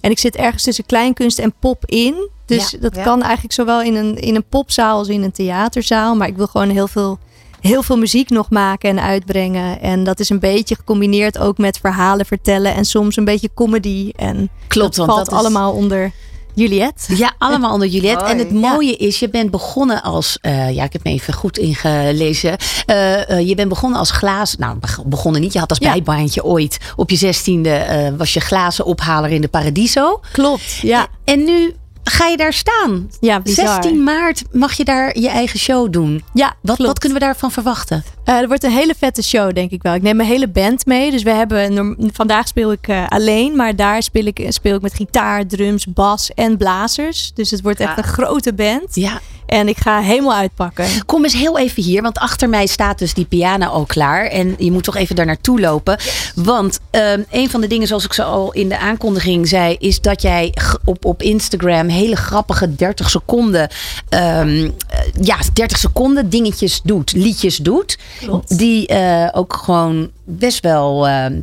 En 0.00 0.10
ik 0.10 0.18
zit 0.18 0.36
ergens 0.36 0.62
tussen 0.62 0.86
kleinkunst 0.86 1.38
en 1.38 1.54
pop 1.60 1.84
in. 1.86 2.28
Dus 2.46 2.70
Ja, 2.70 2.78
dat 2.78 2.94
ja. 2.96 3.02
kan 3.02 3.22
eigenlijk 3.22 3.52
zowel 3.54 3.82
in 3.82 3.94
een, 3.94 4.16
in 4.16 4.34
een 4.34 4.44
popzaal 4.48 4.98
als 4.98 5.08
in 5.08 5.22
een 5.22 5.32
theaterzaal. 5.32 6.14
Maar 6.16 6.28
ik 6.28 6.36
wil 6.36 6.46
gewoon 6.46 6.68
heel 6.70 6.88
veel, 6.88 7.18
heel 7.60 7.82
veel 7.82 7.96
muziek 7.98 8.30
nog 8.30 8.50
maken 8.50 8.90
en 8.90 9.00
uitbrengen. 9.00 9.80
En 9.80 10.04
dat 10.04 10.20
is 10.20 10.28
een 10.30 10.38
beetje 10.40 10.74
gecombineerd 10.74 11.38
ook 11.38 11.58
met 11.58 11.78
verhalen 11.78 12.26
vertellen. 12.26 12.74
En 12.74 12.84
soms 12.84 13.16
een 13.16 13.24
beetje 13.24 13.50
comedy. 13.54 14.10
En 14.16 14.50
Klopt, 14.66 14.96
dat 14.96 15.06
want 15.06 15.18
valt 15.18 15.30
dat 15.30 15.40
is- 15.40 15.46
allemaal 15.46 15.72
onder 15.72 16.12
Juliette. 16.56 17.16
Ja, 17.16 17.32
allemaal 17.38 17.72
onder 17.72 17.88
Juliette. 17.88 18.24
En 18.24 18.38
het 18.38 18.52
mooie 18.52 18.96
is, 18.96 19.18
je 19.18 19.28
bent 19.28 19.50
begonnen 19.50 20.02
als, 20.02 20.38
eh, 20.40 20.70
ja, 20.74 20.84
ik 20.84 20.92
heb 20.92 21.04
me 21.04 21.10
even 21.10 21.34
goed 21.34 21.58
ingelezen. 21.58 22.56
Eh, 22.86 23.30
eh, 23.30 23.48
je 23.48 23.54
bent 23.54 23.68
begonnen 23.68 23.98
als 23.98 24.10
glaas, 24.10 24.56
nou 24.56 24.78
beg- 24.78 25.04
begonnen 25.04 25.40
niet. 25.40 25.52
Je 25.52 25.58
had 25.58 25.70
als 25.70 25.78
Ja. 25.78 25.92
bijbaantje 25.92 26.44
ooit 26.44 26.78
op 26.96 27.10
je 27.10 27.16
zestiende 27.16 28.14
was 28.16 28.32
je 28.34 28.40
glazen 28.40 28.84
ophaler 28.84 29.30
in 29.30 29.40
de 29.40 29.48
Paradiso. 29.48 30.20
Klopt, 30.32 30.72
ja. 30.82 31.06
En 31.24 31.44
nu 31.44 31.74
ga 32.08 32.26
je 32.26 32.36
daar 32.36 32.52
staan. 32.52 33.10
Ja, 33.20 33.40
bizar. 33.40 33.66
16 33.66 34.02
maart 34.02 34.42
mag 34.52 34.72
je 34.76 34.84
daar 34.84 35.18
je 35.18 35.28
eigen 35.28 35.58
show 35.58 35.92
doen. 35.92 36.24
Ja, 36.34 36.54
Wat, 36.62 36.78
wat 36.78 36.98
kunnen 36.98 37.18
we 37.18 37.24
daarvan 37.24 37.50
verwachten? 37.52 38.04
Eh, 38.24 38.34
er 38.34 38.48
wordt 38.48 38.64
een 38.64 38.70
hele 38.70 38.94
vette 38.98 39.22
show, 39.22 39.54
denk 39.54 39.70
ik 39.70 39.82
wel. 39.82 39.94
Ik 39.94 40.02
neem 40.02 40.16
mijn 40.16 40.28
hele 40.28 40.48
band 40.48 40.86
mee. 40.86 41.10
Dus 41.10 41.22
we 41.22 41.30
hebben. 41.30 41.96
Vandaag 42.12 42.48
speel 42.48 42.72
ik 42.72 42.88
eh, 42.88 43.08
alleen, 43.08 43.56
maar 43.56 43.76
daar 43.76 44.02
speel 44.02 44.24
ik, 44.26 44.46
speel 44.48 44.74
ik 44.76 44.82
met 44.82 44.94
gitaar, 44.94 45.46
drums, 45.46 45.86
bas 45.86 46.30
en 46.34 46.56
blazers. 46.56 47.30
Dus 47.34 47.50
het 47.50 47.62
wordt 47.62 47.80
echt 47.80 47.98
een 47.98 48.04
grote 48.04 48.52
band. 48.54 48.94
Ja. 48.94 49.20
En 49.46 49.68
ik 49.68 49.78
ga 49.78 50.00
helemaal 50.00 50.34
uitpakken. 50.34 50.86
Kom 51.06 51.24
eens 51.24 51.34
heel 51.34 51.58
even 51.58 51.82
hier, 51.82 52.02
want 52.02 52.18
achter 52.18 52.48
mij 52.48 52.66
staat 52.66 52.98
dus 52.98 53.14
die 53.14 53.24
piano 53.24 53.66
al 53.66 53.84
klaar. 53.84 54.24
En 54.26 54.54
je 54.58 54.72
moet 54.72 54.84
toch 54.84 54.96
even 54.96 55.16
daar 55.16 55.26
naartoe 55.26 55.60
lopen. 55.60 55.98
Want 56.34 56.80
ehm, 56.90 57.22
een 57.30 57.50
van 57.50 57.60
de 57.60 57.66
dingen, 57.66 57.86
zoals 57.86 58.04
ik 58.04 58.12
zo 58.12 58.22
al 58.22 58.52
in 58.52 58.68
de 58.68 58.78
aankondiging 58.78 59.48
zei, 59.48 59.76
is 59.78 60.00
dat 60.00 60.22
jij 60.22 60.54
op, 60.84 61.04
op 61.04 61.22
Instagram 61.22 61.88
hele 61.88 62.16
grappige 62.16 62.74
30 62.74 63.10
seconden, 63.10 63.68
ehm, 64.08 64.70
eh, 64.88 65.00
ja, 65.20 65.36
30 65.52 65.78
seconden 65.78 66.28
dingetjes 66.28 66.80
doet, 66.84 67.12
liedjes 67.12 67.56
doet. 67.56 67.98
Klopt. 68.18 68.58
Die 68.58 68.86
eh, 68.86 69.28
ook 69.32 69.52
gewoon 69.64 70.10
best 70.24 70.62
wel. 70.62 71.06
ehm, 71.08 71.40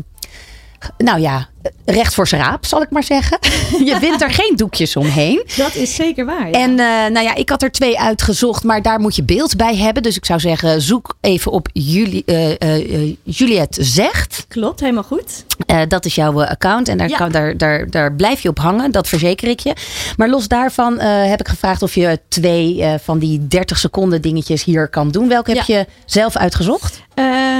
nou 0.98 1.20
ja, 1.20 1.50
recht 1.86 2.14
voor 2.14 2.28
zijn 2.28 2.42
raap, 2.42 2.66
zal 2.66 2.82
ik 2.82 2.90
maar 2.90 3.04
zeggen. 3.04 3.38
Je 3.90 3.98
wint 4.00 4.22
er 4.22 4.32
geen 4.32 4.54
doekjes 4.56 4.96
omheen. 4.96 5.44
Dat 5.58 5.76
is 5.76 5.96
zeker 5.96 6.26
waar. 6.26 6.50
En 6.52 6.70
eh, 6.70 6.86
nou 6.86 7.20
ja, 7.20 7.36
ik 7.36 7.50
had 7.50 7.62
er 7.64 7.72
twee 7.72 8.00
uitgezocht, 8.00 8.64
maar 8.64 8.82
daar 8.82 9.00
moet 9.00 9.16
je 9.16 9.24
beeld 9.24 9.56
bij 9.56 9.76
hebben. 9.76 10.04
Dus 10.04 10.16
ik 10.16 10.26
zou 10.26 10.40
zeggen, 10.40 10.82
zoek 10.82 11.16
even 11.22 11.52
op 11.52 11.68
Juli, 11.74 12.24
eh, 12.26 12.52
eh, 12.52 12.94
eh, 12.94 13.16
Juliette 13.24 13.84
Zegt. 13.84 14.46
Klopt, 14.48 14.80
helemaal 14.80 15.04
goed. 15.04 15.46
Dat 15.88 16.06
is 16.06 16.16
jouw 16.16 16.44
account 16.44 16.88
en 16.88 16.98
daar, 16.98 17.10
Ja. 17.10 17.18
kan, 17.18 17.32
daar, 17.32 17.58
daar, 17.58 17.90
daar 17.90 18.14
blijf 18.14 18.42
je 18.42 18.50
op 18.50 18.60
hangen, 18.60 18.92
dat 18.92 19.08
verzeker 19.08 19.48
ik 19.48 19.60
je. 19.60 19.74
Maar 20.18 20.30
los 20.30 20.48
daarvan 20.48 21.00
heb 21.00 21.40
ik 21.40 21.48
gevraagd 21.48 21.82
of 21.82 21.96
je 21.96 22.20
twee 22.28 22.84
van 23.04 23.20
die 23.20 23.48
30 23.48 23.78
seconden 23.78 24.22
dingetjes 24.22 24.64
hier 24.64 24.88
kan 24.88 25.12
doen. 25.12 25.28
Welke 25.28 25.52
heb 25.52 25.66
je 25.66 25.86
zelf 26.06 26.36
uitgezocht? 26.38 27.02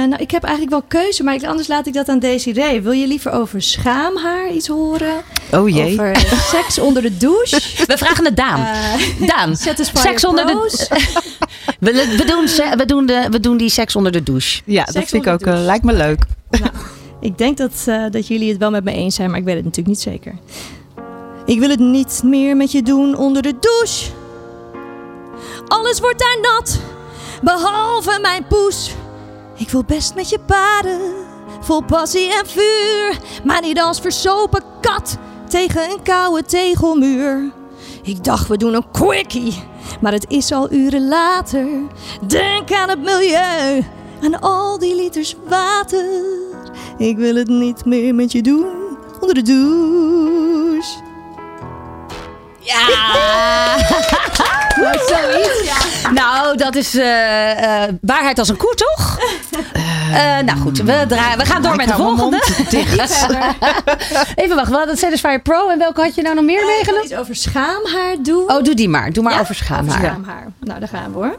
Nou, 0.08 0.22
ik 0.22 0.30
heb 0.30 0.42
eigenlijk 0.42 0.72
wel 0.72 1.00
keuze, 1.02 1.22
maar 1.22 1.34
ik- 1.34 1.44
anders 1.44 1.68
laat 1.68 1.86
ik 1.86 1.92
dat 1.94 2.08
aan 2.08 2.18
Desiree. 2.18 2.80
Wil 2.80 2.92
je 2.92 3.06
liever 3.06 3.32
over 3.32 3.62
schaamhaar 3.98 4.50
iets 4.52 4.66
horen? 4.68 5.22
Oh 5.52 5.68
jee. 5.68 5.92
Over 5.92 6.10
eh, 6.12 6.32
seks 6.32 6.78
onder 6.78 7.02
de 7.02 7.16
douche? 7.16 7.60
We 7.86 7.98
vragen 7.98 8.24
het 8.24 8.36
Daan. 8.36 8.66
Daan, 9.26 9.56
Satisfyer 9.66 10.02
seks 10.02 10.24
onder 10.24 10.46
de... 10.46 10.52
Pros. 10.52 10.88
we, 11.80 12.14
we, 12.18 12.24
doen, 12.26 12.48
se- 12.48 12.76
we, 12.76 12.84
doen 12.86 13.06
de, 13.06 13.26
we 13.30 13.40
doen 13.40 13.56
die 13.56 13.68
seks 13.70 13.96
onder 13.96 14.12
de 14.12 14.22
douche. 14.22 14.62
Ja, 14.64 14.84
dat 14.84 15.04
vind 15.04 15.26
ik 15.26 15.32
ook. 15.32 15.40
eh, 15.40 15.54
lijkt 15.64 15.84
me 15.84 15.92
leuk. 15.92 16.24
Ik 17.20 17.38
denk 17.38 17.56
dat, 17.56 17.72
eh, 17.86 18.04
dat 18.10 18.26
jullie 18.26 18.48
het 18.48 18.58
wel 18.58 18.70
met 18.70 18.84
me 18.84 18.92
eens 18.92 19.14
zijn, 19.14 19.30
maar 19.30 19.38
ik 19.38 19.44
weet 19.44 19.54
het 19.54 19.64
natuurlijk 19.64 19.94
niet 19.96 20.04
zeker. 20.04 20.34
Ik 21.46 21.58
wil 21.58 21.68
het 21.68 21.78
niet 21.78 22.20
meer 22.24 22.56
met 22.56 22.72
je 22.72 22.82
doen 22.82 23.16
onder 23.16 23.42
de 23.42 23.54
douche. 23.60 24.10
Alles 25.68 26.00
wordt 26.00 26.18
daar 26.18 26.38
nat, 26.52 26.80
behalve 27.42 28.18
mijn 28.22 28.46
poes. 28.46 28.90
Ik 29.56 29.70
wil 29.70 29.84
best 29.84 30.14
met 30.14 30.28
je 30.28 30.38
paden, 30.46 31.00
vol 31.64 31.82
passie 31.82 32.32
en 32.32 32.46
vuur. 32.46 33.18
Maar 33.44 33.60
niet 33.60 33.80
als 33.80 34.00
versopen 34.00 34.62
kat 34.80 35.18
tegen 35.48 35.90
een 35.90 36.02
koude 36.02 36.42
tegelmuur. 36.42 37.52
Ik 38.02 38.24
dacht 38.24 38.48
we 38.48 38.56
doen 38.56 38.74
een 38.74 38.90
quickie, 38.90 39.62
maar 40.00 40.12
het 40.12 40.24
is 40.28 40.52
al 40.52 40.72
uren 40.72 41.08
later. 41.08 41.66
Denk 42.26 42.72
aan 42.72 42.88
het 42.88 43.02
milieu, 43.02 43.84
aan 44.22 44.40
al 44.40 44.78
die 44.78 44.94
liters 44.94 45.36
water. 45.48 46.22
Ik 46.98 47.16
wil 47.16 47.34
het 47.34 47.48
niet 47.48 47.84
meer 47.84 48.14
met 48.14 48.32
je 48.32 48.42
doen 48.42 48.66
onder 49.20 49.34
de 49.34 49.42
douche. 49.42 51.13
Ja! 52.64 52.86
Nou, 54.76 54.98
zoiets. 55.06 55.72
Nou, 56.12 56.56
dat 56.56 56.74
is 56.74 56.94
eh, 56.94 57.82
eh, 57.84 57.94
waarheid 58.00 58.38
als 58.38 58.48
een 58.48 58.56
koe, 58.56 58.74
toch? 58.74 59.18
Eh, 60.12 60.38
nou 60.38 60.58
goed, 60.58 60.78
we, 60.78 61.04
draaien, 61.08 61.38
we 61.38 61.44
gaan 61.44 61.62
door 61.62 61.70
Ik 61.70 61.76
met 61.76 61.88
de 61.88 61.94
volgende. 61.94 62.36
Even 64.34 64.54
wachten, 64.56 64.72
we 64.72 64.78
hadden 64.78 64.96
Satisfyer 64.96 65.40
Pro. 65.42 65.68
En 65.68 65.78
welke 65.78 66.00
had 66.00 66.14
je 66.14 66.22
nou 66.22 66.34
nog 66.34 66.44
meer 66.44 66.58
Ik 66.58 66.64
wil 66.64 66.74
meegenomen? 66.74 67.04
iets 67.04 67.14
over 67.14 67.36
schaamhaar 67.36 68.16
doen. 68.22 68.50
Oh, 68.50 68.62
doe 68.62 68.74
die 68.74 68.88
maar. 68.88 69.12
Doe 69.12 69.22
maar 69.22 69.32
Ja? 69.32 69.40
over 69.40 69.54
schaamhaar. 69.54 69.96
Over 69.96 70.08
schaamhaar. 70.08 70.46
Nou, 70.60 70.78
daar 70.80 70.88
gaan 70.88 71.12
we 71.12 71.16
hoor. 71.18 71.38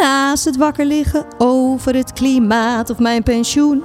Naast 0.00 0.44
het 0.44 0.56
wakker 0.56 0.84
liggen 0.84 1.26
over 1.38 1.94
het 1.94 2.12
klimaat 2.12 2.90
of 2.90 2.98
mijn 2.98 3.22
pensioen, 3.22 3.82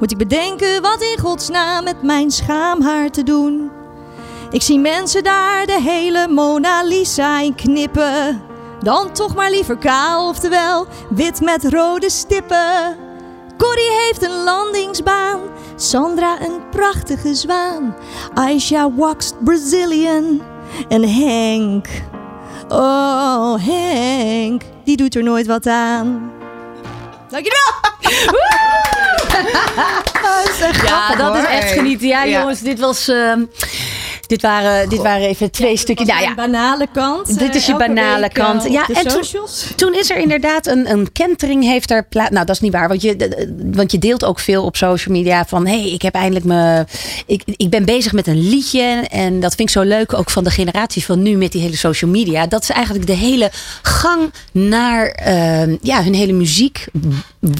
moet 0.00 0.10
ik 0.10 0.18
bedenken 0.18 0.82
wat 0.82 1.02
in 1.02 1.18
godsnaam 1.20 1.84
met 1.84 2.02
mijn 2.02 2.30
schaamhaar 2.30 3.10
te 3.10 3.22
doen. 3.22 3.70
Ik 4.50 4.62
zie 4.62 4.78
mensen 4.78 5.24
daar 5.24 5.66
de 5.66 5.80
hele 5.80 6.28
Mona 6.28 6.82
Lisa 6.82 7.40
in 7.40 7.54
knippen. 7.54 8.42
Dan 8.82 9.12
toch 9.12 9.34
maar 9.34 9.50
liever 9.50 9.76
kaal, 9.78 10.28
oftewel 10.28 10.86
wit 11.10 11.40
met 11.40 11.64
rode 11.64 12.10
stippen. 12.10 12.96
Corrie 13.58 13.90
heeft 14.06 14.22
een 14.22 14.42
landingsbaan, 14.44 15.40
Sandra 15.76 16.40
een 16.40 16.60
prachtige 16.70 17.34
zwaan. 17.34 17.96
Aisha 18.34 18.90
waxed 18.94 19.44
Brazilian 19.44 20.42
en 20.88 21.02
Henk. 21.08 21.86
Oh, 22.68 23.54
Henk, 23.66 24.62
die 24.84 24.96
doet 24.96 25.14
er 25.14 25.22
nooit 25.22 25.46
wat 25.46 25.66
aan. 25.66 26.32
Dankjewel! 27.28 27.72
Ja, 30.86 31.14
dat 31.24 31.36
is 31.36 31.44
echt 31.44 31.72
genieten. 31.72 32.06
Ja, 32.08 32.24
Ja. 32.24 32.38
jongens, 32.40 32.60
dit 32.60 32.80
was... 32.80 33.08
ehm, 33.08 33.44
dit, 34.30 34.42
waren, 34.42 34.88
dit 34.88 35.02
waren 35.02 35.26
even 35.26 35.50
twee 35.50 35.76
stukjes. 35.76 36.08
Nou 36.08 36.22
ja, 36.22 36.34
banale 36.34 36.86
kant. 36.92 37.38
Dit 37.38 37.54
is 37.54 37.66
je 37.66 37.72
eh, 37.72 37.78
banale 37.78 38.20
week, 38.20 38.36
eh, 38.36 38.44
kant. 38.44 38.72
Ja, 38.72 38.86
en 38.88 39.06
toen, 39.76 39.94
is 39.94 40.10
er 40.10 40.16
inderdaad 40.16 40.66
een, 40.66 40.90
een 40.90 41.12
kentering 41.12 41.64
heeft 41.64 41.90
er 41.90 42.04
plaats. 42.04 42.30
Nou, 42.30 42.46
dat 42.46 42.54
is 42.54 42.60
niet 42.60 42.72
waar. 42.72 42.88
Want 42.88 43.02
je, 43.02 43.16
de- 43.16 43.70
want 43.72 43.92
je 43.92 43.98
deelt 43.98 44.24
ook 44.24 44.38
veel 44.40 44.64
op 44.64 44.76
social 44.76 45.14
media 45.14 45.44
van... 45.44 45.66
hé, 45.66 45.80
hey, 45.80 45.90
ik 45.90 46.02
heb 46.02 46.14
eindelijk 46.14 46.44
me... 46.44 46.84
Ik, 47.26 47.42
ik 47.56 47.70
ben 47.70 47.84
bezig 47.84 48.12
met 48.12 48.26
een 48.26 48.48
liedje. 48.48 49.06
En 49.10 49.40
dat 49.40 49.54
vind 49.54 49.68
ik 49.68 49.74
zo 49.74 49.82
leuk, 49.82 50.14
ook 50.14 50.30
van 50.30 50.44
de 50.44 50.50
generatie 50.50 51.04
van 51.04 51.22
nu 51.22 51.36
met 51.36 51.52
die 51.52 51.62
hele 51.62 51.76
social 51.76 52.10
media. 52.10 52.46
Dat 52.46 52.62
is 52.62 52.70
eigenlijk 52.70 53.06
de 53.06 53.12
hele 53.12 53.50
gang 53.82 54.32
naar 54.52 55.06
eh, 55.06 55.76
ja, 55.82 56.02
hun 56.02 56.14
hele 56.14 56.32
muziek 56.32 56.86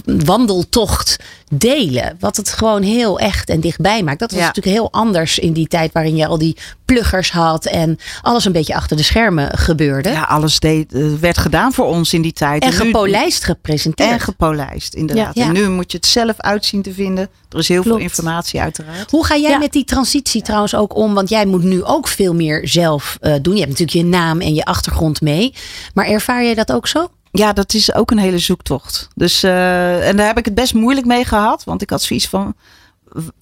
wandeltocht 0.05 1.17
delen. 1.53 2.17
Wat 2.21 2.37
het 2.37 2.49
gewoon 2.53 2.83
heel 2.83 3.19
echt 3.19 3.49
en 3.49 3.61
dichtbij 3.61 4.03
maakt. 4.03 4.19
Dat 4.19 4.31
was 4.31 4.41
Ja. 4.41 4.47
natuurlijk 4.47 4.77
heel 4.77 4.93
anders 4.93 5.39
in 5.39 5.53
die 5.53 5.67
tijd 5.69 5.93
waarin 5.93 6.17
je 6.17 6.27
al 6.27 6.39
die 6.39 6.57
pluggers 6.85 7.31
had 7.33 7.67
en 7.67 7.99
alles 8.23 8.45
een 8.45 8.53
beetje 8.53 8.75
achter 8.75 8.97
de 8.97 9.03
schermen 9.03 9.59
gebeurde. 9.59 10.09
Ja, 10.09 10.23
alles 10.23 10.59
deed, 10.61 10.93
eh, 10.95 11.03
werd 11.21 11.39
gedaan 11.39 11.73
voor 11.73 11.87
ons 11.87 12.13
in 12.13 12.23
die 12.23 12.33
tijd. 12.33 12.63
En 12.63 12.73
gepolijst 12.73 13.45
gepresenteerd. 13.45 14.11
En 14.11 14.21
gepolijst, 14.21 14.95
inderdaad. 14.95 15.35
Ja. 15.35 15.45
En 15.47 15.53
nu 15.53 15.69
moet 15.69 15.91
je 15.93 15.97
het 15.97 16.07
zelf 16.07 16.35
uitzien 16.41 16.83
te 16.83 16.93
vinden. 16.93 17.29
Er 17.51 17.59
is 17.59 17.69
heel 17.69 17.83
Klopt. 17.83 17.97
veel 17.97 18.07
informatie 18.07 18.61
uiteraard. 18.61 19.11
Hoe 19.11 19.27
ga 19.27 19.37
jij 19.37 19.59
met 19.59 19.73
die 19.73 19.85
transitie 19.85 20.43
trouwens 20.43 20.75
ook 20.75 20.97
om? 20.97 21.15
Want 21.15 21.29
jij 21.29 21.47
moet 21.47 21.63
nu 21.63 21.85
ook 21.85 22.09
veel 22.09 22.35
meer 22.35 22.69
zelf 22.69 23.17
eh, 23.21 23.35
doen. 23.43 23.55
Je 23.55 23.61
hebt 23.61 23.71
natuurlijk 23.79 23.99
je 23.99 24.05
naam 24.05 24.41
en 24.41 24.55
je 24.55 24.65
achtergrond 24.65 25.21
mee. 25.21 25.55
Maar 25.95 26.07
ervaar 26.07 26.45
jij 26.45 26.55
dat 26.55 26.73
ook 26.73 26.87
zo? 26.89 27.09
Ja, 27.31 27.53
dat 27.53 27.75
is 27.75 27.95
ook 27.95 28.11
een 28.11 28.19
hele 28.19 28.39
zoektocht. 28.39 29.09
Dus, 29.15 29.43
eh, 29.43 30.09
en 30.09 30.17
daar 30.17 30.27
heb 30.27 30.39
ik 30.39 30.45
het 30.45 30.55
best 30.55 30.75
moeilijk 30.75 31.07
mee 31.07 31.25
gehad. 31.25 31.65
Want 31.65 31.83
ik 31.83 31.91
had 31.91 32.03
zoiets 32.03 32.29
van, 32.29 32.55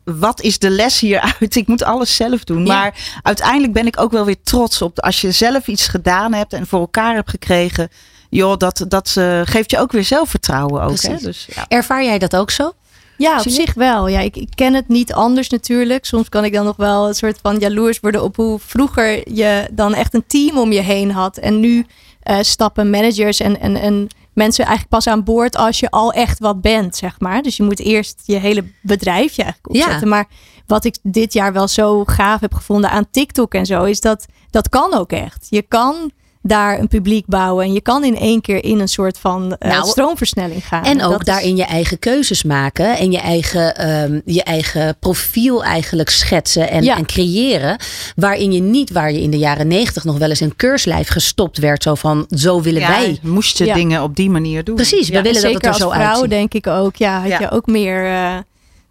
wat 0.04 0.40
is 0.40 0.58
de 0.58 0.70
les 0.70 1.00
hieruit? 1.00 1.56
Ik 1.56 1.66
moet 1.66 1.82
alles 1.82 2.16
zelf 2.16 2.44
doen. 2.44 2.62
Maar 2.62 3.18
uiteindelijk 3.22 3.72
ben 3.72 3.86
ik 3.86 4.00
ook 4.00 4.10
wel 4.10 4.24
weer 4.24 4.42
trots 4.42 4.82
op. 4.82 5.00
Als 5.00 5.20
je 5.20 5.30
zelf 5.30 5.66
iets 5.66 5.86
gedaan 5.86 6.32
hebt 6.32 6.52
en 6.52 6.66
voor 6.66 6.80
elkaar 6.80 7.14
hebt 7.14 7.30
gekregen. 7.30 7.88
Joh, 8.30 8.56
dat, 8.56 8.84
dat 8.88 9.14
eh, 9.16 9.40
geeft 9.44 9.70
je 9.70 9.78
ook 9.78 9.92
weer 9.92 10.04
zelfvertrouwen. 10.04 10.82
Ook, 10.82 11.00
hè? 11.00 11.16
Dus, 11.16 11.48
ja. 11.54 11.64
Ervaar 11.68 12.04
jij 12.04 12.18
dat 12.18 12.36
ook 12.36 12.50
zo? 12.50 12.72
Ja, 13.16 13.36
op 13.38 13.48
zich 13.48 13.74
wel. 13.74 14.08
Ja, 14.08 14.20
ik, 14.20 14.36
ik 14.36 14.48
ken 14.54 14.74
het 14.74 14.88
niet 14.88 15.12
anders 15.12 15.48
natuurlijk. 15.48 16.04
Soms 16.04 16.28
kan 16.28 16.44
ik 16.44 16.52
dan 16.52 16.64
nog 16.64 16.76
wel 16.76 17.08
een 17.08 17.14
soort 17.14 17.38
van 17.42 17.58
jaloers 17.58 18.00
worden 18.00 18.22
op 18.22 18.36
hoe 18.36 18.58
vroeger 18.58 19.34
je 19.34 19.68
dan 19.72 19.94
echt 19.94 20.14
een 20.14 20.26
team 20.26 20.58
om 20.58 20.72
je 20.72 20.80
heen 20.80 21.10
had. 21.10 21.36
En 21.36 21.60
nu 21.60 21.86
eh, 22.28 22.38
stappen 22.40 22.90
managers 22.90 23.40
en, 23.40 23.60
en, 23.60 23.76
en 23.76 24.08
mensen 24.32 24.64
eigenlijk 24.64 24.94
pas 24.94 25.06
aan 25.06 25.24
boord 25.24 25.56
als 25.56 25.80
je 25.80 25.90
al 25.90 26.12
echt 26.12 26.38
wat 26.38 26.60
bent, 26.60 26.96
zeg 26.96 27.20
maar. 27.20 27.42
Dus 27.42 27.56
je 27.56 27.62
moet 27.62 27.80
eerst 27.80 28.22
je 28.24 28.36
hele 28.36 28.64
bedrijfje 28.82 29.42
eigenlijk 29.42 29.76
Ja. 29.76 29.84
opzetten. 29.84 30.08
Maar 30.08 30.26
wat 30.66 30.84
ik 30.84 30.96
dit 31.02 31.32
jaar 31.32 31.52
wel 31.52 31.68
zo 31.68 32.04
gaaf 32.04 32.40
heb 32.40 32.54
gevonden 32.54 32.90
aan 32.90 33.10
TikTok 33.10 33.54
en 33.54 33.66
zo, 33.66 33.84
is 33.84 34.00
dat 34.00 34.26
dat 34.50 34.68
kan 34.68 34.94
ook 34.94 35.12
echt. 35.12 35.46
Je 35.50 35.62
kan 35.62 36.10
daar 36.48 36.78
een 36.78 36.88
publiek 36.88 37.26
bouwen 37.26 37.64
en 37.64 37.72
je 37.72 37.80
kan 37.80 38.04
in 38.04 38.16
één 38.16 38.40
keer 38.40 38.64
in 38.64 38.78
een 38.80 38.88
soort 38.88 39.18
van 39.18 39.56
eh, 39.58 39.70
Nou, 39.70 39.88
stroomversnelling 39.88 40.66
gaan. 40.66 40.84
En 40.84 41.02
ook 41.02 41.10
dat 41.10 41.20
is- 41.20 41.26
daarin 41.26 41.56
je 41.56 41.64
eigen 41.64 41.98
keuzes 41.98 42.42
maken 42.42 42.96
en 42.98 43.10
je 43.12 43.18
eigen, 43.18 43.76
ehm, 43.76 44.20
je 44.24 44.42
eigen 44.42 44.96
profiel 45.00 45.64
eigenlijk 45.64 46.10
schetsen 46.10 46.70
en, 46.70 46.82
Ja. 46.82 46.96
en 46.96 47.06
creëren. 47.06 47.76
Waarin 48.16 48.52
je 48.52 48.60
niet, 48.60 48.90
waar 48.92 49.12
je 49.12 49.20
in 49.20 49.30
de 49.30 49.38
jaren 49.38 49.66
negentig 49.68 50.04
nog 50.04 50.18
wel 50.18 50.28
eens 50.28 50.40
een 50.40 50.56
keurslijf 50.56 51.08
gestopt 51.08 51.58
werd. 51.58 51.82
Zo 51.82 51.94
van, 51.94 52.26
zo 52.30 52.60
willen 52.62 52.80
Ja, 52.80 52.88
wij. 52.88 53.18
moest 53.22 53.58
je 53.58 53.64
Ja. 53.64 53.74
dingen 53.74 54.02
op 54.02 54.16
die 54.16 54.30
manier 54.30 54.64
doen. 54.64 54.74
Precies, 54.74 55.08
we 55.08 55.14
Ja, 55.14 55.22
willen 55.22 55.42
dat 55.42 55.52
het 55.52 55.52
zeker 55.62 55.68
er 55.68 55.74
zo 55.74 55.84
als 55.88 55.94
vrouw 55.94 56.26
denk 56.26 56.54
ik 56.54 56.66
ook. 56.66 56.96
Ja, 56.96 57.20
had 57.20 57.28
Ja. 57.30 57.38
je 57.40 57.50
ook 57.50 57.66
meer... 57.66 58.04
eh, 58.06 58.36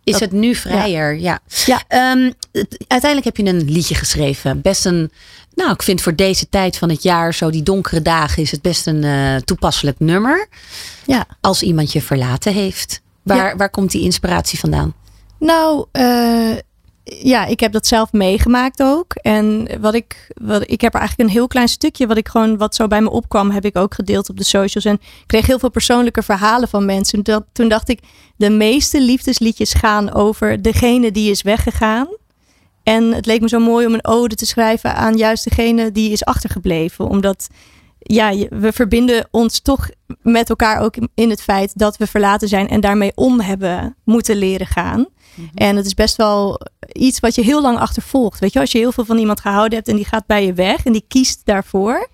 Is 0.04 0.20
het 0.20 0.32
nu 0.32 0.56
vrijer? 0.56 1.20
Ja. 1.20 1.40
Ja. 1.66 1.82
Ehm, 1.88 2.32
uiteindelijk 2.88 3.24
heb 3.24 3.38
je 3.38 3.46
een 3.54 3.72
liedje 3.72 3.96
geschreven. 3.96 4.62
Best 4.62 4.86
een, 4.86 5.12
nou, 5.58 5.72
ik 5.72 5.84
vind 5.84 6.02
voor 6.02 6.16
deze 6.16 6.50
tijd 6.50 6.78
van 6.78 6.90
het 6.90 7.04
jaar, 7.04 7.34
zo 7.34 7.50
die 7.50 7.64
donkere 7.64 8.02
dagen, 8.02 8.42
is 8.42 8.52
het 8.52 8.62
best 8.62 8.88
een 8.88 9.04
eh, 9.04 9.36
toepasselijk 9.36 10.00
nummer. 10.00 10.48
Ja. 11.06 11.26
Als 11.42 11.62
iemand 11.62 11.92
je 11.92 12.02
verlaten 12.02 12.54
heeft. 12.54 13.02
Waar, 13.24 13.50
Ja. 13.50 13.56
waar 13.56 13.70
komt 13.70 13.92
die 13.92 14.02
inspiratie 14.02 14.60
vandaan? 14.60 14.94
Nou, 15.40 15.86
eh, 15.92 16.58
ja, 17.04 17.46
ik 17.46 17.60
heb 17.60 17.72
dat 17.72 17.88
zelf 17.88 18.12
meegemaakt 18.12 18.84
ook. 18.84 19.14
En 19.14 19.68
wat 19.82 19.94
ik, 19.94 20.32
wat, 20.42 20.62
ik 20.66 20.82
heb 20.82 20.94
er 20.94 21.00
eigenlijk 21.00 21.30
een 21.30 21.36
heel 21.36 21.48
klein 21.48 21.68
stukje 21.68 22.08
wat 22.08 22.18
ik 22.18 22.28
gewoon, 22.28 22.58
wat 22.58 22.76
zo 22.76 22.88
bij 22.88 23.02
me 23.02 23.10
opkwam, 23.10 23.52
heb 23.52 23.66
ik 23.66 23.78
ook 23.78 23.94
gedeeld 23.94 24.30
op 24.30 24.38
de 24.38 24.44
socials. 24.44 24.86
En 24.86 24.94
ik 24.94 25.24
kreeg 25.26 25.46
heel 25.46 25.60
veel 25.60 25.70
persoonlijke 25.72 26.24
verhalen 26.24 26.68
van 26.68 26.86
mensen. 26.86 27.24
Dat, 27.24 27.44
toen 27.54 27.68
dacht 27.70 27.90
ik, 27.90 28.00
de 28.36 28.50
meeste 28.50 29.02
liefdesliedjes 29.02 29.74
gaan 29.74 30.14
over 30.14 30.62
degene 30.62 31.12
die 31.12 31.32
is 31.32 31.42
weggegaan. 31.42 32.08
En 32.88 33.14
het 33.14 33.26
leek 33.26 33.42
me 33.42 33.50
zo 33.50 33.60
mooi 33.60 33.86
om 33.86 33.94
een 33.94 34.06
ode 34.06 34.36
te 34.36 34.46
schrijven 34.46 34.96
aan 34.96 35.18
juist 35.18 35.44
degene 35.44 35.92
die 35.92 36.12
is 36.12 36.26
achtergebleven. 36.26 37.08
Omdat 37.08 37.48
ja, 38.00 38.48
we 38.50 38.72
verbinden 38.72 39.28
ons 39.32 39.60
toch 39.60 39.90
met 40.22 40.50
elkaar 40.50 40.80
ook 40.80 40.96
in 41.14 41.30
het 41.30 41.42
feit 41.42 41.78
dat 41.78 41.98
we 41.98 42.08
verlaten 42.08 42.48
zijn 42.48 42.68
en 42.68 42.82
daarmee 42.82 43.12
om 43.16 43.40
hebben 43.40 43.96
moeten 44.04 44.36
leren 44.36 44.68
gaan. 44.68 45.06
En 45.54 45.76
het 45.76 45.86
is 45.86 45.94
best 45.94 46.16
wel 46.16 46.62
iets 46.92 47.20
wat 47.20 47.36
je 47.36 47.42
heel 47.42 47.62
lang 47.62 47.78
achtervolgt. 47.78 48.40
Weet 48.40 48.54
je, 48.54 48.60
als 48.60 48.72
je 48.72 48.78
heel 48.78 48.92
veel 48.92 49.06
van 49.06 49.18
iemand 49.18 49.40
gehouden 49.40 49.76
hebt 49.78 49.90
en 49.90 49.96
die 49.96 50.06
gaat 50.06 50.26
bij 50.26 50.46
je 50.46 50.54
weg 50.54 50.86
en 50.86 50.92
die 50.92 51.06
kiest 51.08 51.42
daarvoor. 51.46 52.10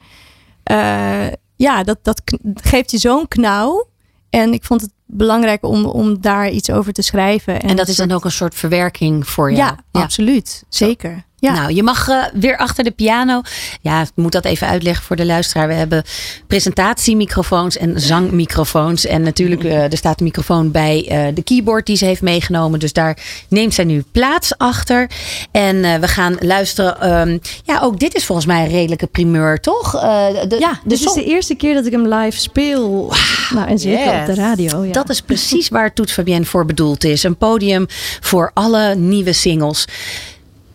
eh, 0.64 1.28
ja, 1.56 1.84
dat, 1.84 1.98
dat 2.02 2.22
geeft 2.54 2.92
je 2.92 2.98
zo'n 2.98 3.28
knauw. 3.28 3.88
En 4.30 4.54
ik 4.54 4.64
vond 4.64 4.82
het 4.82 4.92
belangrijk 5.14 5.66
om, 5.66 5.86
om 5.86 6.22
daar 6.22 6.50
iets 6.50 6.72
over 6.72 6.94
te 6.94 7.02
schrijven. 7.02 7.62
En 7.62 7.76
dat 7.76 7.88
is 7.88 7.96
dan 7.96 8.12
ook 8.12 8.26
een 8.26 8.32
soort 8.32 8.56
verwerking 8.56 9.28
voor 9.28 9.52
jou. 9.52 9.76
Ja, 9.92 10.02
absoluut. 10.02 10.64
Zeker. 10.70 11.24
Ja. 11.44 11.54
Nou, 11.54 11.74
je 11.74 11.84
mag 11.84 12.08
eh, 12.08 12.24
weer 12.34 12.58
achter 12.58 12.84
de 12.84 12.92
piano. 12.92 13.42
Ja, 13.82 14.02
ik 14.02 14.10
moet 14.16 14.32
dat 14.32 14.46
even 14.46 14.68
uitleggen 14.68 15.04
voor 15.06 15.16
de 15.16 15.26
luisteraar. 15.26 15.68
We 15.68 15.74
hebben 15.74 16.04
presentatiemicrofoons 16.48 17.78
en 17.78 18.02
zangmicrofoons. 18.02 19.06
En 19.06 19.22
natuurlijk, 19.22 19.64
eh, 19.64 19.92
er 19.92 19.98
staat 19.98 20.20
een 20.20 20.26
microfoon 20.26 20.72
bij 20.72 21.08
eh, 21.10 21.36
de 21.36 21.44
keyboard 21.44 21.86
die 21.86 21.96
ze 21.96 22.06
heeft 22.06 22.22
meegenomen. 22.22 22.80
Dus 22.80 22.94
daar 22.94 23.18
neemt 23.48 23.74
zij 23.74 23.84
nu 23.84 24.04
plaats 24.12 24.58
achter. 24.58 25.10
En 25.52 25.82
we 26.02 26.08
gaan 26.08 26.36
luisteren. 26.40 27.02
ehm, 27.02 27.38
ja, 27.64 27.80
ook 27.82 28.00
dit 28.00 28.16
is 28.16 28.26
volgens 28.26 28.48
mij 28.48 28.64
een 28.64 28.72
redelijke 28.72 29.08
primeur, 29.08 29.60
toch? 29.60 29.92
De, 29.92 30.56
Ja, 30.60 30.72
de 30.72 30.80
dit 30.84 31.00
is 31.00 31.14
de 31.14 31.24
eerste 31.24 31.56
keer 31.56 31.74
dat 31.74 31.86
ik 31.86 31.92
hem 31.92 32.08
live 32.14 32.40
speel. 32.40 33.14
nou, 33.54 33.68
en 33.68 33.80
zeker 33.80 34.20
op 34.20 34.26
de 34.26 34.36
radio. 34.36 34.84
Ja. 34.84 34.92
Dat 34.92 35.10
is 35.10 35.22
precies 35.22 35.70
waar 35.70 35.94
Toets 35.94 36.14
Fabienne 36.14 36.46
voor 36.46 36.66
bedoeld 36.66 37.04
is. 37.04 37.24
Een 37.24 37.38
podium 37.38 37.86
voor 38.20 38.52
alle 38.54 38.96
nieuwe 38.96 39.34
singles. 39.34 39.86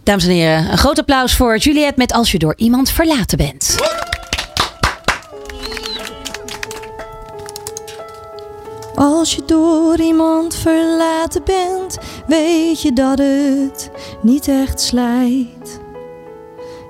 Dames 0.08 0.24
en 0.24 0.30
heren, 0.30 0.70
een 0.70 0.78
groot 0.78 0.98
applaus 0.98 1.36
voor 1.36 1.56
Juliette 1.56 1.94
met 1.96 2.12
Als 2.12 2.32
je 2.32 2.38
door 2.38 2.54
iemand 2.56 2.90
verlaten 2.90 3.38
bent. 3.38 3.76
Als 8.94 9.34
je 9.34 9.42
door 9.46 10.00
iemand 10.00 10.54
verlaten 10.54 11.42
bent, 11.44 11.98
weet 12.26 12.82
je 12.82 12.92
dat 12.92 13.18
het 13.18 13.90
niet 14.22 14.48
echt 14.48 14.80
slijt. 14.80 15.80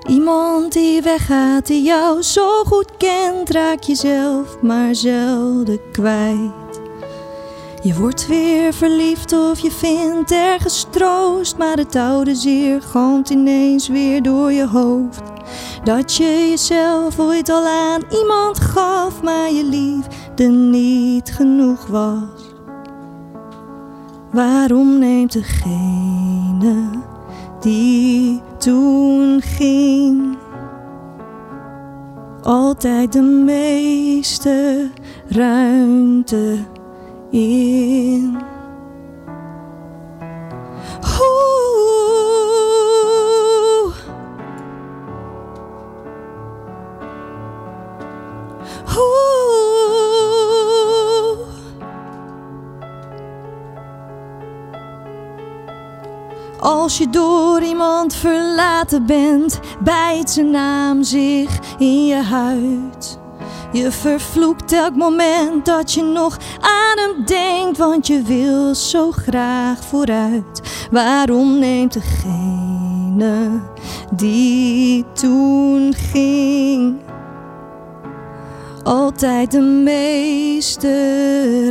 Iemand 0.07 0.73
die 0.73 1.01
weggaat, 1.01 1.67
die 1.67 1.83
jou 1.83 2.21
zo 2.21 2.63
goed 2.63 2.89
kent, 2.97 3.49
raak 3.49 3.83
jezelf 3.83 4.61
maar 4.61 4.95
zelden 4.95 5.79
kwijt. 5.91 6.68
Je 7.81 7.95
wordt 7.95 8.27
weer 8.27 8.73
verliefd 8.73 9.33
of 9.33 9.59
je 9.59 9.71
vindt 9.71 10.31
ergens 10.31 10.85
troost, 10.89 11.57
maar 11.57 11.77
het 11.77 11.95
oude 11.95 12.35
zeer 12.35 12.81
galmt 12.81 13.29
ineens 13.29 13.87
weer 13.87 14.21
door 14.21 14.51
je 14.51 14.67
hoofd. 14.67 15.21
Dat 15.83 16.15
je 16.15 16.47
jezelf 16.49 17.19
ooit 17.19 17.49
al 17.49 17.65
aan 17.65 18.01
iemand 18.21 18.59
gaf, 18.59 19.21
maar 19.21 19.51
je 19.51 19.63
liefde 19.63 20.43
niet 20.43 21.31
genoeg 21.31 21.87
was. 21.87 22.53
Waarom 24.31 24.99
neemt 24.99 25.33
degene 25.33 26.89
die 27.59 28.41
toen 28.57 29.41
ging 29.41 30.37
altijd 32.41 33.13
de 33.13 33.21
meeste 33.21 34.89
ruimte 35.27 36.57
in? 37.29 38.37
Als 56.59 56.97
je 56.97 57.09
door 57.09 57.61
iemand 57.61 58.15
verlaten 58.15 59.05
bent, 59.05 59.59
bijt 59.83 60.29
zijn 60.29 60.49
naam 60.49 61.03
zich 61.03 61.59
in 61.77 62.05
je 62.05 62.15
huid. 62.15 63.18
Je 63.71 63.91
vervloekt 63.91 64.71
elk 64.71 64.95
moment 64.95 65.65
dat 65.65 65.93
je 65.93 66.03
nog 66.03 66.37
aan 66.59 66.97
hem 66.97 67.25
denkt, 67.25 67.77
want 67.77 68.07
je 68.07 68.21
wil 68.21 68.75
zo 68.75 69.11
graag 69.11 69.83
vooruit. 69.83 70.61
Waarom 70.91 71.59
neemt 71.59 71.93
degene 71.93 73.61
die 74.11 75.05
toen 75.13 75.93
ging 75.93 76.97
altijd 78.83 79.51
de 79.51 79.61
meeste 79.61 80.91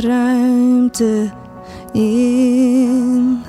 ruimte 0.01 1.31
in? 1.91 3.43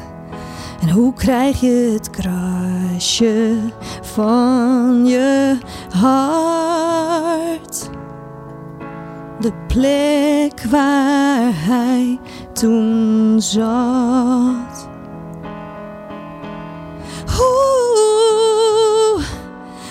En 0.81 0.91
hoe 0.91 1.15
krijg 1.15 1.61
je 1.61 1.91
het 1.93 2.11
krasje 2.11 3.57
van 4.03 5.07
je 5.07 5.59
hart? 5.95 7.90
De 9.41 9.53
plek 9.67 10.63
waar 10.71 11.53
hij 11.55 12.21
toen 12.53 13.37
zat. 13.41 14.89
Hoe 17.37 19.21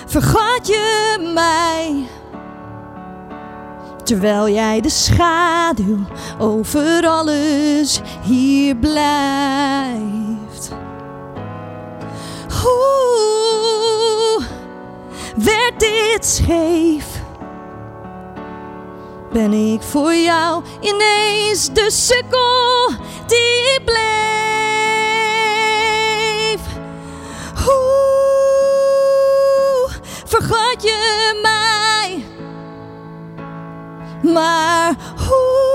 vergat 0.06 0.66
je 0.66 1.30
mij? 1.34 2.08
Terwijl 4.04 4.48
jij 4.48 4.80
de 4.80 4.90
schaduw 4.90 5.98
over 6.38 7.06
alles 7.06 8.00
hier 8.22 8.76
blijft. 8.76 10.70
Hoe 12.62 14.42
werd 15.36 15.80
dit 15.80 16.26
scheef? 16.26 17.19
Ben 19.32 19.52
ik 19.52 19.82
voor 19.82 20.14
jou 20.14 20.62
ineens 20.80 21.72
de 21.72 21.90
sukkel 21.90 22.88
die 23.26 23.80
bleef? 23.84 24.00
Hoe 27.64 29.90
vergat 30.24 30.82
je 30.82 31.38
mij? 31.42 32.24
Maar 34.32 34.94
hoe? 35.28 35.68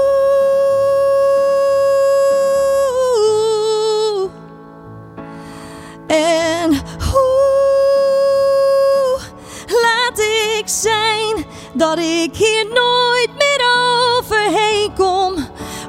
En 6.08 6.70
hoe 7.12 9.20
laat 9.68 10.20
ik 10.60 10.64
zijn 10.66 11.46
dat 11.74 11.98
ik 11.98 12.36
hier 12.36 12.66
nooit? 12.74 13.35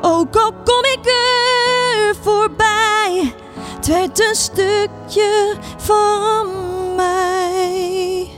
Ook 0.08 0.36
al 0.36 0.52
kom 0.52 0.84
ik 0.84 1.06
er 1.06 2.14
voorbij, 2.20 3.32
het 3.76 3.86
werd 3.86 4.28
een 4.28 4.34
stukje 4.34 5.54
van 5.76 6.46
mij. 6.96 8.28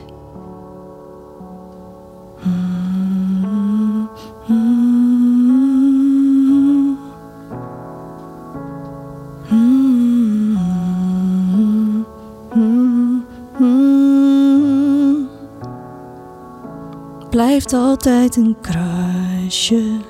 Blijft 17.31 17.73
altijd 17.73 18.37
een 18.37 18.57
kruisje 18.61 20.01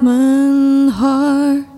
mijn 0.00 0.88
hart. 0.88 1.69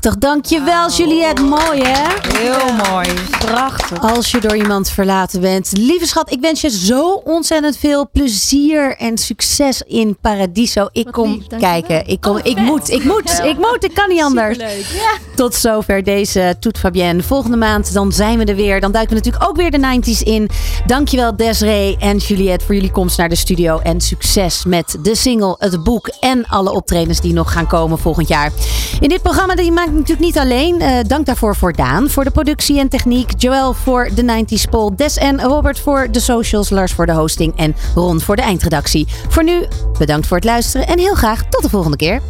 Prachtig, 0.00 0.20
dankjewel 0.20 0.90
Juliette. 0.90 1.42
Mooi 1.42 1.82
hè? 1.82 2.06
Heel 2.38 2.90
mooi. 2.90 3.08
Prachtig. 3.38 4.14
Als 4.14 4.30
je 4.30 4.40
door 4.40 4.56
iemand 4.56 4.90
verlaten 4.90 5.40
bent. 5.40 5.70
Lieve 5.76 6.06
schat, 6.06 6.32
ik 6.32 6.40
wens 6.40 6.60
je 6.60 6.70
zo 6.70 7.10
ontzettend 7.24 7.76
veel 7.76 8.08
plezier 8.12 8.96
en 8.96 9.18
succes 9.18 9.82
in 9.86 10.16
Paradiso. 10.20 10.88
Ik 10.92 11.08
kom 11.10 11.30
lief, 11.30 11.60
kijken. 11.60 12.06
Ik, 12.06 12.20
kom, 12.20 12.36
Oh, 12.36 12.40
ik 12.42 12.56
moet, 12.58 12.90
ik 12.90 13.04
moet, 13.04 13.40
ik 13.44 13.56
moet. 13.56 13.84
Ik 13.84 13.94
kan 13.94 14.08
niet 14.08 14.22
anders. 14.22 14.58
Superleuk. 14.58 15.20
Tot 15.34 15.54
zover 15.54 16.02
deze 16.02 16.56
Toet 16.60 16.78
Fabienne. 16.78 17.22
Volgende 17.22 17.56
maand 17.56 17.92
dan 17.92 18.12
zijn 18.12 18.38
we 18.38 18.44
er 18.44 18.56
weer. 18.56 18.80
Dan 18.80 18.92
duiken 18.92 19.16
we 19.16 19.22
natuurlijk 19.24 19.50
ook 19.50 19.56
weer 19.56 19.70
de 19.70 20.00
90s 20.00 20.22
in. 20.22 20.50
Dankjewel 20.86 21.36
Desiree 21.36 21.96
en 21.98 22.16
Juliette 22.16 22.64
voor 22.64 22.74
jullie 22.74 22.90
komst 22.90 23.18
naar 23.18 23.28
de 23.28 23.36
studio. 23.36 23.78
En 23.78 24.00
succes 24.00 24.64
met 24.64 24.96
de 25.02 25.14
single, 25.14 25.54
het 25.58 25.84
boek 25.84 26.10
en 26.20 26.46
alle 26.46 26.72
optredens 26.72 27.20
die 27.20 27.32
nog 27.32 27.52
gaan 27.52 27.66
komen 27.66 27.98
volgend 27.98 28.28
jaar. 28.28 28.52
In 29.00 29.08
dit 29.08 29.22
programma 29.22 29.54
die 29.54 29.72
natuurlijk 29.92 30.20
niet 30.20 30.38
alleen. 30.38 30.80
Eh, 30.80 30.98
dank 31.06 31.26
daarvoor 31.26 31.56
voor 31.56 31.72
Daan 31.72 32.10
voor 32.10 32.24
de 32.24 32.30
productie 32.30 32.78
en 32.78 32.88
techniek. 32.88 33.30
Joël 33.36 33.74
voor 33.74 34.08
de 34.14 34.22
90s 34.22 34.68
poll. 34.70 34.90
Des 34.96 35.16
en 35.16 35.40
Robert 35.40 35.78
voor 35.78 36.08
de 36.10 36.20
socials. 36.20 36.70
Lars 36.70 36.92
voor 36.92 37.06
de 37.06 37.12
hosting. 37.12 37.56
En 37.56 37.76
Ron 37.94 38.20
voor 38.20 38.36
de 38.36 38.42
eindredactie. 38.42 39.06
Voor 39.28 39.44
nu 39.44 39.66
bedankt 39.98 40.26
voor 40.26 40.36
het 40.36 40.46
luisteren. 40.46 40.86
En 40.86 40.98
heel 40.98 41.14
graag 41.14 41.42
tot 41.48 41.62
de 41.62 41.68
volgende 41.68 41.96
keer. 41.96 42.20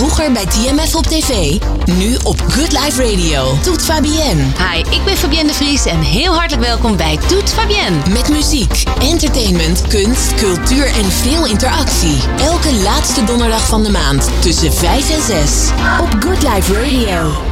Vroeger 0.00 0.32
bij 0.32 0.46
TMF 0.46 0.94
op 0.94 1.06
tv, 1.06 1.60
nu 1.86 2.16
op 2.22 2.40
Good 2.40 2.72
Life 2.72 3.10
Radio. 3.10 3.58
Toet 3.62 3.82
Fabienne. 3.82 4.42
Hi, 4.42 4.78
ik 4.78 5.04
ben 5.04 5.16
Fabienne 5.16 5.48
de 5.48 5.54
Vries 5.54 5.84
en 5.84 6.00
heel 6.00 6.34
hartelijk 6.34 6.66
welkom 6.66 6.96
bij 6.96 7.18
Toet 7.28 7.52
Fabienne. 7.52 7.96
Met 8.12 8.28
muziek, 8.28 8.82
entertainment, 9.00 9.86
kunst, 9.86 10.34
cultuur 10.34 10.86
en 10.86 11.10
veel 11.10 11.46
interactie. 11.46 12.16
Elke 12.38 12.74
laatste 12.74 13.24
donderdag 13.24 13.66
van 13.66 13.82
de 13.82 13.90
maand 13.90 14.30
tussen 14.38 14.72
5 14.72 15.10
en 15.10 15.22
6 15.22 15.70
op 16.00 16.16
Good 16.22 16.42
Life 16.42 16.72
Radio. 16.72 17.49